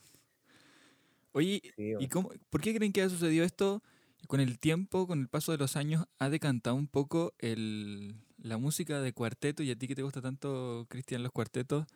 Oye, 1.33 1.63
Sí, 1.77 1.95
¿y 1.99 2.09
cómo, 2.09 2.31
por 2.51 2.61
qué 2.61 2.75
creen 2.75 2.93
que 2.93 3.03
ha 3.03 3.09
sucedido 3.09 3.45
esto? 3.45 3.83
Con 4.27 4.41
el 4.41 4.59
tiempo, 4.59 5.07
con 5.07 5.21
el 5.21 5.29
paso 5.29 5.53
de 5.53 5.59
los 5.59 5.77
años, 5.77 6.07
ha 6.19 6.29
decantado 6.29 6.77
un 6.77 6.89
poco 6.89 7.35
el, 7.39 8.17
la 8.37 8.59
música 8.59 9.01
de 9.01 9.13
cuarteto, 9.13 9.63
y 9.63 9.71
a 9.71 9.77
ti 9.77 9.87
que 9.89 9.95
te 9.95 10.03
gusta 10.03 10.21
tanto, 10.21 10.87
Cristian, 10.89 11.23
los 11.23 11.33
cuartetos, 11.33 11.87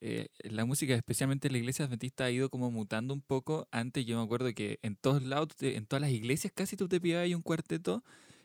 eh, 0.00 0.28
la 0.42 0.64
música, 0.64 0.94
especialmente 0.94 1.48
en 1.48 1.52
la 1.52 1.58
iglesia 1.58 1.84
adventista, 1.84 2.24
ha 2.24 2.30
ido 2.30 2.48
como 2.50 2.70
mutando 2.70 3.12
un 3.14 3.20
poco. 3.20 3.68
Antes 3.70 4.06
yo 4.06 4.18
me 4.18 4.24
acuerdo 4.24 4.52
que 4.54 4.78
en 4.82 4.96
todos 4.96 5.22
lados, 5.22 5.48
en 5.60 5.86
todas 5.86 6.00
las 6.00 6.10
iglesias 6.10 6.52
casi 6.54 6.76
tú 6.76 6.88
te 6.88 7.00
pillabas 7.00 7.30
un 7.34 7.42
cuarteto, 7.42 8.02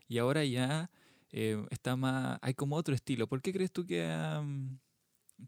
y 0.08 0.18
ahora 0.20 0.43
ya 0.45 0.89
eh, 1.32 1.64
está 1.72 1.95
más, 1.95 2.39
hay 2.41 2.53
como 2.53 2.76
otro 2.76 2.93
estilo. 2.95 3.28
¿Por 3.28 3.41
qué 3.41 3.53
crees 3.53 3.72
tú 3.72 3.86
que 3.86 4.03
ha, 4.06 4.41
mm, 4.41 4.80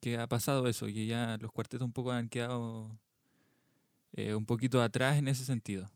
que 0.01 0.17
ha 0.17 0.27
pasado 0.27 0.67
eso? 0.67 0.85
Que 0.87 1.05
ya 1.05 1.37
los 1.41 1.51
cuartetos 1.51 1.85
un 1.85 1.93
poco 1.93 2.11
han 2.11 2.29
quedado 2.29 2.97
eh, 4.13 4.33
un 4.33 4.45
poquito 4.45 4.81
atrás 4.81 5.17
en 5.17 5.27
ese 5.27 5.45
sentido. 5.45 5.89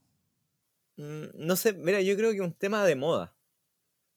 Mm, 0.98 1.46
No 1.48 1.56
sé, 1.56 1.74
mira, 1.74 2.02
yo 2.02 2.16
creo 2.16 2.32
que 2.32 2.38
es 2.38 2.44
un 2.44 2.54
tema 2.54 2.84
de 2.86 2.96
moda. 2.96 3.34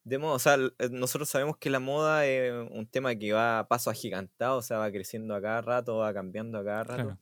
De 0.04 0.18
moda, 0.18 0.34
o 0.34 0.38
sea, 0.38 0.56
eh, 0.56 0.88
nosotros 0.90 1.30
sabemos 1.30 1.56
que 1.56 1.70
la 1.70 1.80
moda 1.80 2.26
es 2.26 2.52
un 2.70 2.86
tema 2.86 3.14
que 3.16 3.32
va 3.32 3.60
a 3.60 3.68
paso 3.68 3.88
agigantado, 3.90 4.58
o 4.58 4.62
sea, 4.62 4.76
va 4.78 4.90
creciendo 4.92 5.34
a 5.34 5.40
cada 5.40 5.62
rato, 5.62 5.96
va 5.96 6.12
cambiando 6.12 6.58
a 6.58 6.64
cada 6.64 6.84
rato. 6.84 7.14
Claro. 7.14 7.18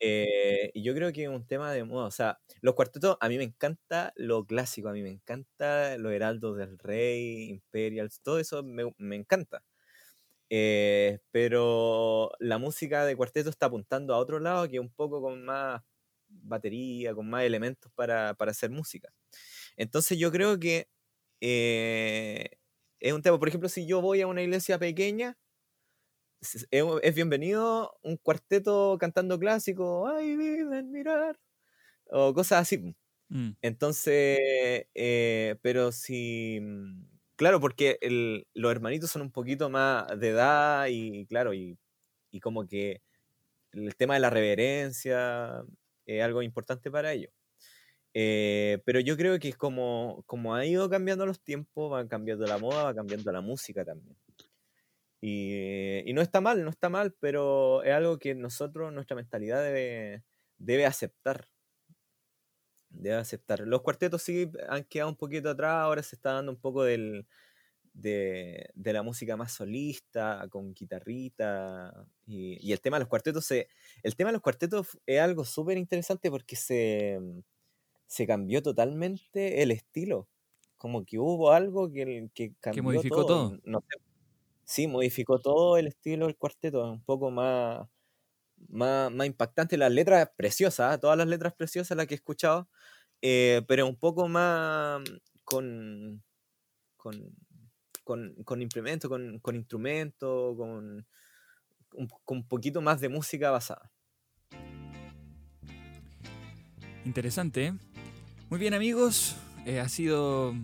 Eh, 0.00 0.70
y 0.74 0.82
yo 0.84 0.94
creo 0.94 1.12
que 1.12 1.24
es 1.24 1.28
un 1.30 1.46
tema 1.46 1.72
de 1.72 1.84
moda. 1.84 2.06
O 2.06 2.10
sea, 2.12 2.40
los 2.62 2.74
cuartetos, 2.74 3.16
a 3.20 3.28
mí 3.28 3.38
me 3.38 3.44
encanta 3.44 4.12
lo 4.16 4.44
clásico, 4.46 4.88
a 4.88 4.92
mí 4.92 5.02
me 5.02 5.10
encanta 5.10 5.98
los 5.98 6.12
Heraldos 6.12 6.58
del 6.58 6.78
Rey, 6.78 7.50
Imperials, 7.50 8.20
todo 8.22 8.38
eso 8.40 8.62
me, 8.64 8.92
me 8.98 9.16
encanta. 9.16 9.62
Eh, 10.50 11.20
pero 11.30 12.32
la 12.40 12.58
música 12.58 13.04
de 13.04 13.16
cuarteto 13.16 13.50
está 13.50 13.66
apuntando 13.66 14.14
a 14.14 14.18
otro 14.18 14.40
lado 14.40 14.68
que 14.68 14.80
un 14.80 14.90
poco 14.90 15.22
con 15.22 15.44
más 15.44 15.82
batería, 16.28 17.14
con 17.14 17.30
más 17.30 17.44
elementos 17.44 17.92
para, 17.94 18.34
para 18.34 18.50
hacer 18.52 18.70
música. 18.70 19.10
Entonces 19.76 20.18
yo 20.18 20.32
creo 20.32 20.58
que 20.60 20.88
eh, 21.40 22.50
es 23.00 23.12
un 23.12 23.22
tema, 23.22 23.38
por 23.38 23.48
ejemplo, 23.48 23.68
si 23.68 23.86
yo 23.86 24.00
voy 24.02 24.20
a 24.22 24.26
una 24.26 24.42
iglesia 24.42 24.78
pequeña, 24.78 25.38
es, 26.40 26.66
es- 26.70 27.14
bienvenido 27.14 27.96
un 28.02 28.16
cuarteto 28.16 28.96
cantando 28.98 29.38
clásico, 29.38 30.08
ay, 30.08 30.36
viven 30.36 30.90
mirar, 30.92 31.38
o 32.10 32.34
cosas 32.34 32.62
así. 32.62 32.96
Mm, 33.30 33.52
Entonces, 33.62 34.38
eh, 34.94 35.56
pero 35.62 35.92
si, 35.92 36.60
mm, 36.62 37.04
claro, 37.36 37.60
porque 37.60 37.98
el- 38.02 38.46
los 38.54 38.72
hermanitos 38.72 39.10
son 39.10 39.22
un 39.24 39.32
poquito 39.32 39.70
más 39.70 40.06
de 40.20 40.30
edad 40.30 40.86
y 40.90 41.26
claro, 41.26 41.54
y, 41.54 41.78
y 42.32 42.40
como 42.40 42.66
que 42.68 43.02
el 43.72 43.96
tema 43.96 44.14
de 44.14 44.20
la 44.20 44.30
reverencia 44.30 45.64
es 46.06 46.22
algo 46.24 46.42
importante 46.42 46.90
para 46.92 47.12
ellos. 47.14 47.32
Eh, 48.14 48.82
pero 48.84 49.00
yo 49.00 49.16
creo 49.16 49.38
que 49.38 49.52
como, 49.54 50.22
como 50.26 50.54
ha 50.54 50.66
ido 50.66 50.88
cambiando 50.90 51.26
los 51.26 51.40
tiempos, 51.42 51.92
va 51.92 52.08
cambiando 52.08 52.46
la 52.46 52.58
moda, 52.58 52.84
va 52.84 52.94
cambiando 52.94 53.30
la 53.32 53.40
música 53.40 53.84
también. 53.84 54.16
Y, 55.22 56.08
y 56.08 56.12
no 56.14 56.22
está 56.22 56.40
mal, 56.40 56.64
no 56.64 56.70
está 56.70 56.88
mal, 56.88 57.14
pero 57.20 57.82
es 57.82 57.92
algo 57.92 58.18
que 58.18 58.34
nosotros, 58.34 58.92
nuestra 58.92 59.16
mentalidad 59.16 59.62
debe, 59.62 60.24
debe 60.58 60.86
aceptar. 60.86 61.46
Debe 62.88 63.16
aceptar. 63.16 63.60
Los 63.60 63.82
cuartetos 63.82 64.22
sí 64.22 64.50
han 64.68 64.84
quedado 64.84 65.10
un 65.10 65.16
poquito 65.16 65.50
atrás, 65.50 65.74
ahora 65.74 66.02
se 66.02 66.16
está 66.16 66.32
dando 66.32 66.52
un 66.52 66.58
poco 66.60 66.82
del, 66.82 67.26
de, 67.92 68.70
de 68.74 68.92
la 68.92 69.02
música 69.02 69.36
más 69.36 69.52
solista, 69.52 70.46
con 70.50 70.74
guitarrita. 70.74 72.06
Y, 72.26 72.58
y 72.66 72.72
el 72.72 72.80
tema 72.80 72.96
de 72.98 73.02
los 73.02 73.08
cuartetos, 73.08 73.44
se, 73.46 73.68
el 74.02 74.16
tema 74.16 74.30
de 74.30 74.34
los 74.34 74.42
cuartetos 74.42 74.98
es 75.06 75.20
algo 75.20 75.44
súper 75.44 75.78
interesante 75.78 76.30
porque 76.30 76.56
se, 76.56 77.20
se 78.10 78.26
cambió 78.26 78.60
totalmente 78.60 79.62
el 79.62 79.70
estilo. 79.70 80.28
Como 80.76 81.04
que 81.04 81.20
hubo 81.20 81.52
algo 81.52 81.92
que, 81.92 82.28
que 82.34 82.54
cambió 82.58 82.82
modificó 82.82 83.24
todo. 83.24 83.50
todo. 83.50 83.60
No 83.62 83.80
sé. 83.88 84.02
Sí, 84.64 84.88
modificó 84.88 85.38
todo 85.38 85.76
el 85.76 85.86
estilo 85.86 86.26
del 86.26 86.36
cuarteto, 86.36 86.90
un 86.90 87.04
poco 87.04 87.30
más, 87.30 87.86
más, 88.68 89.12
más 89.12 89.26
impactante. 89.28 89.76
Las 89.76 89.92
letras 89.92 90.28
preciosas, 90.36 90.92
¿ah? 90.94 90.98
todas 90.98 91.16
las 91.16 91.28
letras 91.28 91.54
preciosas 91.54 91.96
las 91.96 92.08
que 92.08 92.14
he 92.14 92.16
escuchado, 92.16 92.68
eh, 93.22 93.62
pero 93.68 93.86
un 93.86 93.96
poco 93.96 94.26
más 94.26 95.02
con, 95.44 96.20
con, 96.96 97.14
con, 98.02 98.34
con 98.42 98.60
implemento, 98.60 99.08
con, 99.08 99.38
con 99.38 99.54
instrumento, 99.54 100.56
con 100.56 100.68
un, 100.70 102.08
con 102.24 102.38
un 102.38 102.48
poquito 102.48 102.80
más 102.80 103.00
de 103.00 103.08
música 103.08 103.52
basada. 103.52 103.92
Interesante. 107.04 107.66
¿eh? 107.66 107.89
Muy 108.50 108.58
bien 108.58 108.74
amigos, 108.74 109.36
eh, 109.64 109.78
ha 109.78 109.88
sido 109.88 110.56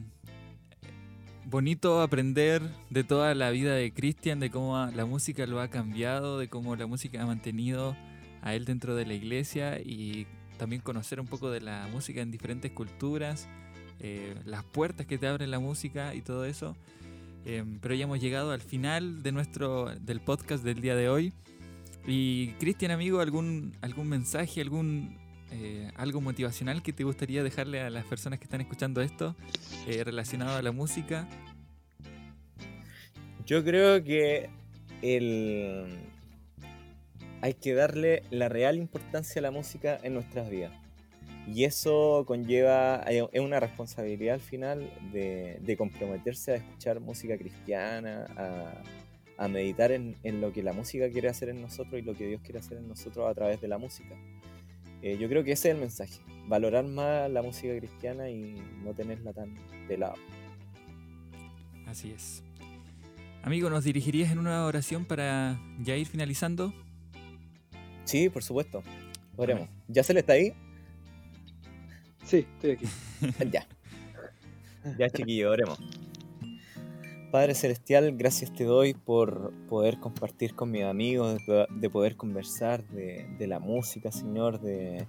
bonito 1.44 2.02
aprender 2.02 2.60
de 2.90 3.04
toda 3.04 3.32
la 3.36 3.50
vida 3.50 3.76
de 3.76 3.92
Cristian, 3.92 4.40
de 4.40 4.50
cómo 4.50 4.90
la 4.92 5.06
música 5.06 5.46
lo 5.46 5.60
ha 5.60 5.68
cambiado, 5.68 6.40
de 6.40 6.48
cómo 6.48 6.74
la 6.74 6.88
música 6.88 7.22
ha 7.22 7.26
mantenido 7.26 7.96
a 8.42 8.56
él 8.56 8.64
dentro 8.64 8.96
de 8.96 9.06
la 9.06 9.14
iglesia 9.14 9.78
y 9.78 10.26
también 10.58 10.82
conocer 10.82 11.20
un 11.20 11.28
poco 11.28 11.48
de 11.48 11.60
la 11.60 11.88
música 11.92 12.22
en 12.22 12.32
diferentes 12.32 12.72
culturas 12.72 13.46
eh, 14.00 14.34
las 14.44 14.64
puertas 14.64 15.06
que 15.06 15.16
te 15.16 15.28
abre 15.28 15.46
la 15.46 15.60
música 15.60 16.12
y 16.12 16.22
todo 16.22 16.44
eso. 16.44 16.76
Em, 17.44 17.78
pero 17.78 17.94
ya 17.94 18.02
hemos 18.02 18.20
llegado 18.20 18.50
al 18.50 18.62
final 18.62 19.22
de 19.22 19.30
nuestro 19.30 19.94
del 19.94 20.20
podcast 20.20 20.64
del 20.64 20.80
día 20.80 20.96
de 20.96 21.08
hoy. 21.08 21.32
Y 22.04 22.48
Cristian, 22.58 22.90
amigo, 22.90 23.20
algún 23.20 23.76
algún 23.80 24.08
mensaje, 24.08 24.60
algún 24.60 25.24
eh, 25.50 25.90
algo 25.96 26.20
motivacional 26.20 26.82
que 26.82 26.92
te 26.92 27.04
gustaría 27.04 27.42
dejarle 27.42 27.80
a 27.80 27.90
las 27.90 28.04
personas 28.04 28.38
que 28.38 28.44
están 28.44 28.60
escuchando 28.60 29.00
esto 29.00 29.36
eh, 29.86 30.02
relacionado 30.04 30.56
a 30.56 30.62
la 30.62 30.72
música. 30.72 31.28
Yo 33.46 33.64
creo 33.64 34.02
que 34.02 34.50
el... 35.02 35.98
hay 37.42 37.54
que 37.54 37.74
darle 37.74 38.22
la 38.30 38.48
real 38.48 38.76
importancia 38.76 39.38
a 39.38 39.42
la 39.42 39.50
música 39.50 39.98
en 40.02 40.14
nuestras 40.14 40.50
vidas. 40.50 40.72
Y 41.46 41.62
eso 41.62 42.24
conlleva, 42.26 43.04
es 43.06 43.40
una 43.40 43.60
responsabilidad 43.60 44.34
al 44.34 44.40
final 44.40 44.90
de, 45.12 45.76
comprometerse 45.78 46.52
a 46.52 46.54
escuchar 46.56 46.98
música 46.98 47.38
cristiana, 47.38 48.26
a, 49.38 49.46
meditar 49.46 49.92
en, 49.92 50.16
lo 50.40 50.52
que 50.52 50.64
la 50.64 50.72
música 50.72 51.08
quiere 51.08 51.28
hacer 51.28 51.50
en 51.50 51.62
nosotros 51.62 52.00
y 52.00 52.02
lo 52.02 52.14
que 52.14 52.26
Dios 52.26 52.40
quiere 52.42 52.58
hacer 52.58 52.78
en 52.78 52.88
nosotros 52.88 53.30
a 53.30 53.34
través 53.34 53.60
de 53.60 53.68
la 53.68 53.78
música. 53.78 54.16
Eh, 55.02 55.18
yo 55.18 55.28
creo 55.28 55.44
que 55.44 55.52
ese 55.52 55.68
es 55.68 55.74
el 55.74 55.80
mensaje, 55.80 56.20
valorar 56.48 56.84
más 56.84 57.30
la 57.30 57.42
música 57.42 57.76
cristiana 57.78 58.30
y 58.30 58.62
no 58.82 58.94
tenerla 58.94 59.32
tan 59.32 59.54
de 59.88 59.98
lado. 59.98 60.14
Así 61.86 62.10
es. 62.10 62.42
Amigo, 63.42 63.70
¿nos 63.70 63.84
dirigirías 63.84 64.32
en 64.32 64.38
una 64.38 64.66
oración 64.66 65.04
para 65.04 65.60
ya 65.80 65.96
ir 65.96 66.06
finalizando? 66.06 66.74
Sí, 68.04 68.28
por 68.28 68.42
supuesto. 68.42 68.82
Oremos. 69.36 69.68
¿Ya 69.86 70.02
se 70.02 70.14
le 70.14 70.20
está 70.20 70.32
ahí? 70.32 70.52
Sí, 72.24 72.46
estoy 72.54 72.70
aquí. 72.72 72.86
ya. 73.52 73.66
Ya, 74.98 75.10
chiquillo, 75.10 75.50
oremos. 75.50 75.78
Padre 77.30 77.54
Celestial, 77.54 78.16
gracias 78.16 78.52
te 78.52 78.64
doy 78.64 78.94
por 78.94 79.52
poder 79.68 79.98
compartir 79.98 80.54
con 80.54 80.70
mis 80.70 80.84
amigos, 80.84 81.38
de, 81.46 81.90
poder 81.90 82.16
conversar 82.16 82.86
de, 82.88 83.46
la 83.46 83.58
música, 83.58 84.12
Señor, 84.12 84.60
de, 84.60 85.06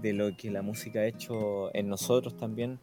de 0.00 0.12
lo 0.12 0.36
que 0.36 0.50
la 0.50 0.62
música 0.62 1.00
ha 1.00 1.06
hecho 1.06 1.74
en 1.74 1.88
nosotros 1.88 2.36
también. 2.36 2.78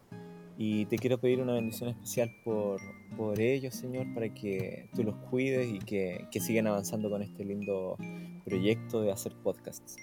Y 0.58 0.86
te 0.86 0.96
quiero 0.96 1.18
pedir 1.18 1.40
una 1.40 1.54
bendición 1.54 1.90
especial 1.90 2.30
por, 2.44 2.80
por 3.16 3.40
ellos, 3.40 3.74
Señor, 3.74 4.06
para 4.14 4.32
que 4.32 4.88
tú 4.94 5.02
los 5.02 5.14
cuides 5.30 5.68
y 5.70 5.78
que, 5.80 6.26
que 6.30 6.40
sigan 6.40 6.66
avanzando 6.66 7.10
con 7.10 7.22
este 7.22 7.44
lindo 7.44 7.96
proyecto 8.44 9.02
de 9.02 9.12
hacer 9.12 9.34
podcasts. 9.42 9.96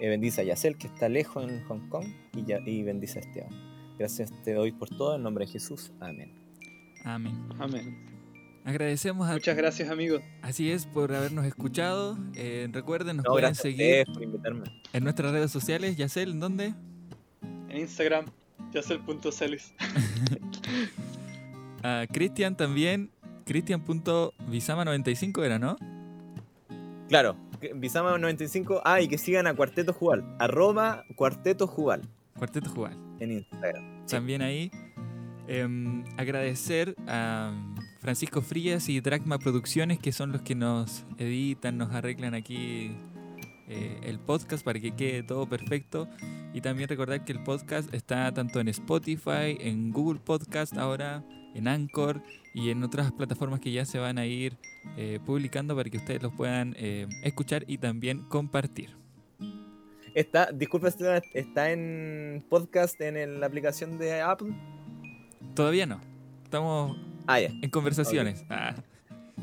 Eh, 0.00 0.08
bendice 0.08 0.42
a 0.42 0.44
Yacel, 0.44 0.76
que 0.78 0.86
está 0.86 1.08
lejos 1.08 1.44
en 1.44 1.62
Hong 1.64 1.88
Kong, 1.88 2.06
y, 2.34 2.44
ya, 2.44 2.60
y 2.64 2.82
bendice 2.82 3.18
a 3.18 3.22
Esteban. 3.22 3.50
Gracias 3.98 4.30
te 4.44 4.52
doy 4.52 4.72
por 4.72 4.88
todo, 4.88 5.16
en 5.16 5.22
nombre 5.22 5.46
de 5.46 5.52
Jesús. 5.52 5.92
Amén. 6.00 6.45
Amén. 7.06 7.48
Amén. 7.60 7.96
Agradecemos 8.64 9.28
a... 9.28 9.34
Muchas 9.34 9.56
gracias, 9.56 9.90
amigos. 9.90 10.22
Así 10.42 10.72
es, 10.72 10.86
por 10.86 11.14
habernos 11.14 11.46
escuchado. 11.46 12.18
Eh, 12.34 12.66
recuerden, 12.72 13.18
nos 13.18 13.26
pueden 13.26 13.54
seguir 13.54 14.04
en 14.92 15.04
nuestras 15.04 15.30
redes 15.30 15.52
sociales. 15.52 15.96
Yacel, 15.96 16.32
¿en 16.32 16.40
dónde? 16.40 16.74
En 17.68 17.78
Instagram, 17.78 18.24
yacel.celis. 18.72 19.72
a 21.84 22.06
Cristian 22.12 22.56
también, 22.56 23.12
cristian.visama95 23.44 25.44
era, 25.44 25.60
¿no? 25.60 25.76
Claro, 27.08 27.36
Visama95. 27.60 28.80
Ah, 28.84 29.00
y 29.00 29.06
que 29.06 29.16
sigan 29.16 29.46
a 29.46 29.54
Cuarteto 29.54 29.92
Jubal. 29.92 30.24
Arroba 30.40 31.04
Cuarteto 31.14 31.68
Jubal. 31.68 32.02
Cuarteto 32.36 32.68
Jubal. 32.70 32.98
En 33.20 33.30
Instagram. 33.30 34.06
También 34.06 34.42
ahí. 34.42 34.72
Em, 35.48 36.04
agradecer 36.16 36.96
a 37.06 37.52
Francisco 38.00 38.42
Frías 38.42 38.88
y 38.88 39.00
Dragma 39.00 39.38
Producciones, 39.38 39.98
que 39.98 40.10
son 40.10 40.32
los 40.32 40.42
que 40.42 40.56
nos 40.56 41.04
editan, 41.18 41.78
nos 41.78 41.92
arreglan 41.92 42.34
aquí 42.34 42.96
eh, 43.68 44.00
el 44.02 44.18
podcast 44.18 44.64
para 44.64 44.80
que 44.80 44.92
quede 44.96 45.22
todo 45.22 45.48
perfecto. 45.48 46.08
Y 46.52 46.60
también 46.62 46.88
recordar 46.88 47.24
que 47.24 47.32
el 47.32 47.42
podcast 47.44 47.92
está 47.94 48.32
tanto 48.32 48.58
en 48.58 48.68
Spotify, 48.68 49.56
en 49.60 49.92
Google 49.92 50.18
Podcast 50.18 50.76
ahora, 50.78 51.24
en 51.54 51.68
Anchor 51.68 52.22
y 52.52 52.70
en 52.70 52.82
otras 52.82 53.12
plataformas 53.12 53.60
que 53.60 53.70
ya 53.70 53.84
se 53.84 53.98
van 53.98 54.18
a 54.18 54.26
ir 54.26 54.56
eh, 54.96 55.20
publicando 55.24 55.76
para 55.76 55.88
que 55.88 55.98
ustedes 55.98 56.22
los 56.22 56.32
puedan 56.32 56.74
eh, 56.76 57.06
escuchar 57.22 57.64
y 57.68 57.78
también 57.78 58.22
compartir. 58.28 58.96
Está, 60.14 60.50
disculpa, 60.50 60.88
¿está 61.34 61.70
en 61.70 62.44
podcast 62.48 63.00
en 63.00 63.38
la 63.38 63.46
aplicación 63.46 63.98
de 63.98 64.22
Apple? 64.22 64.54
Todavía 65.56 65.86
no. 65.86 66.00
Estamos 66.44 66.96
ah, 67.26 67.40
en 67.40 67.70
conversaciones. 67.70 68.44
Ah. 68.50 68.74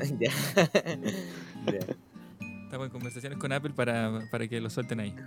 Estamos 2.64 2.86
en 2.86 2.90
conversaciones 2.92 3.38
con 3.38 3.52
Apple 3.52 3.72
para, 3.74 4.26
para 4.30 4.48
que 4.48 4.60
lo 4.60 4.70
suelten 4.70 5.00
ahí. 5.00 5.14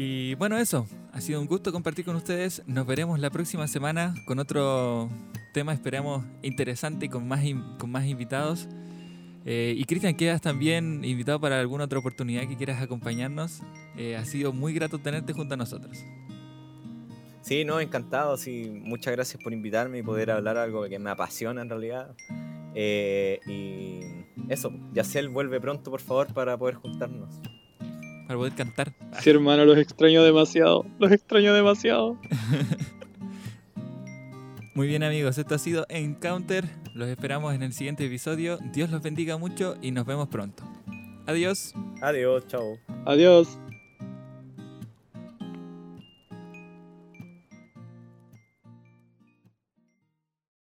Y 0.00 0.34
bueno, 0.36 0.56
eso. 0.56 0.86
Ha 1.12 1.20
sido 1.20 1.40
un 1.40 1.48
gusto 1.48 1.72
compartir 1.72 2.04
con 2.04 2.14
ustedes. 2.14 2.62
Nos 2.68 2.86
veremos 2.86 3.18
la 3.18 3.30
próxima 3.30 3.66
semana 3.66 4.14
con 4.26 4.38
otro 4.38 5.08
tema, 5.52 5.72
esperamos, 5.72 6.24
interesante 6.42 7.06
y 7.06 7.08
con 7.08 7.26
más, 7.26 7.40
con 7.78 7.90
más 7.90 8.06
invitados. 8.06 8.68
Eh, 9.44 9.74
y 9.76 9.84
Cristian, 9.86 10.14
quedas 10.14 10.40
también 10.40 11.04
invitado 11.04 11.40
para 11.40 11.58
alguna 11.58 11.84
otra 11.84 11.98
oportunidad 11.98 12.46
que 12.46 12.56
quieras 12.56 12.80
acompañarnos. 12.80 13.60
Eh, 13.96 14.16
ha 14.16 14.24
sido 14.24 14.52
muy 14.52 14.72
grato 14.72 15.00
tenerte 15.00 15.32
junto 15.32 15.54
a 15.54 15.56
nosotros. 15.56 15.98
Sí, 17.48 17.64
no, 17.64 17.80
encantado. 17.80 18.36
Sí, 18.36 18.70
muchas 18.70 19.14
gracias 19.14 19.42
por 19.42 19.54
invitarme 19.54 20.00
y 20.00 20.02
poder 20.02 20.30
hablar 20.30 20.58
algo 20.58 20.86
que 20.86 20.98
me 20.98 21.08
apasiona 21.08 21.62
en 21.62 21.70
realidad. 21.70 22.14
Eh, 22.74 23.40
y 23.46 24.00
eso, 24.52 24.70
Yacel, 24.92 25.30
vuelve 25.30 25.58
pronto, 25.58 25.90
por 25.90 26.02
favor, 26.02 26.26
para 26.34 26.58
poder 26.58 26.74
juntarnos 26.74 27.40
para 28.26 28.36
poder 28.36 28.52
cantar. 28.52 28.92
Sí, 29.22 29.30
hermano, 29.30 29.64
los 29.64 29.78
extraño 29.78 30.22
demasiado. 30.22 30.84
Los 30.98 31.10
extraño 31.10 31.54
demasiado. 31.54 32.18
Muy 34.74 34.86
bien 34.86 35.02
amigos, 35.02 35.38
esto 35.38 35.54
ha 35.54 35.58
sido 35.58 35.86
Encounter. 35.88 36.66
Los 36.92 37.08
esperamos 37.08 37.54
en 37.54 37.62
el 37.62 37.72
siguiente 37.72 38.04
episodio. 38.04 38.58
Dios 38.74 38.90
los 38.90 39.00
bendiga 39.00 39.38
mucho 39.38 39.76
y 39.80 39.92
nos 39.92 40.04
vemos 40.04 40.28
pronto. 40.28 40.62
Adiós. 41.26 41.72
Adiós, 42.02 42.46
chao. 42.48 42.78
Adiós. 43.06 43.58